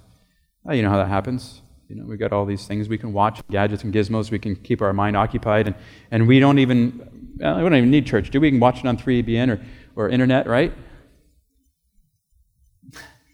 Well, 0.63 0.75
you 0.75 0.83
know 0.83 0.91
how 0.91 0.99
that 0.99 1.09
happens. 1.09 1.63
You 1.89 1.97
know, 1.97 2.05
we've 2.05 2.19
got 2.19 2.33
all 2.33 2.45
these 2.45 2.67
things 2.67 2.89
we 2.89 2.99
can 2.99 3.13
watch, 3.13 3.41
gadgets 3.51 3.83
and 3.83 3.93
gizmos, 3.93 4.31
we 4.31 4.39
can 4.39 4.55
keep 4.57 4.83
our 4.83 4.93
mind 4.93 5.17
occupied, 5.17 5.67
and, 5.67 5.77
and 6.11 6.29
we 6.29 6.39
don't 6.39 6.59
even 6.59 7.19
we 7.39 7.45
don't 7.45 7.75
even 7.75 7.91
need 7.91 8.07
church, 8.07 8.31
do 8.31 8.41
we? 8.41 8.49
we 8.49 8.51
can 8.51 8.61
watch 8.61 8.81
it 8.81 8.87
on 8.87 8.97
3ABN 8.97 9.51
or, 9.51 9.65
or 9.99 10.09
internet, 10.09 10.47
right? 10.47 10.73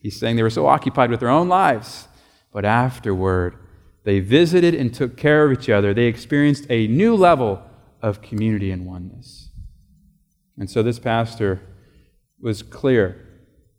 He's 0.03 0.19
saying 0.19 0.37
they 0.37 0.43
were 0.43 0.51
so 0.51 0.67
occupied 0.67 1.11
with 1.11 1.21
their 1.21 1.29
own 1.29 1.49
lives. 1.49 2.09
But 2.53 2.65
afterward, 2.65 3.57
they 4.05 4.21
visited 4.21 4.75
and 4.75 4.93
took 4.93 5.17
care 5.17 5.45
of 5.45 5.53
each 5.53 5.69
other. 5.69 5.93
They 5.93 6.07
experienced 6.07 6.67
a 6.71 6.87
new 6.87 7.15
level 7.15 7.63
of 8.03 8.23
community 8.23 8.71
and 8.71 8.87
oneness. 8.87 9.51
And 10.59 10.71
so 10.71 10.83
this 10.83 10.99
pastor 10.99 11.61
was 12.41 12.63
clear 12.63 13.27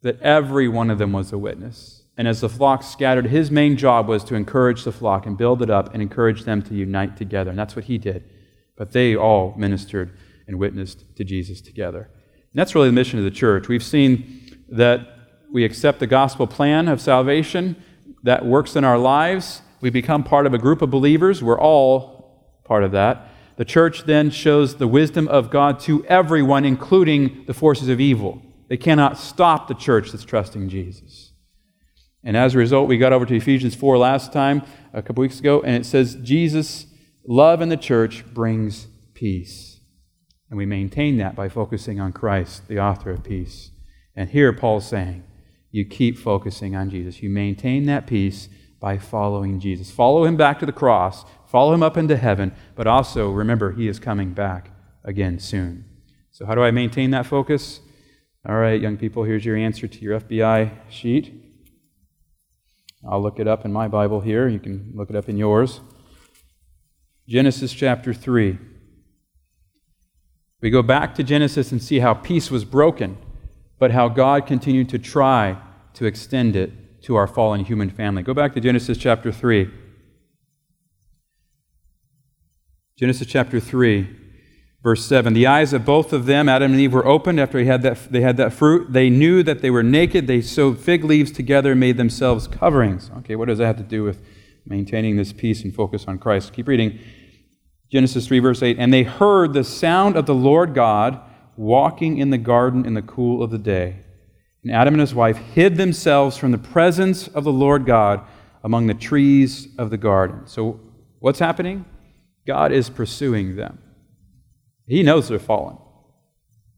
that 0.02 0.19
every 0.21 0.67
one 0.67 0.89
of 0.89 0.98
them 0.98 1.12
was 1.12 1.32
a 1.32 1.38
witness. 1.38 2.04
And 2.17 2.28
as 2.28 2.41
the 2.41 2.50
flock 2.50 2.84
scattered, 2.84 3.28
his 3.28 3.50
main 3.50 3.78
job 3.78 4.08
was 4.08 4.24
to 4.26 4.36
encourage 4.36 4.84
the 4.84 4.91
flock 4.91 5.26
and 5.26 5.38
build 5.38 5.62
it 5.62 5.69
up 5.69 5.93
and 5.93 6.02
encourage 6.02 6.43
them 6.43 6.62
to 6.63 6.74
unite 6.74 7.17
together. 7.17 7.50
And 7.50 7.60
that's 7.60 7.76
what 7.76 7.86
he 7.86 7.98
did. 7.98 8.24
But 8.78 8.91
they 8.91 9.15
all 9.15 9.54
ministered 9.58 10.17
and 10.48 10.60
witnessed 10.60 11.15
to 11.15 11.24
Jesus 11.24 11.62
together. 11.62 12.10
And 12.56 12.62
that's 12.62 12.74
really 12.74 12.88
the 12.88 12.94
mission 12.94 13.20
of 13.20 13.26
the 13.26 13.32
church. 13.32 13.68
We've 13.68 13.84
seen 13.84 14.63
that 14.70 15.10
we 15.52 15.65
accept 15.65 16.00
the 16.00 16.08
gospel 16.08 16.48
plan 16.48 16.88
of 16.88 17.02
salvation 17.02 17.76
that 18.24 18.46
works 18.46 18.78
in 18.78 18.86
our 18.86 18.98
lives. 18.98 19.62
We 19.82 19.89
become 19.89 20.24
part 20.24 20.46
of 20.46 20.54
a 20.54 20.58
group 20.58 20.82
of 20.82 20.89
believers. 20.89 21.44
We're 21.44 21.60
all 21.60 22.62
part 22.63 22.86
of 22.86 22.94
that. 22.94 23.28
The 23.58 23.65
church 23.65 24.06
then 24.06 24.30
shows 24.30 24.78
the 24.78 24.88
wisdom 24.88 25.28
of 25.28 25.50
God 25.50 25.82
to 25.82 26.06
everyone, 26.06 26.63
including 26.63 27.44
the 27.46 27.54
forces 27.54 27.89
of 27.89 28.00
evil. 28.00 28.41
They 28.70 28.78
cannot 28.78 29.18
stop 29.18 29.68
the 29.68 29.74
church 29.74 30.13
that's 30.13 30.24
trusting 30.24 30.70
Jesus. 30.70 31.34
And 32.24 32.38
as 32.38 32.56
a 32.56 32.58
result, 32.58 32.88
we 32.88 32.98
got 32.98 33.12
over 33.12 33.26
to 33.26 33.36
Ephesians 33.36 33.76
4 33.76 33.98
last 33.98 34.32
time, 34.32 34.62
a 34.94 35.02
couple 35.02 35.24
weeks 35.24 35.41
ago, 35.41 35.62
and 35.62 35.76
it 35.76 35.86
says, 35.86 36.15
Jesus 36.24 36.88
Love 37.28 37.60
in 37.60 37.68
the 37.68 37.76
church 37.76 38.24
brings 38.34 38.88
peace. 39.13 39.74
And 40.49 40.58
we 40.58 40.65
maintain 40.65 41.17
that 41.17 41.36
by 41.36 41.49
focusing 41.49 41.99
on 41.99 42.13
Christ, 42.13 42.67
the 42.67 42.79
author 42.79 43.12
of 43.12 43.23
peace. 43.23 43.71
And 44.15 44.29
here 44.29 44.53
Paul's 44.53 44.88
saying, 44.88 45.23
you 45.75 45.84
keep 45.84 46.17
focusing 46.17 46.73
on 46.73 46.89
Jesus. 46.89 47.21
You 47.21 47.29
maintain 47.29 47.86
that 47.88 48.08
peace 48.08 48.47
by 48.79 48.97
following 48.97 49.60
Jesus. 49.60 49.91
Follow 49.91 50.23
him 50.23 50.38
back 50.38 50.58
to 50.60 50.65
the 50.65 50.71
cross, 50.71 51.25
follow 51.47 51.73
him 51.73 51.84
up 51.84 51.97
into 51.97 52.15
heaven, 52.15 52.53
but 52.75 52.88
also 52.88 53.29
remember 53.29 53.73
he 53.73 53.89
is 53.89 53.99
coming 53.99 54.34
back 54.34 54.69
again 55.03 55.38
soon. 55.38 55.84
So, 56.31 56.45
how 56.45 56.55
do 56.55 56.63
I 56.63 56.71
maintain 56.71 57.12
that 57.12 57.25
focus? 57.25 57.81
All 58.47 58.55
right, 58.55 58.79
young 58.79 58.95
people, 58.95 59.23
here's 59.23 59.43
your 59.43 59.58
answer 59.58 59.86
to 59.86 59.99
your 59.99 60.19
FBI 60.21 60.71
sheet. 60.89 61.34
I'll 63.05 63.21
look 63.21 63.39
it 63.39 63.47
up 63.47 63.65
in 63.65 63.73
my 63.73 63.89
Bible 63.89 64.21
here. 64.21 64.47
You 64.47 64.60
can 64.60 64.93
look 64.95 65.10
it 65.10 65.15
up 65.17 65.27
in 65.27 65.36
yours. 65.36 65.81
Genesis 67.27 67.73
chapter 67.73 68.13
3. 68.13 68.58
We 70.65 70.71
go 70.71 70.82
back 70.82 71.13
to 71.13 71.23
Genesis 71.23 71.71
and 71.71 71.80
see 71.80 71.99
how 71.99 72.15
peace 72.15 72.49
was 72.49 72.65
broken, 72.65 73.19
but 73.78 73.91
how 73.91 74.10
God 74.10 74.47
continued 74.47 74.89
to 74.89 74.97
try 74.97 75.62
to 75.93 76.06
extend 76.06 76.56
it 76.56 77.04
to 77.04 77.15
our 77.17 77.28
fallen 77.28 77.63
human 77.63 77.91
family. 77.91 78.23
Go 78.23 78.34
back 78.34 78.56
to 78.56 78.60
Genesis 78.60 78.97
chapter 78.97 79.32
3. 79.32 79.69
Genesis 82.97 83.28
chapter 83.28 83.60
3, 83.60 84.10
verse 84.82 85.06
7. 85.06 85.36
The 85.36 85.45
eyes 85.45 85.71
of 85.71 85.86
both 85.86 86.12
of 86.12 86.25
them, 86.25 86.49
Adam 86.49 86.71
and 86.71 86.82
Eve, 86.82 86.93
were 86.93 87.06
opened 87.06 87.39
after 87.39 87.60
they 87.60 87.65
had 87.65 87.84
that, 87.84 88.12
they 88.12 88.21
had 88.21 88.38
that 88.38 88.51
fruit. 88.51 88.91
They 88.91 89.12
knew 89.12 89.43
that 89.43 89.62
they 89.62 89.69
were 89.69 89.84
naked. 89.84 90.25
They 90.25 90.41
sewed 90.41 90.80
fig 90.80 91.04
leaves 91.04 91.32
together 91.32 91.73
and 91.73 91.80
made 91.80 91.97
themselves 91.97 92.47
coverings. 92.47 93.12
Okay, 93.19 93.36
what 93.36 93.49
does 93.49 93.60
that 93.60 93.67
have 93.67 93.78
to 93.78 93.84
do 93.84 94.04
with 94.04 94.19
maintaining 94.65 95.15
this 95.15 95.32
peace 95.32 95.63
and 95.63 95.73
focus 95.73 96.06
on 96.08 96.17
Christ. 96.17 96.54
Keep 96.54 96.67
reading. 96.67 96.99
Genesis 97.91 98.28
3, 98.28 98.39
verse 98.39 98.63
8. 98.63 98.78
And 98.80 98.93
they 98.93 99.04
heard 99.04 99.54
the 99.54 99.63
sound 99.63 100.15
of 100.15 100.26
the 100.26 100.36
Lord 100.36 100.74
God 100.74 101.19
walking 101.56 102.17
in 102.17 102.30
the 102.30 102.38
garden 102.38 102.86
in 102.86 102.93
the 102.93 103.02
cool 103.02 103.43
of 103.43 103.52
the 103.52 103.58
day. 103.58 103.98
And 104.63 104.74
Adam 104.74 104.95
and 104.95 105.02
his 105.02 105.13
wife 105.13 105.38
hid 105.38 105.78
themselves 105.78 106.38
from 106.38 106.52
the 106.52 106.58
presence 106.58 107.28
of 107.28 107.43
the 107.43 107.52
Lord 107.52 107.86
God 107.86 108.21
among 108.63 108.88
the 108.88 108.93
trees 108.95 109.67
of 109.78 109.91
the 109.91 109.98
garden. 109.98 110.48
So, 110.48 110.80
what's 111.19 111.39
happening? 111.39 111.86
God 112.48 112.71
is 112.71 112.89
pursuing 112.89 113.56
them. 113.56 113.80
He 114.88 115.04
knows 115.04 115.28
they're 115.28 115.39
fallen. 115.39 115.78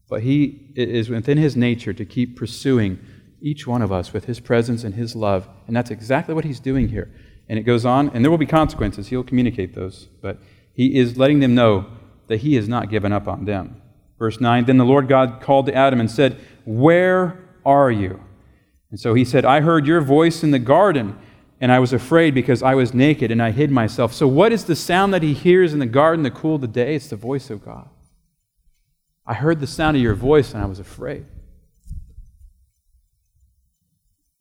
But 0.08 0.22
He 0.22 0.72
is 0.74 1.10
within 1.10 1.38
His 1.38 1.56
nature 1.56 1.92
to 1.92 2.04
keep 2.04 2.36
pursuing 2.36 2.98
each 3.40 3.66
one 3.66 3.82
of 3.82 3.92
us 3.92 4.12
with 4.12 4.24
His 4.24 4.40
presence 4.40 4.84
and 4.84 4.94
His 4.94 5.14
love. 5.14 5.48
And 5.66 5.76
that's 5.76 5.90
exactly 5.90 6.34
what 6.34 6.44
He's 6.44 6.60
doing 6.60 6.88
here. 6.88 7.12
And 7.48 7.58
it 7.58 7.62
goes 7.62 7.84
on, 7.84 8.10
and 8.10 8.24
there 8.24 8.30
will 8.30 8.38
be 8.38 8.46
consequences. 8.46 9.08
He'll 9.08 9.22
communicate 9.22 9.74
those. 9.74 10.08
But 10.20 10.40
He 10.78 10.96
is 10.96 11.18
letting 11.18 11.40
them 11.40 11.56
know 11.56 11.86
that 12.28 12.36
He 12.36 12.54
has 12.54 12.68
not 12.68 12.88
given 12.88 13.12
up 13.12 13.26
on 13.26 13.46
them. 13.46 13.82
Verse 14.16 14.40
9 14.40 14.64
Then 14.64 14.76
the 14.76 14.84
Lord 14.84 15.08
God 15.08 15.40
called 15.42 15.66
to 15.66 15.74
Adam 15.74 15.98
and 15.98 16.08
said, 16.08 16.38
Where 16.64 17.36
are 17.66 17.90
you? 17.90 18.22
And 18.92 19.00
so 19.00 19.14
he 19.14 19.24
said, 19.24 19.44
I 19.44 19.60
heard 19.60 19.88
your 19.88 20.00
voice 20.00 20.44
in 20.44 20.52
the 20.52 20.60
garden, 20.60 21.18
and 21.60 21.72
I 21.72 21.80
was 21.80 21.92
afraid 21.92 22.32
because 22.32 22.62
I 22.62 22.76
was 22.76 22.94
naked 22.94 23.32
and 23.32 23.42
I 23.42 23.50
hid 23.50 23.72
myself. 23.72 24.14
So, 24.14 24.28
what 24.28 24.52
is 24.52 24.66
the 24.66 24.76
sound 24.76 25.12
that 25.12 25.24
he 25.24 25.34
hears 25.34 25.72
in 25.72 25.80
the 25.80 25.86
garden 25.86 26.22
the 26.22 26.30
cool 26.30 26.54
of 26.54 26.60
the 26.60 26.68
day? 26.68 26.94
It's 26.94 27.08
the 27.08 27.16
voice 27.16 27.50
of 27.50 27.64
God. 27.64 27.88
I 29.26 29.34
heard 29.34 29.58
the 29.58 29.66
sound 29.66 29.96
of 29.96 30.02
your 30.02 30.14
voice 30.14 30.54
and 30.54 30.62
I 30.62 30.66
was 30.66 30.78
afraid. 30.78 31.26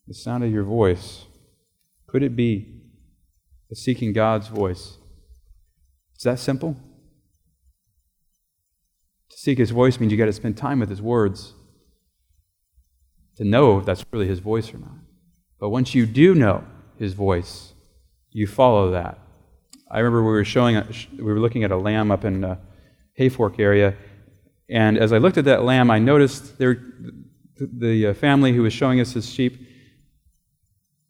The 0.05 0.13
sound 0.13 0.43
of 0.43 0.51
your 0.51 0.63
voice. 0.63 1.25
Could 2.05 2.21
it 2.21 2.35
be 2.35 2.83
the 3.71 3.75
seeking 3.75 4.13
God's 4.13 4.49
voice? 4.49 4.96
Is 6.17 6.23
that 6.23 6.39
simple? 6.39 6.75
To 9.29 9.37
seek 9.37 9.57
his 9.57 9.71
voice 9.71 9.99
means 9.99 10.11
you 10.11 10.17
got 10.17 10.25
to 10.25 10.33
spend 10.33 10.57
time 10.57 10.79
with 10.79 10.89
his 10.89 11.01
words 11.01 11.53
to 13.35 13.43
know 13.43 13.77
if 13.77 13.85
that's 13.85 14.03
really 14.11 14.27
his 14.27 14.39
voice 14.39 14.73
or 14.73 14.77
not. 14.77 14.97
But 15.59 15.69
once 15.69 15.93
you 15.93 16.05
do 16.05 16.33
know 16.33 16.63
his 16.97 17.13
voice, 17.13 17.73
you 18.31 18.47
follow 18.47 18.91
that. 18.91 19.19
I 19.89 19.99
remember 19.99 20.23
we 20.23 20.31
were 20.31 20.45
showing, 20.45 20.75
we 21.15 21.23
were 21.23 21.39
looking 21.39 21.63
at 21.63 21.71
a 21.71 21.77
lamb 21.77 22.11
up 22.11 22.25
in 22.25 22.41
the 22.41 22.57
Hayfork 23.19 23.59
area, 23.59 23.95
and 24.69 24.97
as 24.97 25.13
I 25.13 25.17
looked 25.17 25.37
at 25.37 25.45
that 25.45 25.63
lamb, 25.63 25.89
I 25.89 25.99
noticed 25.99 26.57
there, 26.57 26.83
the 27.55 28.07
uh, 28.07 28.13
family 28.13 28.53
who 28.53 28.63
was 28.63 28.73
showing 28.73 28.99
us 28.99 29.13
his 29.13 29.29
sheep, 29.29 29.65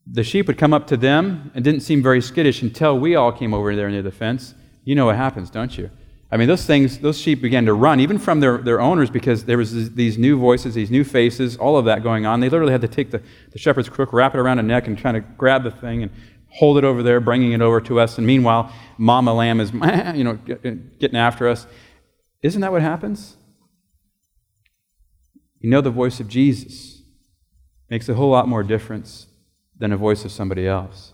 the 0.10 0.24
sheep 0.24 0.48
would 0.48 0.58
come 0.58 0.74
up 0.74 0.88
to 0.88 0.98
them 0.98 1.52
and 1.56 1.63
didn't 1.63 1.82
seem 1.82 2.04
very 2.04 2.22
skittish 2.22 2.62
until 2.62 2.98
we 2.98 3.15
all 3.15 3.32
came 3.32 3.54
over 3.54 3.76
there 3.76 3.89
near 3.89 4.04
the 4.04 4.12
fence. 4.12 4.54
You 4.88 4.95
know 4.95 5.08
what 5.08 5.17
happens, 5.17 5.50
don't 5.50 5.78
you? 5.78 5.91
I 6.32 6.38
mean, 6.38 6.47
those 6.47 6.65
things, 6.65 7.00
those 7.00 7.17
sheep 7.17 7.41
began 7.41 7.65
to 7.65 7.73
run, 7.73 8.00
even 8.00 8.17
from 8.17 8.39
their, 8.39 8.58
their 8.60 8.80
owners, 8.80 9.10
because 9.10 9.43
there 9.43 9.58
was 9.58 9.93
these 9.95 10.17
new 10.17 10.39
voices, 10.39 10.76
these 10.76 10.89
new 10.89 11.04
faces, 11.04 11.58
all 11.58 11.76
of 11.76 11.84
that 11.84 12.04
going 12.04 12.26
on. 12.26 12.39
They 12.39 12.47
literally 12.47 12.71
had 12.71 12.80
to 12.80 12.88
take 12.88 13.12
the, 13.12 13.21
the 13.52 13.60
shepherd's 13.60 13.89
crook, 13.89 14.13
wrap 14.13 14.34
it 14.34 14.38
around 14.38 14.60
a 14.60 14.63
neck, 14.63 14.88
and 14.88 14.97
try 14.97 15.12
to 15.12 15.19
grab 15.19 15.65
the 15.65 15.71
thing 15.71 16.04
and 16.04 16.12
hold 16.52 16.78
it 16.78 16.86
over 16.86 17.04
there, 17.04 17.19
bringing 17.19 17.52
it 17.52 17.60
over 17.60 17.82
to 17.82 18.00
us. 18.00 18.17
And 18.17 18.26
meanwhile, 18.26 18.71
Mama 18.97 19.34
Lamb 19.34 19.60
is, 19.60 19.73
you 20.15 20.23
know, 20.23 20.36
getting 20.36 21.17
after 21.17 21.50
us. 21.50 21.67
Isn't 22.41 22.62
that 22.62 22.71
what 22.71 22.82
happens? 22.82 23.36
You 25.60 25.69
know 25.69 25.82
the 25.82 25.91
voice 25.91 26.21
of 26.21 26.30
Jesus 26.30 27.02
makes 27.89 28.08
a 28.08 28.13
whole 28.13 28.32
lot 28.32 28.47
more 28.47 28.63
difference 28.63 29.28
than 29.78 29.91
a 29.91 29.97
voice 29.97 30.23
of 30.23 30.32
somebody 30.32 30.65
else. 30.65 31.12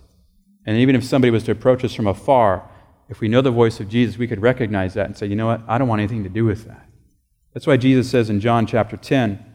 And 0.64 0.78
even 0.78 0.96
if 0.96 1.04
somebody 1.04 1.32
was 1.32 1.42
to 1.46 1.52
approach 1.52 1.84
us 1.84 1.96
from 1.96 2.06
afar, 2.06 2.70
if 3.10 3.20
we 3.20 3.28
know 3.28 3.42
the 3.42 3.52
voice 3.52 3.80
of 3.80 3.90
Jesus, 3.90 4.18
we 4.18 4.28
could 4.28 4.42
recognize 4.42 4.94
that 4.94 5.06
and 5.06 5.18
say, 5.18 5.28
you 5.28 5.36
know 5.36 5.48
what? 5.48 5.62
I 5.68 5.78
don't 5.78 5.88
want 5.88 6.00
anything 6.00 6.24
to 6.24 6.30
do 6.30 6.46
with 6.46 6.66
that. 6.66 6.88
That's 7.54 7.68
why 7.68 7.78
Jesus 7.78 8.10
says 8.10 8.30
in 8.30 8.40
John 8.40 8.66
chapter 8.66 8.98
10, 8.98 9.46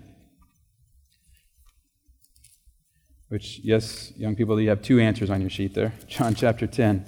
which, 3.29 3.61
yes, 3.63 4.13
young 4.17 4.37
people, 4.37 4.61
you 4.61 4.69
have 4.69 4.83
two 4.83 5.01
answers 5.01 5.31
on 5.31 5.41
your 5.41 5.51
sheet 5.51 5.75
there. 5.75 5.93
John 6.09 6.35
chapter 6.35 6.67
10, 6.67 7.05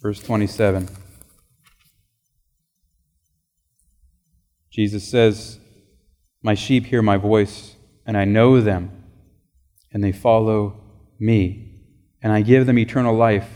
verse 0.00 0.22
27. 0.22 0.88
Jesus 4.70 5.08
says, 5.08 5.58
My 6.42 6.54
sheep 6.54 6.86
hear 6.86 7.02
my 7.02 7.16
voice, 7.16 7.74
and 8.06 8.16
I 8.16 8.24
know 8.24 8.60
them, 8.60 9.04
and 9.92 10.02
they 10.02 10.12
follow 10.12 10.80
me, 11.18 11.82
and 12.22 12.32
I 12.32 12.42
give 12.42 12.66
them 12.66 12.78
eternal 12.78 13.14
life 13.14 13.48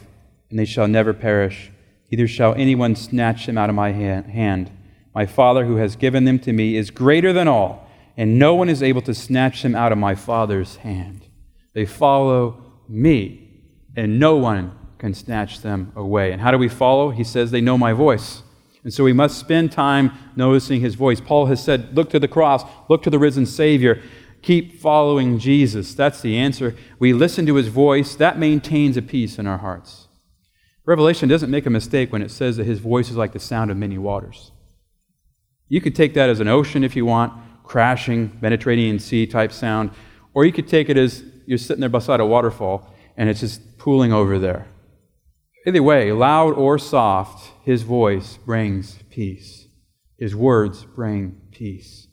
and 0.52 0.58
they 0.58 0.66
shall 0.66 0.86
never 0.86 1.14
perish. 1.14 1.70
Neither 2.10 2.28
shall 2.28 2.54
anyone 2.56 2.94
snatch 2.94 3.46
them 3.46 3.56
out 3.56 3.70
of 3.70 3.74
my 3.74 3.90
hand. 3.90 4.70
My 5.14 5.24
Father, 5.24 5.64
who 5.64 5.76
has 5.76 5.96
given 5.96 6.26
them 6.26 6.38
to 6.40 6.52
me, 6.52 6.76
is 6.76 6.90
greater 6.90 7.32
than 7.32 7.48
all, 7.48 7.88
and 8.18 8.38
no 8.38 8.54
one 8.54 8.68
is 8.68 8.82
able 8.82 9.00
to 9.02 9.14
snatch 9.14 9.62
them 9.62 9.74
out 9.74 9.92
of 9.92 9.98
my 9.98 10.14
Father's 10.14 10.76
hand. 10.76 11.26
They 11.72 11.86
follow 11.86 12.62
me, 12.86 13.62
and 13.96 14.20
no 14.20 14.36
one 14.36 14.78
can 14.98 15.14
snatch 15.14 15.62
them 15.62 15.90
away. 15.96 16.32
And 16.32 16.42
how 16.42 16.50
do 16.50 16.58
we 16.58 16.68
follow? 16.68 17.12
He 17.12 17.24
says 17.24 17.50
they 17.50 17.62
know 17.62 17.78
my 17.78 17.94
voice. 17.94 18.42
And 18.84 18.92
so 18.92 19.04
we 19.04 19.14
must 19.14 19.38
spend 19.38 19.72
time 19.72 20.12
noticing 20.36 20.82
his 20.82 20.96
voice. 20.96 21.18
Paul 21.18 21.46
has 21.46 21.64
said, 21.64 21.96
Look 21.96 22.10
to 22.10 22.20
the 22.20 22.28
cross, 22.28 22.62
look 22.90 23.02
to 23.04 23.10
the 23.10 23.18
risen 23.18 23.46
Savior. 23.46 24.02
Keep 24.42 24.80
following 24.80 25.38
Jesus. 25.38 25.94
That's 25.94 26.20
the 26.20 26.36
answer. 26.36 26.76
We 26.98 27.14
listen 27.14 27.46
to 27.46 27.54
his 27.54 27.68
voice, 27.68 28.16
that 28.16 28.38
maintains 28.38 28.98
a 28.98 29.02
peace 29.02 29.38
in 29.38 29.46
our 29.46 29.58
hearts. 29.58 30.08
Revelation 30.84 31.28
doesn't 31.28 31.50
make 31.50 31.66
a 31.66 31.70
mistake 31.70 32.12
when 32.12 32.22
it 32.22 32.30
says 32.30 32.56
that 32.56 32.66
his 32.66 32.80
voice 32.80 33.08
is 33.08 33.16
like 33.16 33.32
the 33.32 33.38
sound 33.38 33.70
of 33.70 33.76
many 33.76 33.98
waters. 33.98 34.50
You 35.68 35.80
could 35.80 35.94
take 35.94 36.14
that 36.14 36.28
as 36.28 36.40
an 36.40 36.48
ocean 36.48 36.82
if 36.82 36.96
you 36.96 37.06
want, 37.06 37.32
crashing, 37.62 38.36
Mediterranean 38.40 38.98
Sea 38.98 39.26
type 39.26 39.52
sound, 39.52 39.90
or 40.34 40.44
you 40.44 40.52
could 40.52 40.68
take 40.68 40.88
it 40.88 40.96
as 40.96 41.24
you're 41.46 41.58
sitting 41.58 41.80
there 41.80 41.88
beside 41.88 42.20
a 42.20 42.26
waterfall 42.26 42.92
and 43.16 43.28
it's 43.28 43.40
just 43.40 43.78
pooling 43.78 44.12
over 44.12 44.38
there. 44.38 44.66
Either 45.66 45.82
way, 45.82 46.10
loud 46.10 46.54
or 46.54 46.78
soft, 46.78 47.52
his 47.64 47.82
voice 47.82 48.36
brings 48.38 48.98
peace. 49.10 49.68
His 50.18 50.34
words 50.34 50.84
bring 50.84 51.40
peace. 51.52 52.08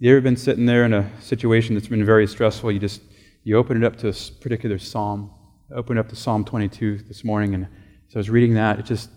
You 0.00 0.12
ever 0.12 0.20
been 0.20 0.36
sitting 0.36 0.66
there 0.66 0.84
in 0.84 0.92
a 0.92 1.10
situation 1.20 1.74
that's 1.74 1.88
been 1.88 2.04
very 2.04 2.26
stressful? 2.26 2.72
You 2.72 2.78
just 2.80 3.02
you 3.44 3.56
open 3.56 3.76
it 3.76 3.86
up 3.86 3.96
to 3.96 4.08
a 4.08 4.12
particular 4.40 4.78
psalm 4.78 5.32
opened 5.74 5.98
up 5.98 6.08
to 6.08 6.16
Psalm 6.16 6.44
22 6.44 6.98
this 7.08 7.24
morning, 7.24 7.54
and 7.54 7.64
as 8.08 8.16
I 8.16 8.18
was 8.18 8.30
reading 8.30 8.54
that, 8.54 8.78
it 8.78 8.86
just 8.86 9.10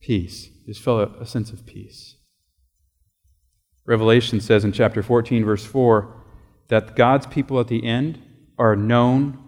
peace. 0.00 0.48
Just 0.66 0.82
felt 0.82 1.10
a, 1.10 1.20
a 1.20 1.26
sense 1.26 1.50
of 1.50 1.66
peace. 1.66 2.16
Revelation 3.84 4.40
says 4.40 4.64
in 4.64 4.72
chapter 4.72 5.02
14, 5.02 5.44
verse 5.44 5.64
4, 5.64 6.16
that 6.68 6.96
God's 6.96 7.26
people 7.26 7.58
at 7.60 7.68
the 7.68 7.84
end 7.84 8.22
are 8.58 8.76
known 8.76 9.38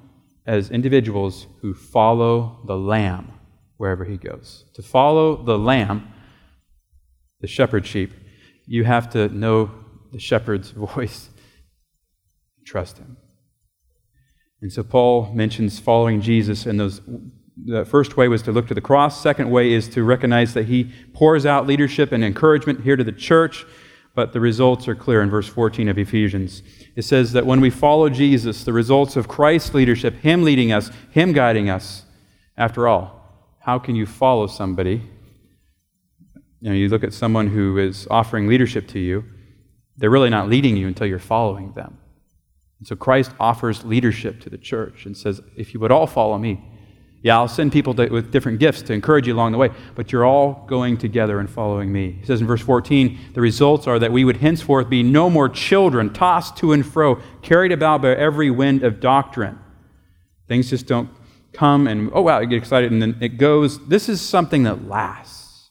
as 0.47 0.71
individuals 0.71 1.47
who 1.61 1.73
follow 1.75 2.63
the 2.67 2.77
Lamb 2.77 3.33
wherever 3.77 4.05
he 4.05 4.17
goes. 4.17 4.65
To 4.75 4.83
follow 4.83 5.43
the 5.43 5.59
Lamb, 5.59 6.13
the 7.41 7.47
shepherd 7.47 7.87
sheep, 7.87 8.13
you 8.67 8.85
have 8.85 9.11
to 9.11 9.29
know 9.29 9.71
the 10.13 10.19
shepherd's 10.19 10.71
voice, 10.95 11.31
trust 12.65 12.99
him. 12.99 13.17
And 14.63 14.73
so 14.73 14.85
Paul 14.85 15.33
mentions 15.35 15.81
following 15.81 16.21
Jesus, 16.21 16.67
and 16.67 16.79
those 16.79 17.01
the 17.65 17.85
first 17.85 18.17
way 18.17 18.29
was 18.29 18.43
to 18.43 18.53
look 18.53 18.69
to 18.69 18.75
the 18.75 18.81
cross. 18.81 19.21
Second 19.21 19.51
way 19.51 19.73
is 19.73 19.89
to 19.91 20.03
recognize 20.03 20.55
that 20.55 20.67
he 20.67 20.91
pours 21.13 21.45
out 21.45 21.67
leadership 21.67 22.13
and 22.13 22.25
encouragement 22.25 22.81
here 22.83 22.97
to 22.97 23.05
the 23.05 23.13
church, 23.13 23.67
but 24.15 24.33
the 24.33 24.41
results 24.41 24.89
are 24.89 24.95
clear 24.95 25.21
in 25.21 25.31
verse 25.31 25.49
14 25.49 25.89
of 25.89 25.99
Ephesians. 25.99 26.63
It 26.97 27.03
says 27.03 27.33
that 27.33 27.45
when 27.45 27.61
we 27.61 27.71
follow 27.71 28.09
Jesus, 28.09 28.65
the 28.65 28.73
results 28.73 29.17
of 29.17 29.29
Christ's 29.29 29.75
leadership, 29.75 30.15
him 30.17 30.45
leading 30.45 30.73
us, 30.73 30.91
him 31.11 31.33
guiding 31.33 31.69
us, 31.69 32.05
after 32.57 32.89
all, 32.89 33.21
how 33.61 33.79
can 33.79 33.97
you 33.97 34.07
follow 34.07 34.47
somebody? 34.47 35.03
You 36.61 36.71
know, 36.71 36.73
you 36.73 36.89
look 36.89 37.05
at 37.05 37.13
someone 37.13 37.49
who 37.49 37.79
is 37.79 38.07
offering 38.11 38.47
leadership 38.47 38.89
to 38.89 38.99
you, 38.99 39.25
they're 39.97 40.11
really 40.11 40.31
not 40.31 40.49
leading 40.49 40.77
you 40.77 40.87
until 40.87 41.07
you're 41.07 41.19
following 41.19 41.73
them. 41.73 41.99
And 42.83 42.87
so 42.89 42.97
Christ 42.97 43.31
offers 43.39 43.85
leadership 43.85 44.41
to 44.41 44.51
the 44.51 44.59
church 44.59 45.07
and 45.07 45.17
says, 45.17 45.41
if 45.57 45.73
you 45.73 45.79
would 45.79 45.93
all 45.93 46.09
follow 46.09 46.37
me, 46.37 46.61
yeah, 47.23 47.37
I'll 47.37 47.47
send 47.47 47.71
people 47.71 47.95
to, 47.95 48.09
with 48.09 48.33
different 48.33 48.59
gifts 48.59 48.83
to 48.83 48.93
encourage 48.93 49.29
you 49.29 49.35
along 49.35 49.53
the 49.53 49.59
way, 49.59 49.71
but 49.95 50.11
you're 50.11 50.25
all 50.25 50.67
going 50.67 50.97
together 50.97 51.39
and 51.39 51.49
following 51.49 51.93
me. 51.93 52.17
He 52.19 52.27
says 52.27 52.41
in 52.41 52.47
verse 52.49 52.61
14, 52.61 53.35
the 53.35 53.41
results 53.41 53.87
are 53.87 54.01
that 54.01 54.11
we 54.11 54.25
would 54.25 54.39
henceforth 54.39 54.91
be 54.91 55.05
no 55.05 55.31
more 55.31 55.49
children, 55.49 56.13
tossed 56.13 56.57
to 56.57 56.73
and 56.73 56.85
fro, 56.85 57.23
carried 57.41 57.71
about 57.71 58.03
by 58.03 58.17
every 58.17 58.51
wind 58.51 58.83
of 58.83 58.99
doctrine. 58.99 59.61
Things 60.49 60.69
just 60.69 60.89
don't 60.89 61.09
come 61.53 61.87
and, 61.87 62.11
oh, 62.13 62.23
wow, 62.23 62.41
you 62.41 62.49
get 62.49 62.57
excited, 62.57 62.91
and 62.91 63.01
then 63.01 63.17
it 63.21 63.39
goes. 63.39 63.79
This 63.87 64.09
is 64.09 64.21
something 64.21 64.65
that 64.65 64.89
lasts. 64.89 65.71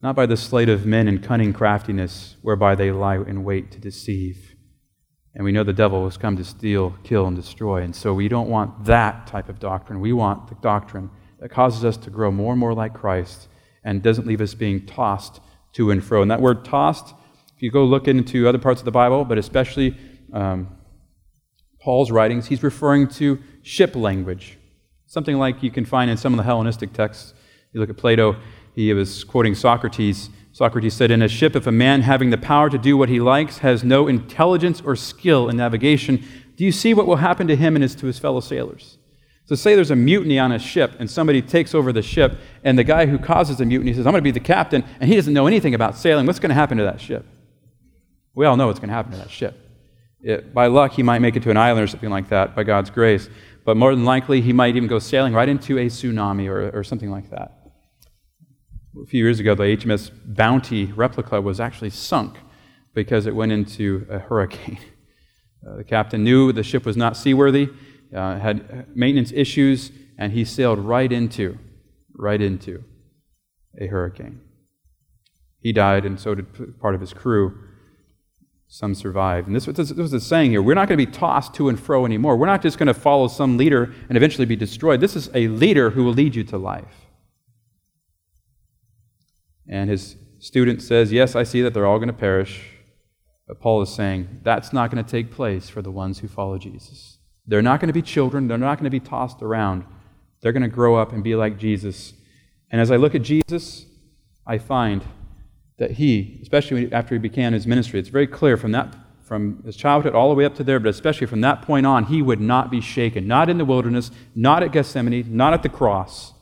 Not 0.00 0.16
by 0.16 0.24
the 0.24 0.38
sleight 0.38 0.70
of 0.70 0.86
men 0.86 1.08
and 1.08 1.22
cunning 1.22 1.52
craftiness, 1.52 2.36
whereby 2.40 2.74
they 2.74 2.90
lie 2.90 3.16
in 3.16 3.44
wait 3.44 3.70
to 3.72 3.78
deceive. 3.78 4.47
And 5.34 5.44
we 5.44 5.52
know 5.52 5.62
the 5.62 5.72
devil 5.72 6.04
has 6.04 6.16
come 6.16 6.36
to 6.36 6.44
steal, 6.44 6.94
kill, 7.04 7.26
and 7.26 7.36
destroy. 7.36 7.82
And 7.82 7.94
so 7.94 8.12
we 8.12 8.28
don't 8.28 8.48
want 8.48 8.86
that 8.86 9.26
type 9.26 9.48
of 9.48 9.60
doctrine. 9.60 10.00
We 10.00 10.12
want 10.12 10.48
the 10.48 10.56
doctrine 10.56 11.10
that 11.38 11.50
causes 11.50 11.84
us 11.84 11.96
to 11.98 12.10
grow 12.10 12.30
more 12.30 12.52
and 12.52 12.60
more 12.60 12.74
like 12.74 12.94
Christ 12.94 13.48
and 13.84 14.02
doesn't 14.02 14.26
leave 14.26 14.40
us 14.40 14.54
being 14.54 14.84
tossed 14.86 15.40
to 15.74 15.90
and 15.90 16.02
fro. 16.02 16.22
And 16.22 16.30
that 16.30 16.40
word 16.40 16.64
tossed, 16.64 17.14
if 17.54 17.62
you 17.62 17.70
go 17.70 17.84
look 17.84 18.08
into 18.08 18.48
other 18.48 18.58
parts 18.58 18.80
of 18.80 18.84
the 18.84 18.90
Bible, 18.90 19.24
but 19.24 19.38
especially 19.38 19.96
um, 20.32 20.68
Paul's 21.80 22.10
writings, 22.10 22.46
he's 22.46 22.62
referring 22.62 23.08
to 23.08 23.38
ship 23.62 23.94
language. 23.94 24.58
Something 25.06 25.38
like 25.38 25.62
you 25.62 25.70
can 25.70 25.84
find 25.84 26.10
in 26.10 26.16
some 26.16 26.32
of 26.32 26.36
the 26.36 26.42
Hellenistic 26.42 26.92
texts. 26.92 27.34
You 27.72 27.80
look 27.80 27.90
at 27.90 27.96
Plato, 27.96 28.36
he 28.74 28.92
was 28.92 29.24
quoting 29.24 29.54
Socrates 29.54 30.30
Socrates 30.58 30.94
said, 30.94 31.12
In 31.12 31.22
a 31.22 31.28
ship, 31.28 31.54
if 31.54 31.68
a 31.68 31.70
man 31.72 32.02
having 32.02 32.30
the 32.30 32.36
power 32.36 32.68
to 32.68 32.78
do 32.78 32.96
what 32.96 33.08
he 33.08 33.20
likes 33.20 33.58
has 33.58 33.84
no 33.84 34.08
intelligence 34.08 34.82
or 34.84 34.96
skill 34.96 35.48
in 35.48 35.56
navigation, 35.56 36.24
do 36.56 36.64
you 36.64 36.72
see 36.72 36.92
what 36.94 37.06
will 37.06 37.14
happen 37.14 37.46
to 37.46 37.54
him 37.54 37.76
and 37.76 37.84
his, 37.84 37.94
to 37.94 38.06
his 38.06 38.18
fellow 38.18 38.40
sailors? 38.40 38.98
So, 39.44 39.54
say 39.54 39.76
there's 39.76 39.92
a 39.92 39.96
mutiny 39.96 40.36
on 40.36 40.50
a 40.50 40.58
ship, 40.58 40.94
and 40.98 41.08
somebody 41.08 41.42
takes 41.42 41.76
over 41.76 41.92
the 41.92 42.02
ship, 42.02 42.40
and 42.64 42.76
the 42.76 42.82
guy 42.82 43.06
who 43.06 43.20
causes 43.20 43.58
the 43.58 43.66
mutiny 43.66 43.94
says, 43.94 44.04
I'm 44.04 44.10
going 44.10 44.20
to 44.20 44.22
be 44.22 44.32
the 44.32 44.40
captain, 44.40 44.82
and 44.98 45.08
he 45.08 45.14
doesn't 45.14 45.32
know 45.32 45.46
anything 45.46 45.76
about 45.76 45.96
sailing. 45.96 46.26
What's 46.26 46.40
going 46.40 46.50
to 46.50 46.56
happen 46.56 46.76
to 46.78 46.84
that 46.84 47.00
ship? 47.00 47.24
We 48.34 48.44
all 48.44 48.56
know 48.56 48.66
what's 48.66 48.80
going 48.80 48.88
to 48.88 48.94
happen 48.94 49.12
to 49.12 49.18
that 49.18 49.30
ship. 49.30 49.56
It, 50.22 50.52
by 50.52 50.66
luck, 50.66 50.90
he 50.90 51.04
might 51.04 51.20
make 51.20 51.36
it 51.36 51.44
to 51.44 51.50
an 51.52 51.56
island 51.56 51.84
or 51.84 51.86
something 51.86 52.10
like 52.10 52.30
that, 52.30 52.56
by 52.56 52.64
God's 52.64 52.90
grace. 52.90 53.28
But 53.64 53.76
more 53.76 53.94
than 53.94 54.04
likely, 54.04 54.40
he 54.40 54.52
might 54.52 54.74
even 54.74 54.88
go 54.88 54.98
sailing 54.98 55.34
right 55.34 55.48
into 55.48 55.78
a 55.78 55.86
tsunami 55.86 56.48
or, 56.48 56.76
or 56.76 56.82
something 56.82 57.12
like 57.12 57.30
that. 57.30 57.57
A 59.02 59.06
few 59.06 59.22
years 59.22 59.38
ago, 59.38 59.54
the 59.54 59.64
HMS 59.64 60.10
Bounty 60.24 60.86
replica 60.86 61.40
was 61.40 61.60
actually 61.60 61.90
sunk 61.90 62.36
because 62.94 63.26
it 63.26 63.34
went 63.34 63.52
into 63.52 64.06
a 64.10 64.18
hurricane. 64.18 64.78
Uh, 65.66 65.78
the 65.78 65.84
captain 65.84 66.22
knew 66.22 66.52
the 66.52 66.62
ship 66.62 66.86
was 66.86 66.96
not 66.96 67.16
seaworthy, 67.16 67.68
uh, 68.14 68.38
had 68.38 68.86
maintenance 68.96 69.32
issues, 69.34 69.90
and 70.16 70.32
he 70.32 70.44
sailed 70.44 70.78
right 70.78 71.10
into, 71.10 71.58
right 72.14 72.40
into 72.40 72.84
a 73.80 73.88
hurricane. 73.88 74.40
He 75.60 75.72
died, 75.72 76.04
and 76.04 76.18
so 76.18 76.36
did 76.36 76.78
part 76.78 76.94
of 76.94 77.00
his 77.00 77.12
crew. 77.12 77.58
Some 78.68 78.94
survived. 78.94 79.48
And 79.48 79.56
this, 79.56 79.66
this, 79.66 79.90
this 79.90 80.12
is 80.12 80.24
saying 80.24 80.52
here. 80.52 80.62
We're 80.62 80.74
not 80.74 80.88
going 80.88 80.96
to 80.96 81.04
be 81.04 81.10
tossed 81.10 81.54
to 81.54 81.68
and 81.68 81.78
fro 81.78 82.06
anymore. 82.06 82.36
We're 82.36 82.46
not 82.46 82.62
just 82.62 82.78
going 82.78 82.86
to 82.86 82.94
follow 82.94 83.26
some 83.26 83.56
leader 83.56 83.92
and 84.08 84.16
eventually 84.16 84.46
be 84.46 84.56
destroyed. 84.56 85.00
This 85.00 85.16
is 85.16 85.28
a 85.34 85.48
leader 85.48 85.90
who 85.90 86.04
will 86.04 86.12
lead 86.12 86.36
you 86.36 86.44
to 86.44 86.56
life. 86.56 87.07
And 89.68 89.90
his 89.90 90.16
student 90.38 90.82
says, 90.82 91.12
Yes, 91.12 91.36
I 91.36 91.42
see 91.42 91.62
that 91.62 91.74
they're 91.74 91.86
all 91.86 91.98
going 91.98 92.08
to 92.08 92.12
perish. 92.14 92.62
But 93.46 93.60
Paul 93.60 93.82
is 93.82 93.90
saying 93.90 94.40
that's 94.42 94.72
not 94.72 94.90
going 94.90 95.02
to 95.02 95.10
take 95.10 95.30
place 95.30 95.68
for 95.68 95.82
the 95.82 95.90
ones 95.90 96.18
who 96.18 96.28
follow 96.28 96.58
Jesus. 96.58 97.18
They're 97.46 97.62
not 97.62 97.80
going 97.80 97.88
to 97.88 97.94
be 97.94 98.02
children, 98.02 98.46
they're 98.46 98.58
not 98.58 98.78
going 98.78 98.84
to 98.84 98.90
be 98.90 99.00
tossed 99.00 99.42
around. 99.42 99.84
They're 100.40 100.52
going 100.52 100.62
to 100.62 100.68
grow 100.68 100.96
up 100.96 101.12
and 101.12 101.24
be 101.24 101.34
like 101.34 101.58
Jesus. 101.58 102.12
And 102.70 102.80
as 102.80 102.90
I 102.90 102.96
look 102.96 103.14
at 103.14 103.22
Jesus, 103.22 103.86
I 104.46 104.58
find 104.58 105.02
that 105.78 105.92
he, 105.92 106.38
especially 106.42 106.92
after 106.92 107.14
he 107.14 107.18
began 107.18 107.52
his 107.52 107.66
ministry, 107.66 107.98
it's 107.98 108.08
very 108.08 108.26
clear 108.26 108.56
from 108.56 108.72
that 108.72 108.94
from 109.28 109.62
his 109.64 109.76
childhood 109.76 110.14
all 110.14 110.30
the 110.30 110.34
way 110.34 110.46
up 110.46 110.54
to 110.54 110.64
there, 110.64 110.80
but 110.80 110.88
especially 110.88 111.26
from 111.26 111.42
that 111.42 111.60
point 111.60 111.84
on, 111.84 112.04
he 112.04 112.22
would 112.22 112.40
not 112.40 112.70
be 112.70 112.80
shaken. 112.80 113.28
Not 113.28 113.50
in 113.50 113.58
the 113.58 113.64
wilderness, 113.64 114.10
not 114.34 114.62
at 114.62 114.72
Gethsemane, 114.72 115.36
not 115.36 115.52
at 115.52 115.62
the 115.62 115.68
cross. 115.68 116.32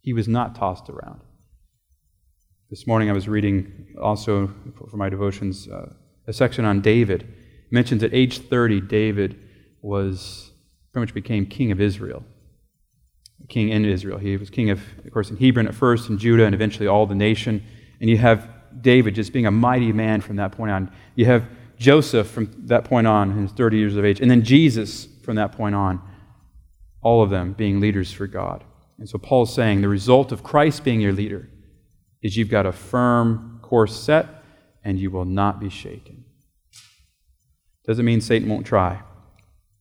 He 0.00 0.12
was 0.12 0.26
not 0.26 0.56
tossed 0.56 0.90
around. 0.90 1.20
This 2.74 2.88
morning 2.88 3.08
I 3.08 3.12
was 3.12 3.28
reading 3.28 3.94
also 4.02 4.52
for 4.90 4.96
my 4.96 5.08
devotions 5.08 5.68
uh, 5.68 5.92
a 6.26 6.32
section 6.32 6.64
on 6.64 6.80
David. 6.80 7.22
It 7.22 7.72
mentions 7.72 8.02
at 8.02 8.12
age 8.12 8.40
30, 8.40 8.80
David 8.80 9.38
was 9.80 10.50
pretty 10.90 11.04
much 11.04 11.14
became 11.14 11.46
king 11.46 11.70
of 11.70 11.80
Israel. 11.80 12.24
King 13.48 13.68
in 13.68 13.84
Israel. 13.84 14.18
He 14.18 14.36
was 14.36 14.50
king 14.50 14.70
of, 14.70 14.80
of 15.04 15.12
course, 15.12 15.30
in 15.30 15.36
Hebron 15.36 15.68
at 15.68 15.74
first, 15.76 16.10
in 16.10 16.18
Judah, 16.18 16.46
and 16.46 16.52
eventually 16.52 16.88
all 16.88 17.06
the 17.06 17.14
nation. 17.14 17.62
And 18.00 18.10
you 18.10 18.18
have 18.18 18.48
David 18.80 19.14
just 19.14 19.32
being 19.32 19.46
a 19.46 19.52
mighty 19.52 19.92
man 19.92 20.20
from 20.20 20.34
that 20.34 20.50
point 20.50 20.72
on. 20.72 20.90
You 21.14 21.26
have 21.26 21.46
Joseph 21.78 22.26
from 22.26 22.52
that 22.66 22.82
point 22.82 23.06
on, 23.06 23.30
in 23.30 23.42
his 23.42 23.52
30 23.52 23.76
years 23.76 23.94
of 23.94 24.04
age. 24.04 24.20
And 24.20 24.28
then 24.28 24.42
Jesus 24.42 25.06
from 25.22 25.36
that 25.36 25.52
point 25.52 25.76
on. 25.76 26.02
All 27.02 27.22
of 27.22 27.30
them 27.30 27.52
being 27.52 27.78
leaders 27.78 28.10
for 28.10 28.26
God. 28.26 28.64
And 28.98 29.08
so 29.08 29.16
Paul's 29.16 29.54
saying 29.54 29.80
the 29.80 29.88
result 29.88 30.32
of 30.32 30.42
Christ 30.42 30.82
being 30.82 31.00
your 31.00 31.12
leader 31.12 31.50
is 32.24 32.36
you've 32.36 32.48
got 32.48 32.66
a 32.66 32.72
firm 32.72 33.60
course 33.62 33.94
set 33.94 34.26
and 34.82 34.98
you 34.98 35.10
will 35.10 35.26
not 35.26 35.60
be 35.60 35.68
shaken. 35.68 36.24
Doesn't 37.86 38.04
mean 38.04 38.20
Satan 38.20 38.48
won't 38.48 38.66
try, 38.66 39.02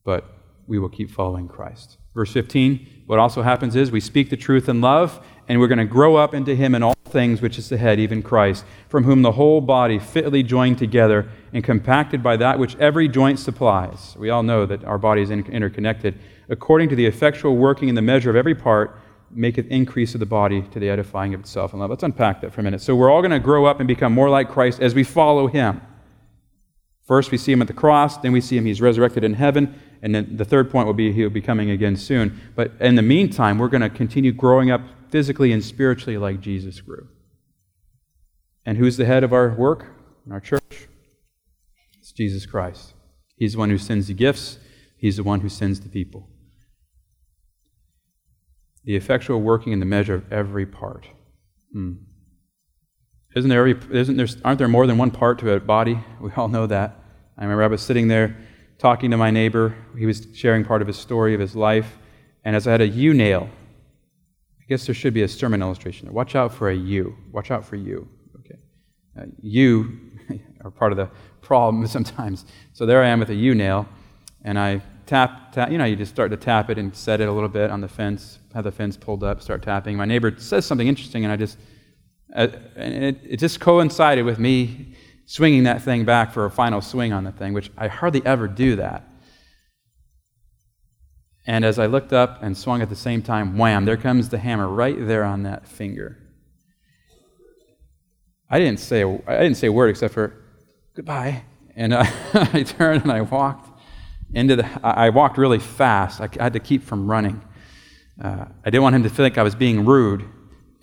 but 0.03 0.25
we 0.67 0.77
will 0.77 0.89
keep 0.89 1.09
following 1.09 1.47
Christ. 1.47 1.97
Verse 2.13 2.31
15, 2.31 3.03
what 3.07 3.17
also 3.17 3.41
happens 3.41 3.75
is 3.75 3.91
we 3.91 3.99
speak 3.99 4.29
the 4.29 4.37
truth 4.37 4.69
in 4.69 4.81
love, 4.81 5.25
and 5.47 5.59
we're 5.59 5.67
going 5.67 5.79
to 5.79 5.85
grow 5.85 6.15
up 6.15 6.33
into 6.33 6.53
him 6.53 6.75
in 6.75 6.83
all 6.83 6.95
things, 7.05 7.41
which 7.41 7.57
is 7.57 7.69
the 7.69 7.77
head, 7.77 7.99
even 7.99 8.21
Christ, 8.21 8.65
from 8.87 9.03
whom 9.03 9.21
the 9.21 9.31
whole 9.31 9.61
body, 9.61 9.97
fitly 9.97 10.43
joined 10.43 10.77
together 10.77 11.29
and 11.53 11.63
compacted 11.63 12.21
by 12.21 12.37
that 12.37 12.59
which 12.59 12.75
every 12.77 13.07
joint 13.07 13.39
supplies. 13.39 14.15
We 14.17 14.29
all 14.29 14.43
know 14.43 14.65
that 14.65 14.83
our 14.83 14.97
body 14.97 15.21
is 15.21 15.31
interconnected. 15.31 16.19
According 16.49 16.89
to 16.89 16.95
the 16.95 17.05
effectual 17.05 17.55
working 17.55 17.89
in 17.89 17.95
the 17.95 18.01
measure 18.01 18.29
of 18.29 18.35
every 18.35 18.55
part, 18.55 18.99
maketh 19.35 19.67
increase 19.67 20.13
of 20.13 20.19
the 20.19 20.25
body 20.25 20.61
to 20.61 20.79
the 20.79 20.89
edifying 20.89 21.33
of 21.33 21.41
itself 21.41 21.73
in 21.73 21.79
love. 21.79 21.89
Let's 21.89 22.03
unpack 22.03 22.41
that 22.41 22.53
for 22.53 22.61
a 22.61 22.63
minute. 22.63 22.81
So 22.81 22.95
we're 22.95 23.11
all 23.11 23.21
going 23.21 23.31
to 23.31 23.39
grow 23.39 23.65
up 23.65 23.79
and 23.79 23.87
become 23.87 24.13
more 24.13 24.29
like 24.29 24.49
Christ 24.49 24.79
as 24.81 24.95
we 24.95 25.03
follow 25.03 25.47
him. 25.47 25.81
First, 27.05 27.31
we 27.31 27.37
see 27.37 27.51
him 27.51 27.61
at 27.61 27.67
the 27.67 27.73
cross, 27.73 28.17
then 28.17 28.31
we 28.31 28.39
see 28.39 28.57
him, 28.57 28.65
he's 28.65 28.79
resurrected 28.79 29.23
in 29.23 29.33
heaven, 29.33 29.79
and 30.01 30.15
then 30.15 30.37
the 30.37 30.45
third 30.45 30.71
point 30.71 30.87
will 30.87 30.93
be 30.93 31.11
he'll 31.11 31.29
be 31.29 31.41
coming 31.41 31.69
again 31.69 31.97
soon. 31.97 32.39
But 32.55 32.71
in 32.79 32.95
the 32.95 33.01
meantime, 33.01 33.57
we're 33.57 33.67
going 33.67 33.81
to 33.81 33.89
continue 33.89 34.31
growing 34.31 34.71
up 34.71 34.81
physically 35.09 35.51
and 35.51 35.63
spiritually 35.63 36.17
like 36.17 36.39
Jesus 36.39 36.79
grew. 36.79 37.07
And 38.65 38.77
who's 38.77 38.95
the 38.95 39.05
head 39.05 39.23
of 39.23 39.33
our 39.33 39.53
work 39.53 39.87
in 40.25 40.31
our 40.31 40.39
church? 40.39 40.87
It's 41.99 42.13
Jesus 42.13 42.45
Christ. 42.45 42.93
He's 43.35 43.53
the 43.53 43.59
one 43.59 43.69
who 43.69 43.77
sends 43.77 44.07
the 44.07 44.13
gifts, 44.13 44.59
he's 44.97 45.17
the 45.17 45.23
one 45.23 45.41
who 45.41 45.49
sends 45.49 45.81
the 45.81 45.89
people 45.89 46.29
the 48.85 48.95
effectual 48.95 49.41
working 49.41 49.73
in 49.73 49.79
the 49.79 49.85
measure 49.85 50.15
of 50.15 50.31
every 50.31 50.65
part. 50.65 51.07
Hmm. 51.71 51.93
Isn't 53.35 53.49
there, 53.49 53.67
every, 53.67 53.99
isn't 53.99 54.17
there, 54.17 54.27
aren't 54.45 54.59
there 54.59 54.67
more 54.67 54.85
than 54.85 54.97
one 54.97 55.09
part 55.09 55.39
to 55.39 55.53
a 55.53 55.59
body? 55.59 55.99
We 56.21 56.31
all 56.33 56.47
know 56.47 56.67
that. 56.67 56.99
I 57.37 57.43
remember 57.43 57.63
I 57.63 57.67
was 57.67 57.81
sitting 57.81 58.07
there 58.07 58.37
talking 58.77 59.09
to 59.11 59.17
my 59.17 59.31
neighbor. 59.31 59.75
He 59.97 60.05
was 60.05 60.27
sharing 60.33 60.63
part 60.63 60.81
of 60.81 60.87
his 60.87 60.97
story 60.97 61.33
of 61.33 61.39
his 61.39 61.55
life. 61.55 61.97
And 62.43 62.55
as 62.55 62.67
I 62.67 62.71
had 62.71 62.81
a 62.81 62.87
U 62.87 63.13
nail, 63.13 63.49
I 64.59 64.65
guess 64.67 64.85
there 64.85 64.93
should 64.93 65.13
be 65.13 65.23
a 65.23 65.27
sermon 65.27 65.61
illustration. 65.61 66.11
Watch 66.13 66.35
out 66.35 66.53
for 66.53 66.69
a 66.69 66.75
U. 66.75 67.15
Watch 67.31 67.49
out 67.49 67.65
for 67.65 67.75
you. 67.75 68.07
Okay. 68.39 68.59
Uh, 69.19 69.25
you 69.41 69.99
are 70.63 70.71
part 70.71 70.91
of 70.91 70.97
the 70.97 71.09
problem 71.41 71.87
sometimes. 71.97 72.45
So 72.73 72.85
there 72.85 73.03
I 73.03 73.07
am 73.07 73.19
with 73.19 73.29
a 73.29 73.35
U 73.35 73.55
nail, 73.55 73.87
and 74.43 74.59
I 74.59 74.81
tap, 75.05 75.51
tap, 75.53 75.71
you 75.71 75.77
know, 75.77 75.85
you 75.85 75.95
just 75.95 76.11
start 76.11 76.31
to 76.31 76.37
tap 76.37 76.69
it 76.69 76.77
and 76.77 76.95
set 76.95 77.19
it 77.19 77.27
a 77.27 77.31
little 77.31 77.49
bit 77.49 77.71
on 77.71 77.81
the 77.81 77.87
fence, 77.87 78.39
have 78.53 78.63
the 78.63 78.71
fence 78.71 78.97
pulled 78.97 79.23
up, 79.23 79.41
start 79.41 79.63
tapping. 79.63 79.97
My 79.97 80.05
neighbor 80.05 80.33
says 80.37 80.65
something 80.65 80.87
interesting, 80.87 81.23
and 81.23 81.31
I 81.31 81.35
just, 81.35 81.57
uh, 82.35 82.47
and 82.75 83.03
it, 83.03 83.19
it 83.23 83.37
just 83.37 83.59
coincided 83.59 84.25
with 84.25 84.39
me 84.39 84.95
swinging 85.25 85.63
that 85.63 85.81
thing 85.81 86.05
back 86.05 86.31
for 86.33 86.45
a 86.45 86.51
final 86.51 86.81
swing 86.81 87.13
on 87.13 87.23
the 87.23 87.31
thing, 87.31 87.53
which 87.53 87.71
I 87.77 87.87
hardly 87.87 88.25
ever 88.25 88.47
do 88.47 88.75
that. 88.75 89.07
And 91.45 91.65
as 91.65 91.79
I 91.79 91.87
looked 91.87 92.13
up 92.13 92.41
and 92.41 92.57
swung 92.57 92.81
at 92.81 92.89
the 92.89 92.95
same 92.95 93.21
time, 93.21 93.57
wham, 93.57 93.85
there 93.85 93.97
comes 93.97 94.29
the 94.29 94.37
hammer 94.37 94.67
right 94.67 94.95
there 94.97 95.23
on 95.23 95.43
that 95.43 95.67
finger. 95.67 96.19
I 98.49 98.59
didn't 98.59 98.79
say 98.79 99.01
a, 99.01 99.09
I 99.27 99.37
didn't 99.41 99.55
say 99.55 99.67
a 99.67 99.71
word 99.71 99.89
except 99.89 100.13
for 100.13 100.33
goodbye. 100.95 101.43
And 101.75 101.93
I, 101.93 102.11
I 102.53 102.63
turned 102.63 103.03
and 103.03 103.11
I 103.11 103.21
walked 103.21 103.69
into 104.33 104.55
the, 104.55 104.79
I 104.83 105.09
walked 105.09 105.37
really 105.37 105.59
fast. 105.59 106.21
I 106.21 106.29
had 106.39 106.53
to 106.53 106.59
keep 106.59 106.83
from 106.83 107.09
running. 107.09 107.41
Uh, 108.21 108.45
I 108.63 108.69
didn't 108.69 108.83
want 108.83 108.95
him 108.95 109.03
to 109.03 109.09
think 109.09 109.37
I 109.37 109.43
was 109.43 109.55
being 109.55 109.85
rude. 109.85 110.25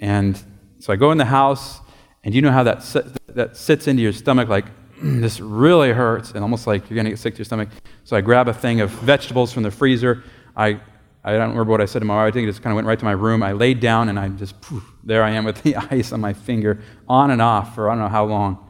And 0.00 0.42
so 0.78 0.92
I 0.92 0.96
go 0.96 1.12
in 1.12 1.18
the 1.18 1.24
house, 1.24 1.80
and 2.24 2.34
you 2.34 2.42
know 2.42 2.50
how 2.50 2.62
that, 2.64 2.82
sit, 2.82 3.06
that 3.34 3.56
sits 3.56 3.86
into 3.86 4.02
your 4.02 4.12
stomach 4.12 4.48
like, 4.48 4.66
this 5.02 5.40
really 5.40 5.92
hurts, 5.92 6.32
and 6.32 6.40
almost 6.40 6.66
like 6.66 6.88
you're 6.88 6.96
going 6.96 7.04
to 7.04 7.10
get 7.10 7.18
sick 7.18 7.34
to 7.34 7.38
your 7.38 7.44
stomach. 7.44 7.68
So 8.04 8.16
I 8.16 8.20
grab 8.20 8.48
a 8.48 8.54
thing 8.54 8.80
of 8.80 8.90
vegetables 8.90 9.52
from 9.52 9.62
the 9.62 9.70
freezer. 9.70 10.24
I, 10.56 10.80
I 11.22 11.32
don't 11.32 11.50
remember 11.50 11.70
what 11.70 11.80
I 11.80 11.84
said 11.84 12.00
to 12.00 12.04
my 12.04 12.16
wife. 12.16 12.32
I 12.32 12.34
think 12.34 12.44
it 12.48 12.50
just 12.50 12.62
kind 12.62 12.72
of 12.72 12.76
went 12.76 12.86
right 12.86 12.98
to 12.98 13.04
my 13.04 13.12
room. 13.12 13.42
I 13.42 13.52
laid 13.52 13.80
down, 13.80 14.08
and 14.08 14.18
I 14.18 14.28
just, 14.28 14.60
poof, 14.60 14.84
there 15.04 15.22
I 15.22 15.30
am 15.30 15.44
with 15.44 15.62
the 15.62 15.76
ice 15.76 16.12
on 16.12 16.20
my 16.20 16.32
finger, 16.32 16.82
on 17.08 17.30
and 17.30 17.40
off 17.40 17.74
for 17.74 17.88
I 17.88 17.94
don't 17.94 18.02
know 18.02 18.08
how 18.08 18.24
long. 18.24 18.66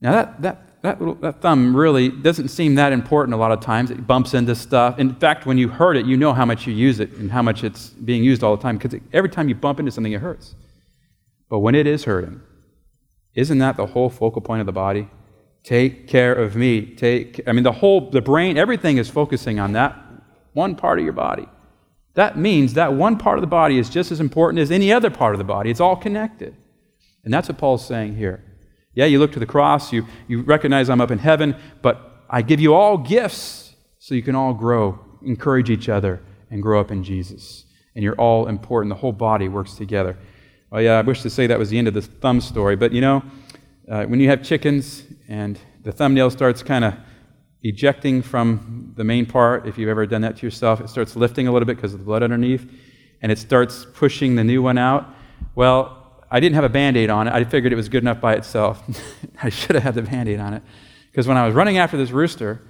Now, 0.00 0.12
that, 0.12 0.42
that 0.42 0.68
that, 0.84 0.98
little, 0.98 1.14
that 1.14 1.40
thumb 1.40 1.74
really 1.74 2.10
doesn't 2.10 2.48
seem 2.48 2.74
that 2.74 2.92
important 2.92 3.32
a 3.32 3.38
lot 3.38 3.50
of 3.50 3.60
times. 3.60 3.90
It 3.90 4.06
bumps 4.06 4.34
into 4.34 4.54
stuff. 4.54 4.98
In 4.98 5.14
fact, 5.14 5.46
when 5.46 5.56
you 5.56 5.66
hurt 5.66 5.96
it, 5.96 6.04
you 6.04 6.14
know 6.14 6.34
how 6.34 6.44
much 6.44 6.66
you 6.66 6.74
use 6.74 7.00
it 7.00 7.10
and 7.12 7.32
how 7.32 7.40
much 7.40 7.64
it's 7.64 7.88
being 7.88 8.22
used 8.22 8.44
all 8.44 8.54
the 8.54 8.62
time 8.62 8.76
because 8.76 9.00
every 9.10 9.30
time 9.30 9.48
you 9.48 9.54
bump 9.54 9.78
into 9.80 9.90
something, 9.90 10.12
it 10.12 10.20
hurts. 10.20 10.54
But 11.48 11.60
when 11.60 11.74
it 11.74 11.86
is 11.86 12.04
hurting, 12.04 12.42
isn't 13.34 13.58
that 13.60 13.78
the 13.78 13.86
whole 13.86 14.10
focal 14.10 14.42
point 14.42 14.60
of 14.60 14.66
the 14.66 14.72
body? 14.72 15.08
Take 15.62 16.06
care 16.06 16.34
of 16.34 16.54
me. 16.54 16.84
Take, 16.84 17.40
I 17.46 17.52
mean, 17.52 17.64
the 17.64 17.72
whole, 17.72 18.10
the 18.10 18.20
brain, 18.20 18.58
everything 18.58 18.98
is 18.98 19.08
focusing 19.08 19.58
on 19.58 19.72
that 19.72 19.98
one 20.52 20.76
part 20.76 20.98
of 20.98 21.04
your 21.04 21.14
body. 21.14 21.48
That 22.12 22.36
means 22.36 22.74
that 22.74 22.92
one 22.92 23.16
part 23.16 23.38
of 23.38 23.40
the 23.40 23.46
body 23.46 23.78
is 23.78 23.88
just 23.88 24.12
as 24.12 24.20
important 24.20 24.60
as 24.60 24.70
any 24.70 24.92
other 24.92 25.08
part 25.08 25.34
of 25.34 25.38
the 25.38 25.44
body. 25.44 25.70
It's 25.70 25.80
all 25.80 25.96
connected. 25.96 26.54
And 27.24 27.32
that's 27.32 27.48
what 27.48 27.56
Paul's 27.56 27.86
saying 27.86 28.16
here. 28.16 28.44
Yeah, 28.94 29.06
you 29.06 29.18
look 29.18 29.32
to 29.32 29.40
the 29.40 29.46
cross, 29.46 29.92
you, 29.92 30.06
you 30.28 30.42
recognize 30.42 30.88
I'm 30.88 31.00
up 31.00 31.10
in 31.10 31.18
heaven, 31.18 31.56
but 31.82 32.24
I 32.30 32.42
give 32.42 32.60
you 32.60 32.74
all 32.74 32.96
gifts 32.96 33.74
so 33.98 34.14
you 34.14 34.22
can 34.22 34.34
all 34.34 34.54
grow, 34.54 34.98
encourage 35.22 35.70
each 35.70 35.88
other, 35.88 36.22
and 36.50 36.62
grow 36.62 36.80
up 36.80 36.90
in 36.90 37.02
Jesus. 37.02 37.64
And 37.94 38.02
you're 38.02 38.16
all 38.16 38.46
important. 38.48 38.90
The 38.90 39.00
whole 39.00 39.12
body 39.12 39.48
works 39.48 39.74
together. 39.74 40.16
Well, 40.70 40.82
yeah, 40.82 40.98
I 40.98 41.02
wish 41.02 41.22
to 41.22 41.30
say 41.30 41.46
that 41.46 41.58
was 41.58 41.70
the 41.70 41.78
end 41.78 41.88
of 41.88 41.94
the 41.94 42.02
thumb 42.02 42.40
story, 42.40 42.76
but 42.76 42.92
you 42.92 43.00
know, 43.00 43.22
uh, 43.88 44.04
when 44.04 44.20
you 44.20 44.28
have 44.28 44.42
chickens 44.42 45.04
and 45.28 45.58
the 45.82 45.92
thumbnail 45.92 46.30
starts 46.30 46.62
kind 46.62 46.84
of 46.84 46.94
ejecting 47.62 48.22
from 48.22 48.92
the 48.96 49.04
main 49.04 49.26
part, 49.26 49.66
if 49.66 49.78
you've 49.78 49.88
ever 49.88 50.06
done 50.06 50.22
that 50.22 50.36
to 50.36 50.46
yourself, 50.46 50.80
it 50.80 50.88
starts 50.88 51.16
lifting 51.16 51.48
a 51.48 51.52
little 51.52 51.66
bit 51.66 51.76
because 51.76 51.92
of 51.92 51.98
the 51.98 52.04
blood 52.04 52.22
underneath, 52.22 52.70
and 53.22 53.32
it 53.32 53.38
starts 53.38 53.86
pushing 53.94 54.36
the 54.36 54.44
new 54.44 54.62
one 54.62 54.78
out. 54.78 55.08
Well, 55.54 56.03
I 56.34 56.40
didn't 56.40 56.56
have 56.56 56.64
a 56.64 56.68
band 56.68 56.96
aid 56.96 57.10
on 57.10 57.28
it. 57.28 57.32
I 57.32 57.44
figured 57.44 57.72
it 57.72 57.76
was 57.76 57.88
good 57.88 58.02
enough 58.02 58.20
by 58.20 58.34
itself. 58.34 58.82
I 59.42 59.50
should 59.50 59.76
have 59.76 59.84
had 59.84 59.94
the 59.94 60.02
band 60.02 60.28
aid 60.28 60.40
on 60.40 60.52
it. 60.52 60.64
Because 61.08 61.28
when 61.28 61.36
I 61.36 61.46
was 61.46 61.54
running 61.54 61.78
after 61.78 61.96
this 61.96 62.10
rooster, 62.10 62.60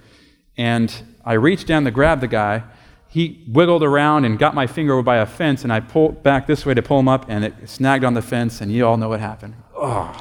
and 0.55 0.93
I 1.25 1.33
reached 1.33 1.65
down 1.65 1.83
to 1.85 1.89
grab 1.89 2.21
the 2.21 2.27
guy, 2.27 2.61
he 3.07 3.43
wiggled 3.47 3.81
around 3.81 4.23
and 4.25 4.37
got 4.37 4.53
my 4.53 4.67
finger 4.67 5.01
by 5.01 5.17
a 5.17 5.25
fence, 5.25 5.63
and 5.63 5.73
I 5.73 5.79
pulled 5.79 6.21
back 6.21 6.45
this 6.45 6.63
way 6.63 6.75
to 6.75 6.83
pull 6.83 6.99
him 6.99 7.07
up, 7.07 7.25
and 7.27 7.43
it 7.43 7.67
snagged 7.67 8.03
on 8.03 8.13
the 8.13 8.21
fence, 8.21 8.61
and 8.61 8.71
you 8.71 8.85
all 8.85 8.97
know 8.97 9.09
what 9.09 9.19
happened. 9.19 9.55
Oh. 9.75 10.15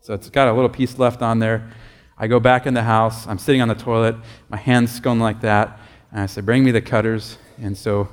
So 0.00 0.14
it's 0.14 0.30
got 0.30 0.48
a 0.48 0.52
little 0.54 0.70
piece 0.70 0.98
left 0.98 1.20
on 1.20 1.38
there. 1.38 1.70
I 2.16 2.28
go 2.28 2.40
back 2.40 2.64
in 2.64 2.72
the 2.72 2.84
house. 2.84 3.26
I'm 3.26 3.38
sitting 3.38 3.60
on 3.60 3.68
the 3.68 3.74
toilet, 3.74 4.16
my 4.48 4.56
hands 4.56 5.00
going 5.00 5.20
like 5.20 5.42
that, 5.42 5.78
and 6.12 6.22
I 6.22 6.24
say, 6.24 6.40
Bring 6.40 6.64
me 6.64 6.70
the 6.70 6.80
cutters. 6.80 7.36
And 7.60 7.76
so 7.76 8.08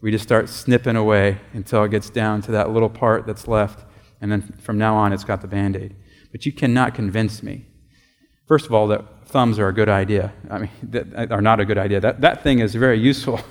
we 0.00 0.12
just 0.12 0.22
start 0.22 0.48
snipping 0.48 0.94
away 0.94 1.38
until 1.54 1.82
it 1.82 1.90
gets 1.90 2.08
down 2.08 2.40
to 2.42 2.52
that 2.52 2.70
little 2.70 2.88
part 2.88 3.26
that's 3.26 3.48
left. 3.48 3.84
And 4.22 4.30
then 4.30 4.54
from 4.62 4.78
now 4.78 4.94
on, 4.94 5.12
it's 5.12 5.24
got 5.24 5.42
the 5.42 5.48
band 5.48 5.76
aid. 5.76 5.96
But 6.30 6.46
you 6.46 6.52
cannot 6.52 6.94
convince 6.94 7.42
me, 7.42 7.66
first 8.46 8.64
of 8.64 8.72
all, 8.72 8.86
that 8.86 9.26
thumbs 9.26 9.58
are 9.58 9.68
a 9.68 9.74
good 9.74 9.88
idea. 9.88 10.32
I 10.48 10.58
mean, 10.60 10.70
that 10.84 11.30
are 11.30 11.42
not 11.42 11.60
a 11.60 11.66
good 11.66 11.76
idea. 11.76 12.00
That, 12.00 12.22
that 12.22 12.42
thing 12.42 12.60
is 12.60 12.74
very 12.74 12.98
useful. 12.98 13.40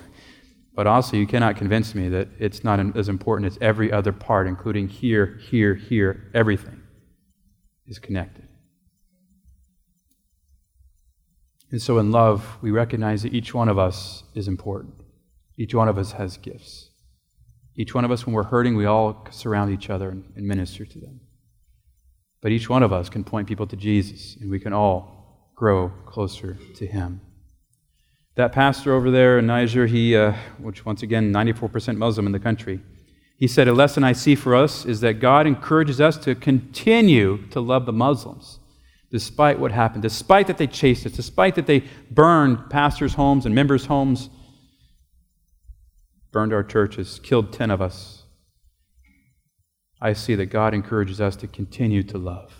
But 0.73 0.88
also, 0.88 1.17
you 1.17 1.27
cannot 1.27 1.57
convince 1.57 1.93
me 1.93 2.07
that 2.07 2.29
it's 2.39 2.63
not 2.63 2.95
as 2.95 3.10
important 3.10 3.51
as 3.51 3.57
every 3.60 3.91
other 3.91 4.13
part, 4.13 4.47
including 4.47 4.88
here, 4.88 5.38
here, 5.49 5.75
here, 5.75 6.31
everything 6.34 6.81
is 7.88 7.99
connected. 7.99 8.47
And 11.71 11.81
so, 11.81 11.99
in 11.99 12.12
love, 12.12 12.57
we 12.62 12.71
recognize 12.71 13.23
that 13.23 13.34
each 13.34 13.53
one 13.53 13.67
of 13.67 13.77
us 13.77 14.23
is 14.34 14.47
important. 14.47 14.93
Each 15.57 15.75
one 15.75 15.89
of 15.89 15.97
us 15.97 16.13
has 16.13 16.38
gifts. 16.38 16.90
Each 17.75 17.93
one 17.93 18.05
of 18.05 18.12
us, 18.12 18.25
when 18.25 18.34
we're 18.34 18.43
hurting, 18.43 18.75
we 18.75 18.86
all 18.86 19.27
surround 19.31 19.71
each 19.71 19.89
other 19.89 20.10
and, 20.10 20.25
and 20.36 20.45
minister 20.45 20.86
to 20.86 20.99
them. 20.99 21.21
But 22.41 22.51
each 22.51 22.69
one 22.69 22.84
of 22.84 22.91
us 22.91 23.10
can 23.10 23.23
point 23.23 23.47
people 23.47 23.67
to 23.67 23.75
Jesus, 23.75 24.36
and 24.39 24.49
we 24.49 24.60
can 24.60 24.73
all 24.73 25.51
grow 25.55 25.89
closer 26.05 26.57
to 26.75 26.88
Him. 26.88 27.21
That 28.36 28.51
pastor 28.51 28.93
over 28.93 29.12
there 29.12 29.39
in 29.39 29.47
Niger, 29.47 29.86
he, 29.86 30.15
uh, 30.15 30.34
which 30.57 30.86
once 30.86 31.03
again, 31.03 31.31
94% 31.31 31.97
Muslim 31.97 32.25
in 32.25 32.31
the 32.31 32.39
country, 32.39 32.81
he 33.38 33.47
said, 33.47 33.67
A 33.67 33.73
lesson 33.73 34.03
I 34.03 34.13
see 34.13 34.36
for 34.36 34.55
us 34.55 34.86
is 34.86 35.01
that 35.01 35.15
God 35.15 35.47
encourages 35.47 35.99
us 35.99 36.17
to 36.17 36.36
continue 36.36 37.45
to 37.47 37.60
love 37.60 37.86
the 37.86 37.93
Muslims 37.93 38.60
despite 39.12 39.60
what 39.60 39.71
happened, 39.71 40.01
despite 40.01 40.47
that 40.47 40.57
they 40.57 40.67
chased 40.67 41.05
us, 41.05 41.12
despite 41.12 41.55
that 41.55 41.67
they 41.67 41.84
burned 42.10 42.69
pastors' 42.69 43.13
homes 43.13 43.45
and 43.45 43.53
members' 43.53 43.86
homes, 43.86 44.29
burned 46.32 46.54
our 46.54 46.63
churches, 46.63 47.20
killed 47.24 47.52
10 47.52 47.72
of 47.72 47.82
us. 47.82 48.24
I 50.02 50.13
see 50.13 50.36
that 50.36 50.48
God 50.48 50.74
encourages 50.74 51.22
us 51.22 51.36
to 51.38 51.48
continue 51.48 52.04
to 52.04 52.17
love. 52.17 52.54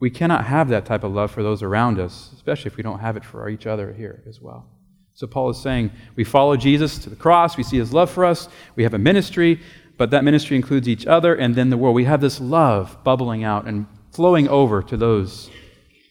We 0.00 0.10
cannot 0.10 0.46
have 0.46 0.68
that 0.68 0.84
type 0.84 1.04
of 1.04 1.12
love 1.12 1.30
for 1.30 1.42
those 1.42 1.62
around 1.62 1.98
us, 1.98 2.30
especially 2.34 2.70
if 2.70 2.76
we 2.76 2.82
don't 2.82 2.98
have 2.98 3.16
it 3.16 3.24
for 3.24 3.48
each 3.48 3.66
other 3.66 3.92
here 3.92 4.22
as 4.28 4.40
well. 4.40 4.68
So 5.14 5.26
Paul 5.26 5.48
is 5.50 5.58
saying 5.58 5.90
we 6.16 6.24
follow 6.24 6.56
Jesus 6.56 6.98
to 6.98 7.10
the 7.10 7.16
cross, 7.16 7.56
we 7.56 7.62
see 7.62 7.78
his 7.78 7.94
love 7.94 8.10
for 8.10 8.24
us, 8.24 8.48
we 8.74 8.82
have 8.82 8.92
a 8.92 8.98
ministry, 8.98 9.60
but 9.96 10.10
that 10.10 10.24
ministry 10.24 10.56
includes 10.56 10.88
each 10.88 11.06
other 11.06 11.34
and 11.34 11.54
then 11.54 11.70
the 11.70 11.78
world. 11.78 11.94
We 11.94 12.04
have 12.04 12.20
this 12.20 12.40
love 12.40 12.98
bubbling 13.02 13.42
out 13.42 13.66
and 13.66 13.86
flowing 14.12 14.48
over 14.48 14.82
to 14.82 14.96
those 14.96 15.50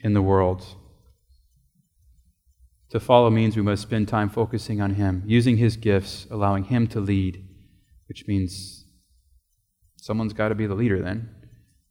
in 0.02 0.14
the 0.14 0.22
world. 0.22 0.66
To 2.92 3.00
follow 3.00 3.30
means 3.30 3.56
we 3.56 3.62
must 3.62 3.82
spend 3.82 4.08
time 4.08 4.30
focusing 4.30 4.82
on 4.82 4.96
him, 4.96 5.24
using 5.26 5.58
his 5.58 5.76
gifts, 5.76 6.28
allowing 6.30 6.66
him 6.66 6.88
to 6.88 7.00
lead, 7.00 7.44
which 8.08 8.28
means 8.28 8.86
someone's 9.98 10.34
got 10.34 10.50
to 10.50 10.56
be 10.56 10.68
the 10.68 10.76
leader 10.76 11.02
then. 11.02 11.30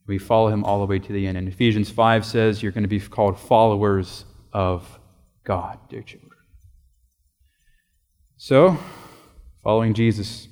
We 0.06 0.18
follow 0.18 0.48
him 0.48 0.64
all 0.64 0.80
the 0.80 0.86
way 0.86 0.98
to 0.98 1.12
the 1.12 1.26
end. 1.26 1.36
And 1.36 1.48
Ephesians 1.48 1.90
5 1.90 2.24
says 2.24 2.62
you're 2.62 2.72
going 2.72 2.84
to 2.84 2.88
be 2.88 3.00
called 3.00 3.38
followers 3.38 4.24
of 4.52 4.98
God, 5.44 5.78
dear 5.88 6.02
children. 6.02 6.30
So, 8.36 8.78
following 9.62 9.94
Jesus, 9.94 10.48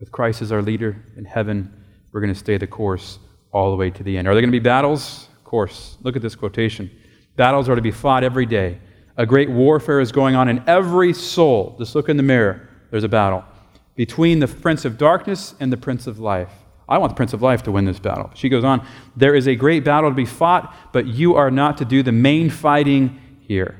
with 0.00 0.10
Christ 0.10 0.42
as 0.42 0.50
our 0.50 0.62
leader 0.62 1.04
in 1.16 1.24
heaven, 1.24 1.84
we're 2.12 2.20
going 2.20 2.32
to 2.32 2.38
stay 2.38 2.58
the 2.58 2.66
course 2.66 3.18
all 3.52 3.70
the 3.70 3.76
way 3.76 3.90
to 3.90 4.02
the 4.02 4.18
end. 4.18 4.26
Are 4.26 4.34
there 4.34 4.42
going 4.42 4.52
to 4.52 4.58
be 4.58 4.62
battles? 4.62 5.28
Of 5.36 5.44
course. 5.44 5.96
Look 6.02 6.16
at 6.16 6.22
this 6.22 6.34
quotation. 6.34 6.90
Battles 7.36 7.68
are 7.68 7.74
to 7.74 7.82
be 7.82 7.90
fought 7.90 8.24
every 8.24 8.46
day. 8.46 8.80
A 9.16 9.26
great 9.26 9.50
warfare 9.50 10.00
is 10.00 10.12
going 10.12 10.34
on 10.34 10.48
in 10.48 10.62
every 10.66 11.12
soul. 11.12 11.76
Just 11.78 11.94
look 11.94 12.08
in 12.08 12.16
the 12.16 12.22
mirror. 12.22 12.68
There's 12.90 13.04
a 13.04 13.08
battle 13.08 13.44
between 13.96 14.38
the 14.38 14.48
prince 14.48 14.84
of 14.84 14.96
darkness 14.96 15.54
and 15.60 15.72
the 15.72 15.76
prince 15.76 16.06
of 16.06 16.18
life. 16.18 16.50
I 16.88 16.98
want 16.98 17.10
the 17.10 17.16
prince 17.16 17.32
of 17.32 17.42
life 17.42 17.62
to 17.64 17.72
win 17.72 17.84
this 17.84 17.98
battle. 17.98 18.30
She 18.34 18.48
goes 18.48 18.64
on, 18.64 18.86
There 19.16 19.34
is 19.34 19.46
a 19.46 19.54
great 19.54 19.84
battle 19.84 20.10
to 20.10 20.16
be 20.16 20.24
fought, 20.24 20.74
but 20.92 21.06
you 21.06 21.34
are 21.34 21.50
not 21.50 21.78
to 21.78 21.84
do 21.84 22.02
the 22.02 22.12
main 22.12 22.50
fighting 22.50 23.20
here. 23.46 23.78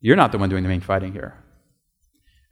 You're 0.00 0.16
not 0.16 0.30
the 0.30 0.38
one 0.38 0.48
doing 0.48 0.62
the 0.62 0.68
main 0.68 0.80
fighting 0.80 1.12
here. 1.12 1.42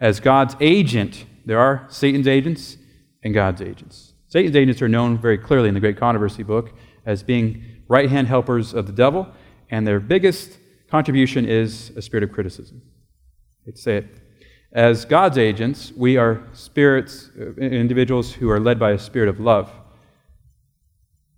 As 0.01 0.19
God's 0.19 0.57
agent, 0.61 1.27
there 1.45 1.61
are 1.61 1.87
Satan's 1.88 2.27
agents 2.27 2.77
and 3.23 3.33
God's 3.33 3.62
agents. 3.62 4.14
Satan's 4.27 4.57
agents 4.57 4.83
are 4.83 4.88
known 4.88 5.17
very 5.17 5.38
clearly 5.38 5.69
in 5.69 5.75
the 5.75 5.81
Great 5.81 5.97
Controversy 5.97 6.43
book 6.43 6.73
as 7.07 7.23
being 7.23 7.62
right 7.87 8.11
hand 8.11 8.27
helpers 8.27 8.75
of 8.75 8.87
the 8.87 8.93
devil, 8.93 9.29
and 9.70 9.87
their 9.87 10.00
biggest 10.00 10.59
contribution 10.88 11.46
is 11.46 11.90
a 11.96 12.03
spirit 12.03 12.24
of 12.24 12.33
criticism. 12.33 12.83
They'd 13.64 13.79
say 13.79 13.96
it. 13.98 14.07
As 14.72 15.05
God's 15.05 15.38
agents, 15.38 15.92
we 15.96 16.16
are 16.16 16.42
spirits, 16.53 17.31
uh, 17.38 17.55
individuals 17.61 18.33
who 18.33 18.50
are 18.50 18.61
led 18.61 18.79
by 18.79 18.90
a 18.90 18.98
spirit 18.98 19.29
of 19.29 19.38
love, 19.38 19.70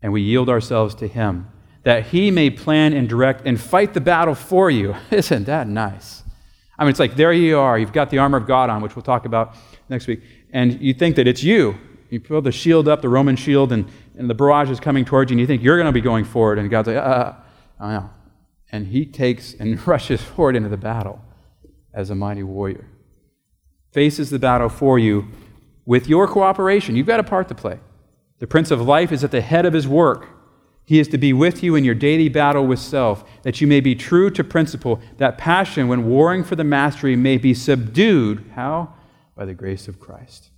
and 0.02 0.12
we 0.12 0.22
yield 0.22 0.48
ourselves 0.48 0.94
to 0.96 1.08
Him 1.08 1.48
that 1.86 2.04
he 2.08 2.32
may 2.32 2.50
plan 2.50 2.92
and 2.92 3.08
direct 3.08 3.46
and 3.46 3.60
fight 3.60 3.94
the 3.94 4.00
battle 4.00 4.34
for 4.34 4.68
you. 4.68 4.92
Isn't 5.12 5.44
that 5.44 5.68
nice? 5.68 6.24
I 6.76 6.82
mean, 6.82 6.90
it's 6.90 6.98
like 6.98 7.14
there 7.14 7.32
you 7.32 7.60
are. 7.60 7.78
You've 7.78 7.92
got 7.92 8.10
the 8.10 8.18
armor 8.18 8.38
of 8.38 8.44
God 8.48 8.70
on, 8.70 8.82
which 8.82 8.96
we'll 8.96 9.04
talk 9.04 9.24
about 9.24 9.54
next 9.88 10.08
week. 10.08 10.20
And 10.52 10.80
you 10.80 10.92
think 10.92 11.14
that 11.14 11.28
it's 11.28 11.44
you. 11.44 11.78
You 12.10 12.18
put 12.18 12.42
the 12.42 12.50
shield 12.50 12.88
up, 12.88 13.02
the 13.02 13.08
Roman 13.08 13.36
shield, 13.36 13.70
and, 13.70 13.88
and 14.18 14.28
the 14.28 14.34
barrage 14.34 14.68
is 14.68 14.80
coming 14.80 15.04
towards 15.04 15.30
you, 15.30 15.34
and 15.34 15.40
you 15.40 15.46
think 15.46 15.62
you're 15.62 15.76
going 15.76 15.86
to 15.86 15.92
be 15.92 16.00
going 16.00 16.24
forward. 16.24 16.58
And 16.58 16.68
God's 16.68 16.88
like, 16.88 16.96
ah, 16.96 17.40
oh, 17.80 17.88
no. 17.88 18.10
And 18.70 18.88
he 18.88 19.06
takes 19.06 19.54
and 19.54 19.84
rushes 19.86 20.22
forward 20.22 20.56
into 20.56 20.68
the 20.68 20.76
battle 20.76 21.20
as 21.94 22.10
a 22.10 22.14
mighty 22.14 22.42
warrior. 22.42 22.88
Faces 23.92 24.30
the 24.30 24.38
battle 24.38 24.68
for 24.68 24.98
you 24.98 25.28
with 25.86 26.08
your 26.08 26.28
cooperation. 26.28 26.96
You've 26.96 27.06
got 27.06 27.20
a 27.20 27.24
part 27.24 27.48
to 27.48 27.54
play. 27.54 27.80
The 28.38 28.46
Prince 28.46 28.70
of 28.70 28.82
Life 28.82 29.12
is 29.12 29.24
at 29.24 29.30
the 29.30 29.40
head 29.40 29.64
of 29.64 29.72
his 29.72 29.88
work. 29.88 30.28
He 30.84 31.00
is 31.00 31.08
to 31.08 31.18
be 31.18 31.32
with 31.32 31.62
you 31.62 31.74
in 31.74 31.84
your 31.84 31.94
daily 31.94 32.28
battle 32.28 32.66
with 32.66 32.78
self, 32.78 33.24
that 33.42 33.60
you 33.60 33.66
may 33.66 33.80
be 33.80 33.94
true 33.94 34.30
to 34.30 34.44
principle, 34.44 35.00
that 35.16 35.38
passion, 35.38 35.88
when 35.88 36.06
warring 36.06 36.44
for 36.44 36.54
the 36.54 36.62
mastery, 36.62 37.16
may 37.16 37.38
be 37.38 37.54
subdued. 37.54 38.44
How? 38.54 38.94
By 39.34 39.46
the 39.46 39.54
grace 39.54 39.88
of 39.88 39.98
Christ. 39.98 40.50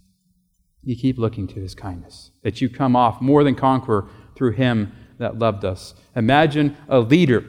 You 0.83 0.97
keep 0.97 1.19
looking 1.19 1.47
to 1.49 1.61
his 1.61 1.75
kindness, 1.75 2.31
that 2.43 2.61
you 2.61 2.69
come 2.69 2.95
off 2.95 3.23
more 3.23 3.43
than 3.43 3.55
conqueror 3.55 4.09
through 4.35 4.53
him 4.53 4.93
that 5.19 5.39
loved 5.39 5.65
us. 5.65 5.95
Imagine 6.19 6.77
a 6.89 6.99
leader 6.99 7.45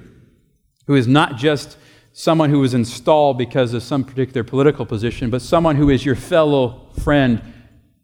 who 0.86 0.96
is 0.96 1.08
not 1.08 1.38
just 1.38 1.78
someone 2.14 2.50
who 2.50 2.60
was 2.60 2.74
installed 2.74 3.38
because 3.38 3.74
of 3.74 3.82
some 3.82 4.04
particular 4.04 4.44
political 4.44 4.86
position, 4.86 5.30
but 5.30 5.42
someone 5.42 5.76
who 5.76 5.90
is 5.90 6.06
your 6.06 6.16
fellow 6.16 6.88
friend 7.04 7.42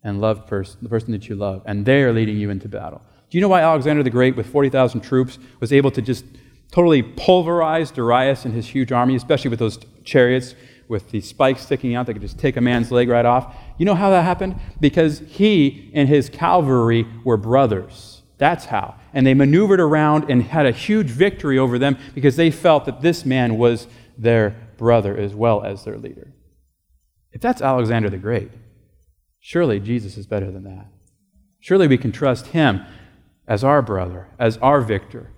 and 0.03 0.19
loved 0.19 0.47
person, 0.47 0.79
the 0.81 0.89
person 0.89 1.11
that 1.11 1.29
you 1.29 1.35
love, 1.35 1.61
and 1.65 1.85
they 1.85 2.01
are 2.03 2.11
leading 2.11 2.37
you 2.37 2.49
into 2.49 2.67
battle. 2.67 3.01
Do 3.29 3.37
you 3.37 3.41
know 3.41 3.47
why 3.47 3.61
Alexander 3.61 4.01
the 4.01 4.09
Great, 4.09 4.35
with 4.35 4.47
40,000 4.47 5.01
troops, 5.01 5.37
was 5.59 5.71
able 5.71 5.91
to 5.91 6.01
just 6.01 6.25
totally 6.71 7.03
pulverize 7.03 7.91
Darius 7.91 8.45
and 8.45 8.53
his 8.53 8.67
huge 8.67 8.91
army, 8.91 9.15
especially 9.15 9.49
with 9.49 9.59
those 9.59 9.79
chariots 10.03 10.55
with 10.87 11.09
the 11.11 11.21
spikes 11.21 11.61
sticking 11.61 11.95
out 11.95 12.05
that 12.05 12.13
could 12.13 12.21
just 12.21 12.39
take 12.39 12.57
a 12.57 12.61
man's 12.61 12.91
leg 12.91 13.09
right 13.09 13.25
off? 13.25 13.55
You 13.77 13.85
know 13.85 13.95
how 13.95 14.09
that 14.09 14.23
happened? 14.23 14.59
Because 14.79 15.19
he 15.27 15.91
and 15.93 16.09
his 16.09 16.29
cavalry 16.29 17.07
were 17.23 17.37
brothers. 17.37 18.23
That's 18.37 18.65
how. 18.65 18.95
And 19.15 19.25
they 19.25 19.33
maneuvered 19.33 19.79
around 19.79 20.29
and 20.29 20.43
had 20.43 20.67
a 20.67 20.71
huge 20.71 21.07
victory 21.07 21.57
over 21.57 21.79
them 21.79 21.97
because 22.13 22.35
they 22.35 22.51
felt 22.51 22.85
that 22.85 23.01
this 23.01 23.25
man 23.25 23.57
was 23.57 23.87
their 24.17 24.55
brother 24.77 25.17
as 25.17 25.33
well 25.33 25.63
as 25.63 25.83
their 25.83 25.97
leader. 25.97 26.31
If 27.31 27.41
that's 27.41 27.63
Alexander 27.63 28.11
the 28.11 28.17
Great, 28.17 28.51
surely 29.39 29.79
Jesus 29.79 30.17
is 30.17 30.27
better 30.27 30.51
than 30.51 30.65
that. 30.65 30.85
Surely 31.59 31.87
we 31.87 31.97
can 31.97 32.11
trust 32.11 32.47
him 32.47 32.85
as 33.47 33.63
our 33.63 33.81
brother, 33.81 34.27
as 34.37 34.57
our 34.57 34.81
victor, 34.81 35.31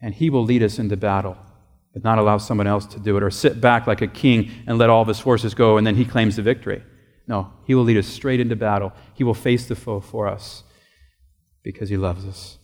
and 0.00 0.14
he 0.14 0.30
will 0.30 0.44
lead 0.44 0.62
us 0.62 0.78
into 0.78 0.96
battle, 0.96 1.36
but 1.92 2.02
not 2.02 2.18
allow 2.18 2.38
someone 2.38 2.66
else 2.66 2.86
to 2.86 2.98
do 2.98 3.18
it 3.18 3.22
or 3.22 3.30
sit 3.30 3.60
back 3.60 3.86
like 3.86 4.00
a 4.00 4.06
king 4.06 4.50
and 4.66 4.78
let 4.78 4.88
all 4.88 5.02
of 5.02 5.08
his 5.08 5.20
forces 5.20 5.52
go 5.52 5.76
and 5.76 5.86
then 5.86 5.96
he 5.96 6.04
claims 6.06 6.36
the 6.36 6.42
victory. 6.42 6.82
No, 7.30 7.52
He 7.64 7.76
will 7.76 7.84
lead 7.84 7.96
us 7.96 8.08
straight 8.08 8.40
into 8.40 8.56
battle. 8.56 8.92
He 9.14 9.22
will 9.22 9.34
face 9.34 9.68
the 9.68 9.76
foe 9.76 10.00
for 10.00 10.26
us 10.26 10.64
because 11.62 11.88
He 11.88 11.96
loves 11.96 12.26
us. 12.26 12.58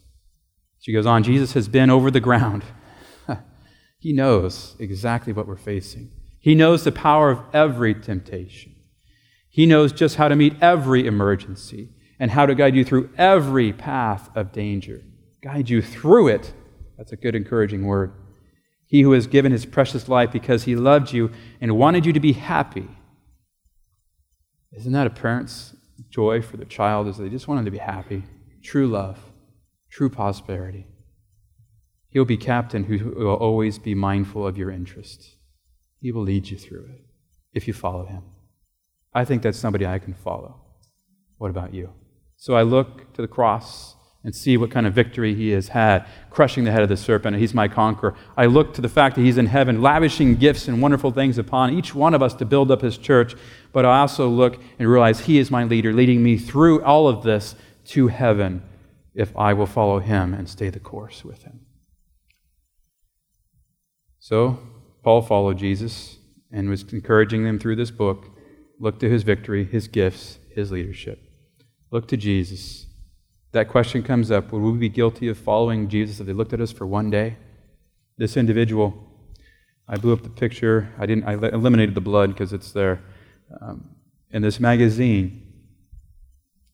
She 0.87 0.93
goes 0.93 1.05
on 1.05 1.25
Jesus 1.25 1.55
has 1.55 1.67
been 1.67 1.91
over 1.91 2.13
the 2.13 2.21
ground. 2.21 2.63
he 3.99 4.13
knows 4.13 4.77
exactly 4.79 5.33
what 5.33 5.49
we're 5.49 5.57
facing, 5.57 6.13
He 6.39 6.55
knows 6.55 6.85
the 6.85 6.93
power 6.93 7.29
of 7.29 7.43
every 7.53 7.93
temptation. 7.93 8.73
He 9.51 9.67
knows 9.67 9.91
just 9.91 10.15
how 10.15 10.29
to 10.29 10.37
meet 10.37 10.55
every 10.63 11.05
emergency 11.05 11.89
and 12.21 12.31
how 12.31 12.47
to 12.47 12.55
guide 12.55 12.77
you 12.77 12.85
through 12.85 13.11
every 13.19 13.73
path 13.73 14.31
of 14.37 14.53
danger. 14.53 15.03
Guide 15.43 15.69
you 15.69 15.83
through 15.83 16.29
it. 16.29 16.53
That's 16.97 17.11
a 17.11 17.17
good, 17.17 17.35
encouraging 17.35 17.85
word. 17.85 18.13
He 18.87 19.03
who 19.03 19.11
has 19.11 19.27
given 19.27 19.51
his 19.51 19.67
precious 19.67 20.09
life 20.09 20.31
because 20.31 20.63
he 20.63 20.77
loved 20.77 21.13
you 21.13 21.33
and 21.61 21.77
wanted 21.77 22.07
you 22.07 22.13
to 22.13 22.21
be 22.21 22.35
happy. 22.35 22.89
Isn't 24.73 24.93
that 24.93 25.09
a 25.09 25.11
parent's 25.11 25.75
joy 26.11 26.43
for 26.43 26.57
their 26.57 26.65
child? 26.65 27.09
Is 27.09 27.17
they 27.17 27.29
just 27.29 27.49
want 27.49 27.59
them 27.59 27.65
to 27.65 27.73
be 27.73 27.79
happy? 27.79 28.23
True 28.63 28.87
love, 28.87 29.19
true 29.97 30.11
prosperity. 30.11 30.87
He'll 32.11 32.27
be 32.27 32.37
captain 32.37 32.85
who 32.85 33.15
will 33.17 33.35
always 33.35 33.79
be 33.79 33.95
mindful 33.95 34.47
of 34.47 34.59
your 34.59 34.71
interest. 34.71 35.37
He 36.03 36.13
will 36.13 36.21
lead 36.21 36.51
you 36.51 36.59
through 36.59 36.85
it 36.85 37.07
if 37.55 37.67
you 37.67 37.73
follow 37.73 38.05
him. 38.05 38.23
I 39.15 39.25
think 39.25 39.41
that's 39.41 39.59
somebody 39.59 39.87
I 39.87 39.99
can 39.99 40.13
follow. 40.13 40.61
What 41.39 41.49
about 41.49 41.73
you? 41.73 41.95
So 42.37 42.55
I 42.55 42.63
look 42.63 43.15
to 43.15 43.23
the 43.23 43.29
cross 43.29 43.97
and 44.23 44.37
see 44.37 44.59
what 44.59 44.71
kind 44.71 44.87
of 44.87 44.93
victory 44.93 45.35
he 45.35 45.51
has 45.53 45.69
had, 45.69 46.05
crushing 46.29 46.65
the 46.65 46.73
head 46.73 46.83
of 46.83 46.91
the 46.91 46.97
serpent, 46.99 47.39
he's 47.39 47.55
my 47.55 47.67
conqueror. 47.67 48.15
I 48.37 48.47
look 48.47 48.75
to 48.75 48.83
the 48.83 48.91
fact 48.91 49.17
that 49.17 49.23
he's 49.23 49.39
in 49.39 49.47
heaven, 49.47 49.81
lavishing 49.81 50.35
gifts 50.35 50.69
and 50.69 50.83
wonderful 50.83 51.11
things 51.11 51.39
upon 51.39 51.73
each 51.73 51.95
one 51.95 52.13
of 52.13 52.23
us 52.23 52.35
to 52.35 52.45
build 52.45 52.71
up 52.71 52.83
his 52.83 52.99
church. 52.99 53.35
But 53.73 53.87
I 53.87 54.01
also 54.01 54.29
look 54.29 54.61
and 54.79 54.91
realize 54.91 55.21
he 55.21 55.39
is 55.39 55.51
my 55.51 55.65
leader, 55.65 55.95
leading 55.95 56.23
me 56.23 56.37
through 56.37 56.85
all 56.85 57.09
of 57.09 57.23
this 57.23 57.55
to 57.87 58.09
heaven 58.09 58.63
if 59.17 59.37
I 59.37 59.55
will 59.55 59.67
follow 59.67 59.99
him 59.99 60.33
and 60.35 60.49
stay 60.49 60.71
the 60.71 60.79
course 60.79 61.25
with 61.25 61.43
him. 61.43 61.61
So, 64.21 64.59
Paul 65.03 65.23
followed 65.23 65.59
Jesus 65.59 66.19
and 66.53 66.69
was 66.69 66.85
encouraging 66.93 67.45
them 67.45 67.59
through 67.59 67.77
this 67.77 67.91
book 67.91 68.37
Look 68.79 69.01
to 69.01 69.09
his 69.09 69.23
victory, 69.23 69.65
his 69.65 69.89
gifts, 69.89 70.39
his 70.55 70.71
leadership. 70.71 71.19
Look 71.91 72.09
to 72.09 72.17
Jesus. 72.17 72.87
That 73.53 73.69
question 73.69 74.03
comes 74.03 74.31
up 74.31 74.53
would 74.53 74.61
we 74.61 74.79
be 74.79 74.89
guilty 74.89 75.29
of 75.29 75.39
following 75.39 75.89
Jesus 75.89 76.21
if 76.21 76.27
they 76.27 76.35
looked 76.35 76.53
at 76.53 76.61
us 76.61 76.73
for 76.73 76.87
one 76.87 77.11
day? 77.11 77.37
This 78.19 78.37
individual, 78.37 78.95
I 79.89 79.97
blew 79.97 80.13
up 80.13 80.23
the 80.23 80.29
picture. 80.29 80.93
I 80.99 81.07
didn't. 81.07 81.25
I 81.25 81.33
eliminated 81.49 81.95
the 81.95 82.01
blood 82.03 82.31
because 82.31 82.53
it's 82.53 82.73
there. 82.73 83.03
Um, 83.63 83.97
in 84.31 84.43
this 84.43 84.61
magazine, 84.61 85.43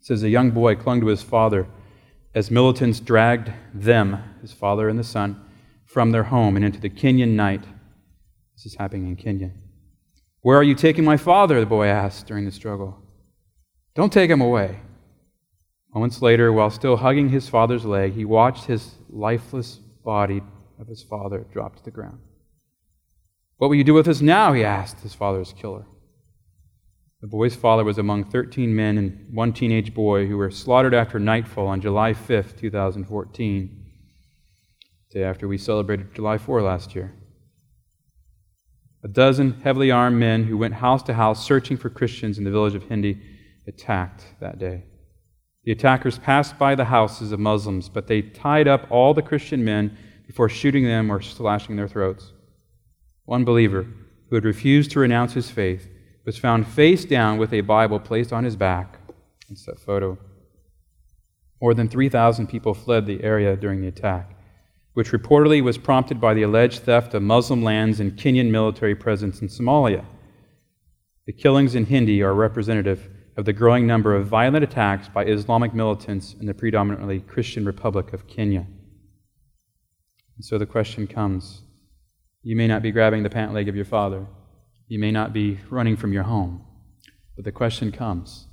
it 0.00 0.06
says 0.06 0.24
a 0.24 0.28
young 0.28 0.50
boy 0.50 0.74
clung 0.74 1.00
to 1.02 1.06
his 1.06 1.22
father 1.22 1.68
as 2.34 2.50
militants 2.50 3.00
dragged 3.00 3.52
them, 3.74 4.22
his 4.40 4.52
father 4.52 4.88
and 4.88 4.98
the 4.98 5.04
son, 5.04 5.40
from 5.84 6.10
their 6.10 6.24
home 6.24 6.56
and 6.56 6.64
into 6.64 6.80
the 6.80 6.88
Kenyan 6.88 7.30
night. 7.30 7.64
This 8.56 8.66
is 8.66 8.76
happening 8.76 9.06
in 9.06 9.16
Kenya. 9.16 9.50
Where 10.40 10.58
are 10.58 10.62
you 10.62 10.74
taking 10.74 11.04
my 11.04 11.16
father? 11.16 11.60
the 11.60 11.66
boy 11.66 11.86
asked 11.86 12.26
during 12.26 12.44
the 12.44 12.52
struggle. 12.52 12.98
Don't 13.94 14.12
take 14.12 14.30
him 14.30 14.40
away. 14.40 14.80
Moments 15.94 16.22
later, 16.22 16.52
while 16.52 16.70
still 16.70 16.96
hugging 16.96 17.28
his 17.28 17.48
father's 17.48 17.84
leg, 17.84 18.14
he 18.14 18.24
watched 18.24 18.64
his 18.64 18.94
lifeless 19.10 19.76
body 20.04 20.42
of 20.80 20.88
his 20.88 21.02
father 21.02 21.46
drop 21.52 21.76
to 21.76 21.84
the 21.84 21.90
ground. 21.90 22.18
What 23.58 23.68
will 23.68 23.76
you 23.76 23.84
do 23.84 23.94
with 23.94 24.08
us 24.08 24.20
now? 24.20 24.54
he 24.54 24.64
asked 24.64 25.00
his 25.00 25.14
father's 25.14 25.52
killer. 25.52 25.84
The 27.22 27.28
boy's 27.28 27.54
father 27.54 27.84
was 27.84 27.98
among 27.98 28.24
13 28.24 28.74
men 28.74 28.98
and 28.98 29.32
one 29.32 29.52
teenage 29.52 29.94
boy 29.94 30.26
who 30.26 30.36
were 30.36 30.50
slaughtered 30.50 30.92
after 30.92 31.20
nightfall 31.20 31.68
on 31.68 31.80
July 31.80 32.14
5, 32.14 32.56
2014, 32.56 33.84
day 35.12 35.22
after 35.22 35.46
we 35.46 35.56
celebrated 35.56 36.16
July 36.16 36.36
4 36.36 36.62
last 36.62 36.96
year. 36.96 37.14
A 39.04 39.08
dozen 39.08 39.60
heavily 39.60 39.88
armed 39.88 40.18
men 40.18 40.44
who 40.44 40.58
went 40.58 40.74
house 40.74 41.04
to 41.04 41.14
house 41.14 41.46
searching 41.46 41.76
for 41.76 41.88
Christians 41.88 42.38
in 42.38 42.44
the 42.44 42.50
village 42.50 42.74
of 42.74 42.88
Hindi 42.88 43.22
attacked 43.68 44.24
that 44.40 44.58
day. 44.58 44.82
The 45.62 45.70
attackers 45.70 46.18
passed 46.18 46.58
by 46.58 46.74
the 46.74 46.86
houses 46.86 47.30
of 47.30 47.38
Muslims, 47.38 47.88
but 47.88 48.08
they 48.08 48.22
tied 48.22 48.66
up 48.66 48.88
all 48.90 49.14
the 49.14 49.22
Christian 49.22 49.64
men 49.64 49.96
before 50.26 50.48
shooting 50.48 50.82
them 50.82 51.08
or 51.08 51.20
slashing 51.20 51.76
their 51.76 51.86
throats. 51.86 52.32
One 53.26 53.44
believer, 53.44 53.86
who 54.28 54.34
had 54.34 54.44
refused 54.44 54.90
to 54.90 54.98
renounce 54.98 55.34
his 55.34 55.50
faith, 55.50 55.88
was 56.24 56.38
found 56.38 56.66
face 56.66 57.04
down 57.04 57.38
with 57.38 57.52
a 57.52 57.60
Bible 57.62 57.98
placed 57.98 58.32
on 58.32 58.44
his 58.44 58.56
back. 58.56 58.98
It's 59.50 59.66
that 59.66 59.80
photo. 59.80 60.18
More 61.60 61.74
than 61.74 61.88
3,000 61.88 62.48
people 62.48 62.74
fled 62.74 63.06
the 63.06 63.22
area 63.22 63.56
during 63.56 63.80
the 63.80 63.88
attack 63.88 64.32
which 64.94 65.10
reportedly 65.10 65.62
was 65.62 65.78
prompted 65.78 66.20
by 66.20 66.34
the 66.34 66.42
alleged 66.42 66.80
theft 66.80 67.14
of 67.14 67.22
Muslim 67.22 67.62
lands 67.62 68.00
and 68.00 68.16
Kenyan 68.16 68.50
military 68.50 68.94
presence 68.94 69.40
in 69.40 69.48
Somalia. 69.48 70.04
The 71.26 71.32
killings 71.32 71.74
in 71.74 71.86
Hindi 71.86 72.22
are 72.22 72.34
representative 72.34 73.08
of 73.36 73.46
the 73.46 73.52
growing 73.52 73.86
number 73.86 74.14
of 74.14 74.26
violent 74.26 74.64
attacks 74.64 75.08
by 75.08 75.24
Islamic 75.24 75.72
militants 75.72 76.34
in 76.38 76.46
the 76.46 76.52
predominantly 76.52 77.20
Christian 77.20 77.64
Republic 77.64 78.12
of 78.12 78.26
Kenya. 78.26 78.66
And 80.36 80.44
so 80.44 80.58
the 80.58 80.66
question 80.66 81.06
comes 81.06 81.62
you 82.42 82.56
may 82.56 82.66
not 82.66 82.82
be 82.82 82.90
grabbing 82.90 83.22
the 83.22 83.30
pant 83.30 83.54
leg 83.54 83.68
of 83.68 83.76
your 83.76 83.84
father, 83.84 84.26
you 84.92 84.98
may 84.98 85.10
not 85.10 85.32
be 85.32 85.58
running 85.70 85.96
from 85.96 86.12
your 86.12 86.24
home, 86.24 86.62
but 87.34 87.46
the 87.46 87.50
question 87.50 87.90
comes 87.90 88.46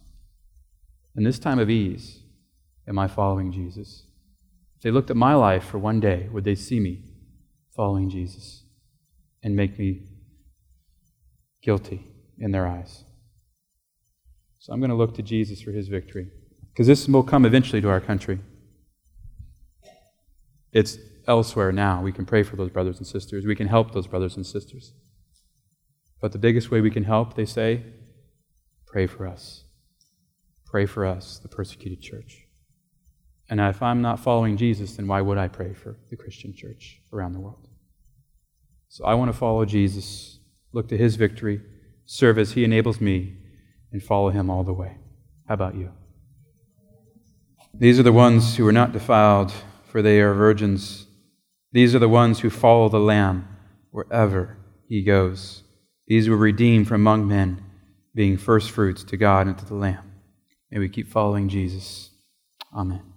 in 1.17 1.25
this 1.25 1.37
time 1.37 1.59
of 1.59 1.69
ease, 1.69 2.21
am 2.87 2.97
I 2.97 3.09
following 3.09 3.51
Jesus? 3.51 4.05
If 4.77 4.83
they 4.83 4.89
looked 4.89 5.09
at 5.09 5.17
my 5.17 5.33
life 5.33 5.65
for 5.65 5.79
one 5.79 5.99
day, 5.99 6.29
would 6.31 6.45
they 6.45 6.55
see 6.55 6.79
me 6.79 7.03
following 7.75 8.09
Jesus 8.09 8.63
and 9.43 9.53
make 9.53 9.77
me 9.77 10.03
guilty 11.61 12.07
in 12.37 12.51
their 12.51 12.65
eyes? 12.65 13.03
So 14.59 14.71
I'm 14.71 14.79
going 14.79 14.91
to 14.91 14.95
look 14.95 15.15
to 15.15 15.21
Jesus 15.21 15.59
for 15.59 15.73
his 15.73 15.89
victory 15.89 16.31
because 16.71 16.87
this 16.87 17.05
will 17.09 17.21
come 17.21 17.45
eventually 17.45 17.81
to 17.81 17.89
our 17.89 17.99
country. 17.99 18.39
It's 20.71 20.99
elsewhere 21.27 21.73
now. 21.73 22.01
We 22.01 22.13
can 22.13 22.25
pray 22.25 22.43
for 22.43 22.55
those 22.55 22.69
brothers 22.69 22.97
and 22.97 23.05
sisters, 23.05 23.45
we 23.45 23.57
can 23.57 23.67
help 23.67 23.91
those 23.91 24.07
brothers 24.07 24.37
and 24.37 24.45
sisters. 24.45 24.93
But 26.21 26.31
the 26.31 26.37
biggest 26.37 26.69
way 26.69 26.81
we 26.81 26.91
can 26.91 27.03
help, 27.03 27.35
they 27.35 27.45
say, 27.45 27.83
pray 28.85 29.07
for 29.07 29.25
us. 29.25 29.63
Pray 30.65 30.85
for 30.85 31.05
us, 31.05 31.39
the 31.39 31.47
persecuted 31.47 32.01
church. 32.01 32.45
And 33.49 33.59
if 33.59 33.81
I'm 33.81 34.01
not 34.01 34.19
following 34.19 34.57
Jesus, 34.57 34.95
then 34.95 35.07
why 35.07 35.21
would 35.21 35.37
I 35.37 35.47
pray 35.47 35.73
for 35.73 35.97
the 36.09 36.15
Christian 36.15 36.53
church 36.53 37.01
around 37.11 37.33
the 37.33 37.39
world? 37.39 37.67
So 38.89 39.05
I 39.05 39.15
want 39.15 39.31
to 39.31 39.37
follow 39.37 39.65
Jesus, 39.65 40.39
look 40.71 40.87
to 40.89 40.97
his 40.97 41.15
victory, 41.15 41.61
serve 42.05 42.37
as 42.37 42.51
he 42.51 42.63
enables 42.63 43.01
me, 43.01 43.37
and 43.91 44.03
follow 44.03 44.29
him 44.29 44.49
all 44.49 44.63
the 44.63 44.73
way. 44.73 44.97
How 45.47 45.55
about 45.55 45.75
you? 45.75 45.91
These 47.73 47.99
are 47.99 48.03
the 48.03 48.11
ones 48.11 48.57
who 48.57 48.67
are 48.67 48.73
not 48.73 48.91
defiled, 48.91 49.51
for 49.87 50.01
they 50.01 50.19
are 50.19 50.33
virgins. 50.33 51.07
These 51.71 51.95
are 51.95 51.99
the 51.99 52.09
ones 52.09 52.39
who 52.39 52.49
follow 52.49 52.89
the 52.89 52.99
Lamb 52.99 53.47
wherever 53.89 54.57
he 54.87 55.01
goes. 55.03 55.63
These 56.09 56.27
were 56.27 56.35
redeemed 56.35 56.87
from 56.87 57.01
among 57.01 57.27
men, 57.27 57.63
being 58.15 58.37
firstfruits 58.37 59.03
to 59.05 59.15
God 59.15 59.45
and 59.45 59.57
to 59.59 59.65
the 59.65 59.75
Lamb. 59.75 60.11
May 60.71 60.79
we 60.79 60.89
keep 60.89 61.07
following 61.07 61.49
Jesus. 61.49 62.09
Amen. 62.75 63.08